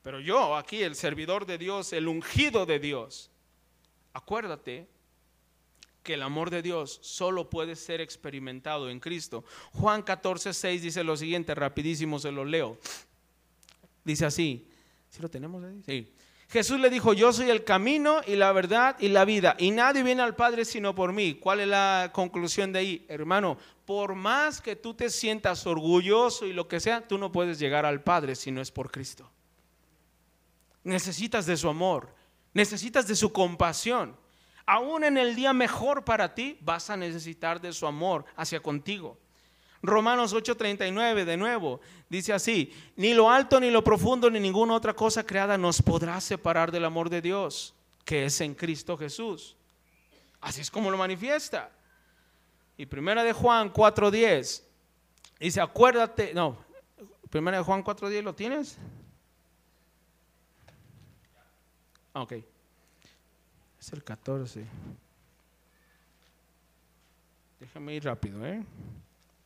Pero 0.01 0.19
yo 0.19 0.55
aquí, 0.55 0.81
el 0.81 0.95
servidor 0.95 1.45
de 1.45 1.57
Dios, 1.57 1.93
el 1.93 2.07
ungido 2.07 2.65
de 2.65 2.79
Dios, 2.79 3.31
acuérdate 4.13 4.87
que 6.03 6.13
el 6.13 6.21
amor 6.21 6.51
de 6.51 6.61
Dios 6.61 6.99
solo 7.01 7.49
puede 7.49 7.75
ser 7.75 7.99
experimentado 7.99 8.89
en 8.89 8.99
Cristo. 8.99 9.43
Juan 9.73 10.03
14, 10.03 10.53
6 10.53 10.81
dice 10.83 11.03
lo 11.03 11.17
siguiente, 11.17 11.55
rapidísimo 11.55 12.19
se 12.19 12.31
lo 12.31 12.45
leo. 12.45 12.77
Dice 14.03 14.25
así, 14.25 14.69
¿sí 15.09 15.21
lo 15.21 15.29
tenemos 15.29 15.63
ahí? 15.63 15.81
Sí. 15.83 16.13
Jesús 16.49 16.79
le 16.79 16.89
dijo, 16.89 17.13
yo 17.13 17.33
soy 17.33 17.49
el 17.49 17.63
camino 17.63 18.21
y 18.25 18.35
la 18.35 18.51
verdad 18.51 18.95
y 18.99 19.09
la 19.09 19.25
vida, 19.25 19.55
y 19.57 19.71
nadie 19.71 20.03
viene 20.03 20.21
al 20.21 20.35
Padre 20.35 20.63
sino 20.63 20.93
por 20.93 21.11
mí. 21.11 21.35
¿Cuál 21.35 21.61
es 21.61 21.67
la 21.67 22.11
conclusión 22.13 22.71
de 22.71 22.79
ahí? 22.79 23.05
Hermano, 23.09 23.57
por 23.85 24.15
más 24.15 24.61
que 24.61 24.75
tú 24.75 24.93
te 24.93 25.09
sientas 25.09 25.65
orgulloso 25.65 26.45
y 26.45 26.53
lo 26.53 26.67
que 26.67 26.79
sea, 26.79 27.07
tú 27.07 27.17
no 27.17 27.31
puedes 27.31 27.59
llegar 27.59 27.85
al 27.85 28.03
Padre 28.03 28.35
si 28.35 28.51
no 28.51 28.61
es 28.61 28.71
por 28.71 28.91
Cristo. 28.91 29.29
Necesitas 30.83 31.45
de 31.45 31.57
su 31.57 31.67
amor, 31.67 32.13
necesitas 32.53 33.07
de 33.07 33.15
su 33.15 33.33
compasión. 33.33 34.15
Aún 34.67 35.03
en 35.03 35.17
el 35.17 35.35
día 35.35 35.53
mejor 35.53 36.05
para 36.05 36.33
ti, 36.33 36.57
vas 36.61 36.89
a 36.89 36.97
necesitar 36.97 37.59
de 37.59 37.73
su 37.73 37.85
amor 37.85 38.25
hacia 38.35 38.59
contigo. 38.61 39.17
Romanos 39.87 40.33
8:39 40.33 41.25
de 41.25 41.37
nuevo 41.37 41.81
dice 42.09 42.33
así, 42.33 42.73
ni 42.95 43.13
lo 43.13 43.29
alto 43.29 43.59
ni 43.59 43.69
lo 43.69 43.83
profundo 43.83 44.29
ni 44.29 44.39
ninguna 44.39 44.73
otra 44.73 44.93
cosa 44.93 45.25
creada 45.25 45.57
nos 45.57 45.81
podrá 45.81 46.19
separar 46.21 46.71
del 46.71 46.85
amor 46.85 47.09
de 47.09 47.21
Dios, 47.21 47.73
que 48.03 48.25
es 48.25 48.41
en 48.41 48.53
Cristo 48.55 48.97
Jesús. 48.97 49.55
Así 50.41 50.61
es 50.61 50.69
como 50.69 50.91
lo 50.91 50.97
manifiesta. 50.97 51.71
Y 52.77 52.85
primera 52.85 53.23
de 53.23 53.33
Juan 53.33 53.71
4:10 53.71 54.63
dice, 55.39 55.61
acuérdate, 55.61 56.33
no, 56.33 56.57
primera 57.29 57.57
de 57.57 57.63
Juan 57.63 57.83
4:10 57.83 58.23
lo 58.23 58.35
tienes? 58.35 58.77
Ah, 62.13 62.21
ok. 62.21 62.33
Es 63.79 63.91
el 63.93 64.03
14. 64.03 64.65
Déjame 67.59 67.93
ir 67.95 68.05
rápido, 68.05 68.45
¿eh? 68.45 68.63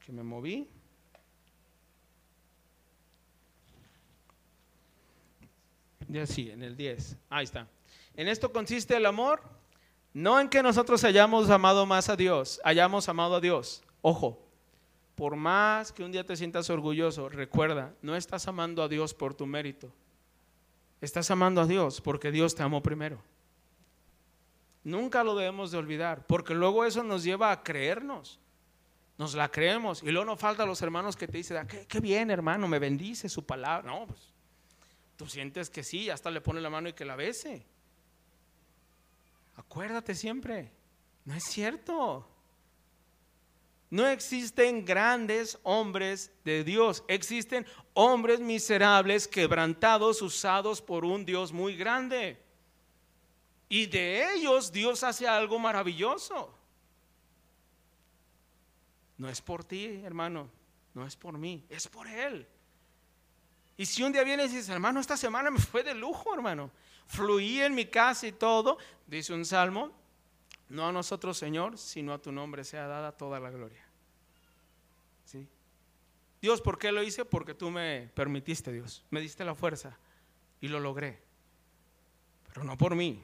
Que 0.10 0.14
me 0.14 0.24
moví. 0.24 0.68
Ya 6.08 6.26
sí, 6.26 6.50
en 6.50 6.64
el 6.64 6.76
10. 6.76 7.16
Ahí 7.30 7.44
está. 7.44 7.68
En 8.16 8.28
esto 8.28 8.52
consiste 8.52 8.98
el 8.98 9.06
amor, 9.06 9.44
no 10.16 10.40
en 10.40 10.50
que 10.50 10.64
nosotros 10.64 11.04
hayamos 11.04 11.52
amado 11.52 11.86
más 11.86 12.10
a 12.10 12.16
Dios, 12.16 12.60
hayamos 12.64 13.08
amado 13.08 13.36
a 13.36 13.40
Dios. 13.40 13.84
Ojo, 14.02 14.44
por 15.14 15.36
más 15.36 15.92
que 15.92 16.04
un 16.04 16.12
día 16.12 16.26
te 16.26 16.36
sientas 16.36 16.72
orgulloso, 16.72 17.30
recuerda, 17.30 17.94
no 18.02 18.16
estás 18.16 18.48
amando 18.48 18.82
a 18.82 18.88
Dios 18.88 19.14
por 19.14 19.36
tu 19.36 19.46
mérito. 19.46 19.92
Estás 21.02 21.30
amando 21.30 21.62
a 21.62 21.68
Dios 21.68 22.02
porque 22.02 22.32
Dios 22.32 22.56
te 22.56 22.64
amó 22.64 22.82
primero. 22.82 23.22
Nunca 24.84 25.24
lo 25.24 25.36
debemos 25.36 25.70
de 25.70 25.78
olvidar, 25.78 26.26
porque 26.26 26.56
luego 26.56 26.84
eso 26.84 27.04
nos 27.04 27.24
lleva 27.24 27.52
a 27.52 27.62
creernos. 27.62 28.40
Nos 29.20 29.36
la 29.36 29.52
creemos. 29.52 30.02
Y 30.02 30.12
luego 30.12 30.24
no 30.24 30.38
falta 30.38 30.66
los 30.66 30.82
hermanos 30.82 31.18
que 31.18 31.28
te 31.28 31.38
dicen, 31.38 31.58
ah, 31.58 31.68
qué, 31.68 32.00
bien 32.00 32.32
hermano, 32.32 32.70
me 32.70 32.80
bendice 32.80 33.28
su 33.28 33.46
palabra. 33.46 33.92
No, 33.92 34.08
pues 34.08 34.34
tú 35.18 35.28
sientes 35.28 35.70
que 35.70 35.84
sí, 35.84 36.10
hasta 36.10 36.32
le 36.32 36.40
pone 36.40 36.62
la 36.62 36.70
mano 36.70 36.88
y 36.88 36.94
que 36.94 37.04
la 37.04 37.18
bese. 37.18 37.66
Acuérdate 39.58 40.16
siempre, 40.16 40.72
no 41.26 41.36
es 41.36 41.44
cierto. 41.44 42.26
No 43.90 44.08
existen 44.08 44.86
grandes 44.86 45.60
hombres 45.64 46.32
de 46.46 46.64
Dios, 46.64 47.04
existen 47.10 47.66
hombres 47.96 48.40
miserables, 48.40 49.28
quebrantados, 49.28 50.22
usados 50.22 50.82
por 50.82 51.04
un 51.04 51.26
Dios 51.26 51.52
muy 51.52 51.76
grande. 51.76 52.42
Y 53.68 53.86
de 53.88 54.34
ellos 54.34 54.72
Dios 54.72 55.04
hace 55.04 55.28
algo 55.28 55.60
maravilloso. 55.60 56.58
No 59.20 59.30
es 59.30 59.42
por 59.42 59.66
ti, 59.66 60.02
hermano, 60.04 60.50
no 60.94 61.06
es 61.06 61.16
por 61.16 61.38
mí, 61.38 61.66
es 61.70 61.88
por 61.88 62.08
Él. 62.08 62.48
Y 63.78 63.86
si 63.86 64.02
un 64.02 64.14
día 64.14 64.24
vienes 64.24 64.52
y 64.52 64.56
dices, 64.56 64.70
hermano, 64.70 65.00
esta 65.00 65.18
semana 65.18 65.52
me 65.52 65.60
fue 65.60 65.84
de 65.84 65.94
lujo, 65.94 66.34
hermano, 66.34 66.72
fluí 67.06 67.60
en 67.60 67.76
mi 67.76 67.86
casa 67.86 68.28
y 68.28 68.32
todo, 68.32 68.78
dice 69.06 69.34
un 69.34 69.46
salmo, 69.46 69.92
no 70.70 70.88
a 70.88 70.92
nosotros, 70.94 71.38
Señor, 71.38 71.78
sino 71.78 72.14
a 72.14 72.22
tu 72.22 72.32
nombre 72.32 72.64
sea 72.64 72.88
dada 72.88 73.12
toda 73.12 73.42
la 73.42 73.52
gloria. 73.52 73.86
¿Sí? 75.26 75.46
Dios, 76.42 76.62
¿por 76.62 76.80
qué 76.80 76.92
lo 76.94 77.04
hice? 77.04 77.26
Porque 77.26 77.54
tú 77.54 77.70
me 77.70 78.10
permitiste, 78.14 78.72
Dios, 78.72 79.04
me 79.10 79.20
diste 79.20 79.44
la 79.44 79.54
fuerza 79.54 79.98
y 80.62 80.70
lo 80.70 80.80
logré, 80.80 81.22
pero 82.48 82.64
no 82.64 82.78
por 82.78 82.96
mí, 82.96 83.22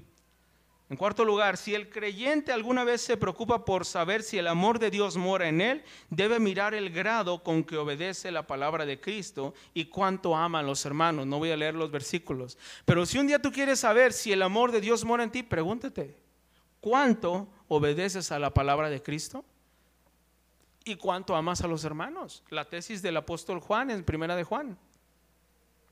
en 0.88 0.98
cuarto 0.98 1.26
lugar, 1.26 1.58
si 1.58 1.74
el 1.74 1.90
creyente 1.90 2.52
alguna 2.52 2.84
vez 2.84 3.02
se 3.02 3.18
preocupa 3.18 3.66
por 3.66 3.86
saber 3.86 4.22
si 4.22 4.38
el 4.38 4.48
amor 4.48 4.78
de 4.78 4.92
Dios 4.92 5.18
mora 5.18 5.50
en 5.50 5.60
él, 5.60 5.84
debe 6.12 6.40
mirar 6.40 6.76
el 6.76 6.92
grado 6.92 7.42
con 7.42 7.64
que 7.64 7.78
obedece 7.78 8.30
la 8.30 8.46
palabra 8.46 8.86
de 8.86 9.00
Cristo 9.00 9.56
y 9.74 9.86
cuánto 9.86 10.36
ama 10.36 10.60
a 10.60 10.64
los 10.64 10.86
hermanos. 10.86 11.26
No 11.26 11.40
voy 11.40 11.50
a 11.50 11.58
leer 11.58 11.74
los 11.74 11.90
versículos. 11.90 12.60
Pero 12.86 13.08
si 13.08 13.18
un 13.18 13.26
día 13.26 13.42
tú 13.42 13.52
quieres 13.52 13.80
saber 13.80 14.14
si 14.14 14.32
el 14.32 14.44
amor 14.44 14.72
de 14.72 14.80
Dios 14.80 15.04
mora 15.06 15.24
en 15.24 15.32
ti, 15.32 15.42
pregúntate, 15.42 16.16
¿cuánto 16.82 17.48
obedeces 17.68 18.32
a 18.32 18.38
la 18.38 18.54
palabra 18.54 18.92
de 18.92 19.02
Cristo? 19.02 19.44
¿Y 20.84 20.98
cuánto 20.98 21.36
amas 21.36 21.62
a 21.62 21.68
los 21.68 21.84
hermanos? 21.84 22.44
La 22.50 22.70
tesis 22.70 23.02
del 23.02 23.18
apóstol 23.18 23.60
Juan 23.60 23.90
en 23.90 24.04
primera 24.04 24.36
de 24.36 24.44
Juan. 24.44 24.78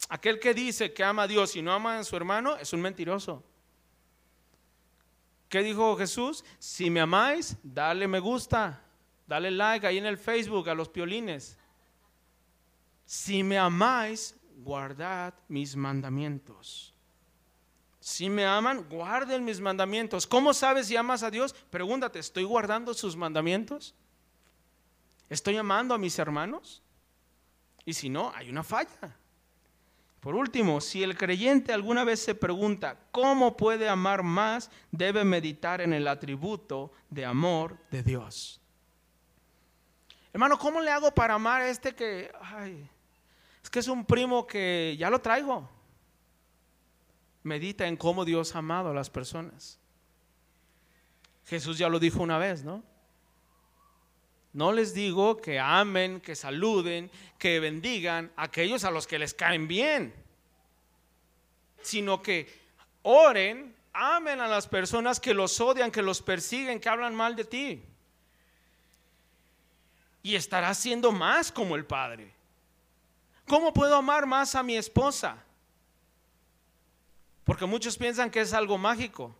Aquel 0.09 0.39
que 0.39 0.53
dice 0.53 0.93
que 0.93 1.03
ama 1.03 1.23
a 1.23 1.27
Dios 1.27 1.55
y 1.55 1.63
no 1.63 1.73
ama 1.73 1.97
a 1.97 2.03
su 2.03 2.15
hermano 2.15 2.57
es 2.57 2.73
un 2.73 2.81
mentiroso. 2.81 3.43
¿Qué 5.53 5.61
dijo 5.61 5.95
Jesús? 5.95 6.43
Si 6.57 6.89
me 6.89 6.99
amáis, 6.99 7.55
dale 7.61 8.07
me 8.07 8.17
gusta, 8.19 8.81
dale 9.27 9.51
like 9.51 9.85
ahí 9.85 9.99
en 9.99 10.07
el 10.07 10.17
Facebook 10.17 10.67
a 10.67 10.73
los 10.73 10.89
piolines. 10.89 11.59
Si 13.05 13.43
me 13.43 13.59
amáis, 13.59 14.35
guardad 14.57 15.35
mis 15.49 15.75
mandamientos. 15.75 16.95
Si 17.99 18.31
me 18.31 18.47
aman, 18.47 18.89
guarden 18.89 19.45
mis 19.45 19.61
mandamientos. 19.61 20.25
¿Cómo 20.25 20.55
sabes 20.55 20.87
si 20.87 20.95
amas 20.95 21.21
a 21.21 21.29
Dios? 21.29 21.53
Pregúntate, 21.69 22.17
¿estoy 22.17 22.45
guardando 22.45 22.91
sus 22.95 23.15
mandamientos? 23.15 23.93
¿Estoy 25.29 25.57
amando 25.57 25.93
a 25.93 25.99
mis 25.99 26.17
hermanos? 26.17 26.81
Y 27.85 27.93
si 27.93 28.09
no, 28.09 28.31
hay 28.33 28.49
una 28.49 28.63
falla. 28.63 29.19
Por 30.23 30.35
último, 30.35 30.79
si 30.79 31.03
el 31.03 31.17
creyente 31.17 31.73
alguna 31.73 32.05
vez 32.05 32.21
se 32.21 32.33
pregunta 32.33 32.97
cómo 33.11 33.57
puede 33.57 33.89
amar 33.89 34.23
más, 34.23 34.71
debe 34.89 35.25
meditar 35.25 35.81
en 35.81 35.91
el 35.91 36.07
atributo 36.07 36.93
de 37.09 37.25
amor 37.25 37.77
de 37.91 38.03
Dios. 38.03 38.61
Hermano, 40.31 40.57
¿cómo 40.57 40.79
le 40.79 40.91
hago 40.91 41.13
para 41.13 41.33
amar 41.33 41.63
a 41.63 41.67
este 41.67 41.93
que, 41.93 42.31
es 43.61 43.69
que 43.69 43.79
es 43.79 43.87
un 43.89 44.05
primo 44.05 44.47
que 44.47 44.95
ya 44.97 45.09
lo 45.09 45.19
traigo? 45.19 45.69
Medita 47.43 47.85
en 47.85 47.97
cómo 47.97 48.23
Dios 48.23 48.55
ha 48.55 48.59
amado 48.59 48.91
a 48.91 48.93
las 48.93 49.09
personas. 49.09 49.77
Jesús 51.47 51.77
ya 51.77 51.89
lo 51.89 51.99
dijo 51.99 52.23
una 52.23 52.37
vez, 52.37 52.63
¿no? 52.63 52.81
No 54.53 54.71
les 54.71 54.93
digo 54.93 55.37
que 55.37 55.59
amen, 55.59 56.21
que 56.21 56.35
saluden, 56.35 57.09
que 57.39 57.59
bendigan 57.59 58.31
a 58.35 58.43
aquellos 58.43 58.83
a 58.83 58.91
los 58.91 59.07
que 59.07 59.17
les 59.17 59.33
caen 59.33 59.67
bien, 59.67 60.13
sino 61.81 62.21
que 62.21 62.47
oren, 63.01 63.75
amen 63.93 64.39
a 64.39 64.47
las 64.47 64.67
personas 64.67 65.19
que 65.19 65.33
los 65.33 65.59
odian, 65.59 65.91
que 65.91 66.03
los 66.03 66.21
persiguen, 66.21 66.79
que 66.79 66.87
hablan 66.87 67.15
mal 67.15 67.35
de 67.35 67.45
ti. 67.45 67.83
Y 70.21 70.35
estarás 70.35 70.77
siendo 70.77 71.11
más 71.11 71.51
como 71.51 71.75
el 71.75 71.85
Padre. 71.85 72.31
¿Cómo 73.47 73.73
puedo 73.73 73.95
amar 73.95 74.25
más 74.27 74.53
a 74.55 74.63
mi 74.63 74.77
esposa? 74.77 75.43
Porque 77.43 77.65
muchos 77.65 77.97
piensan 77.97 78.29
que 78.29 78.39
es 78.39 78.53
algo 78.53 78.77
mágico. 78.77 79.35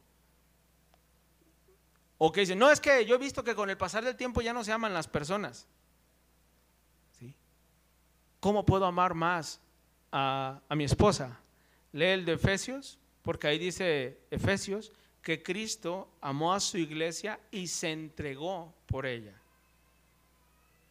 O 2.25 2.31
que 2.31 2.39
dicen, 2.39 2.57
no, 2.57 2.71
es 2.71 2.79
que 2.79 3.05
yo 3.05 3.15
he 3.15 3.17
visto 3.17 3.43
que 3.43 3.53
con 3.53 3.69
el 3.69 3.75
pasar 3.75 4.05
del 4.05 4.15
tiempo 4.15 4.41
ya 4.41 4.53
no 4.53 4.63
se 4.63 4.71
aman 4.71 4.93
las 4.93 5.09
personas. 5.09 5.67
¿Sí? 7.19 7.35
¿Cómo 8.39 8.65
puedo 8.65 8.85
amar 8.85 9.13
más 9.13 9.59
a, 10.09 10.61
a 10.69 10.73
mi 10.73 10.85
esposa? 10.85 11.37
Lee 11.91 12.05
el 12.05 12.23
de 12.23 12.31
Efesios, 12.31 12.97
porque 13.23 13.47
ahí 13.47 13.59
dice 13.59 14.21
Efesios 14.31 14.93
que 15.21 15.43
Cristo 15.43 16.13
amó 16.21 16.53
a 16.53 16.61
su 16.61 16.77
iglesia 16.77 17.41
y 17.51 17.67
se 17.67 17.91
entregó 17.91 18.73
por 18.85 19.05
ella. 19.05 19.37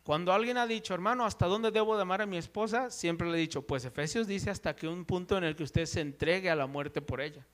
Cuando 0.02 0.34
alguien 0.34 0.58
ha 0.58 0.66
dicho, 0.66 0.92
hermano, 0.92 1.24
¿hasta 1.24 1.46
dónde 1.46 1.70
debo 1.70 1.96
de 1.96 2.02
amar 2.02 2.20
a 2.20 2.26
mi 2.26 2.36
esposa? 2.36 2.90
Siempre 2.90 3.30
le 3.30 3.38
he 3.38 3.40
dicho, 3.40 3.62
pues 3.62 3.86
Efesios 3.86 4.26
dice 4.26 4.50
hasta 4.50 4.76
que 4.76 4.86
un 4.86 5.06
punto 5.06 5.38
en 5.38 5.44
el 5.44 5.56
que 5.56 5.62
usted 5.62 5.86
se 5.86 6.02
entregue 6.02 6.50
a 6.50 6.56
la 6.56 6.66
muerte 6.66 7.00
por 7.00 7.22
ella. 7.22 7.46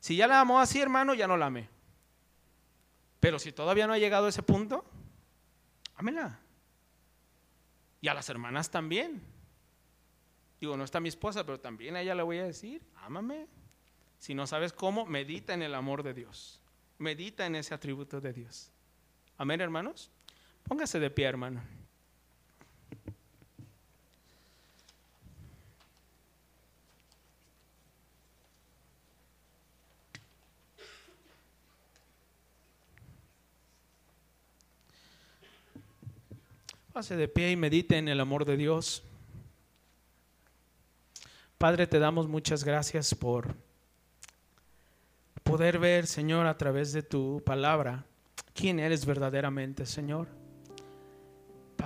Si 0.00 0.16
ya 0.16 0.26
la 0.26 0.42
amó 0.42 0.60
así, 0.60 0.82
hermano, 0.82 1.14
ya 1.14 1.26
no 1.26 1.38
la 1.38 1.46
amé. 1.46 1.75
Pero 3.26 3.40
si 3.40 3.50
todavía 3.50 3.88
no 3.88 3.92
ha 3.92 3.98
llegado 3.98 4.26
a 4.26 4.28
ese 4.28 4.44
punto, 4.44 4.84
ámela. 5.96 6.38
Y 8.00 8.06
a 8.06 8.14
las 8.14 8.28
hermanas 8.28 8.70
también. 8.70 9.20
Digo, 10.60 10.76
no 10.76 10.84
está 10.84 11.00
mi 11.00 11.08
esposa, 11.08 11.44
pero 11.44 11.58
también 11.58 11.96
a 11.96 12.02
ella 12.02 12.14
le 12.14 12.22
voy 12.22 12.38
a 12.38 12.44
decir, 12.44 12.82
ámame. 12.94 13.48
Si 14.20 14.32
no 14.32 14.46
sabes 14.46 14.72
cómo, 14.72 15.06
medita 15.06 15.54
en 15.54 15.62
el 15.62 15.74
amor 15.74 16.04
de 16.04 16.14
Dios. 16.14 16.60
Medita 16.98 17.44
en 17.46 17.56
ese 17.56 17.74
atributo 17.74 18.20
de 18.20 18.32
Dios. 18.32 18.70
Amén, 19.38 19.60
hermanos. 19.60 20.08
Póngase 20.62 21.00
de 21.00 21.10
pie, 21.10 21.24
hermano. 21.26 21.64
Pase 36.96 37.14
de 37.14 37.28
pie 37.28 37.50
y 37.50 37.56
medite 37.56 37.98
en 37.98 38.08
el 38.08 38.20
amor 38.20 38.46
de 38.46 38.56
Dios. 38.56 39.02
Padre, 41.58 41.86
te 41.86 41.98
damos 41.98 42.26
muchas 42.26 42.64
gracias 42.64 43.14
por 43.14 43.54
poder 45.42 45.78
ver, 45.78 46.06
Señor, 46.06 46.46
a 46.46 46.56
través 46.56 46.94
de 46.94 47.02
tu 47.02 47.42
palabra, 47.44 48.06
quién 48.54 48.80
eres 48.80 49.04
verdaderamente, 49.04 49.84
Señor. 49.84 50.26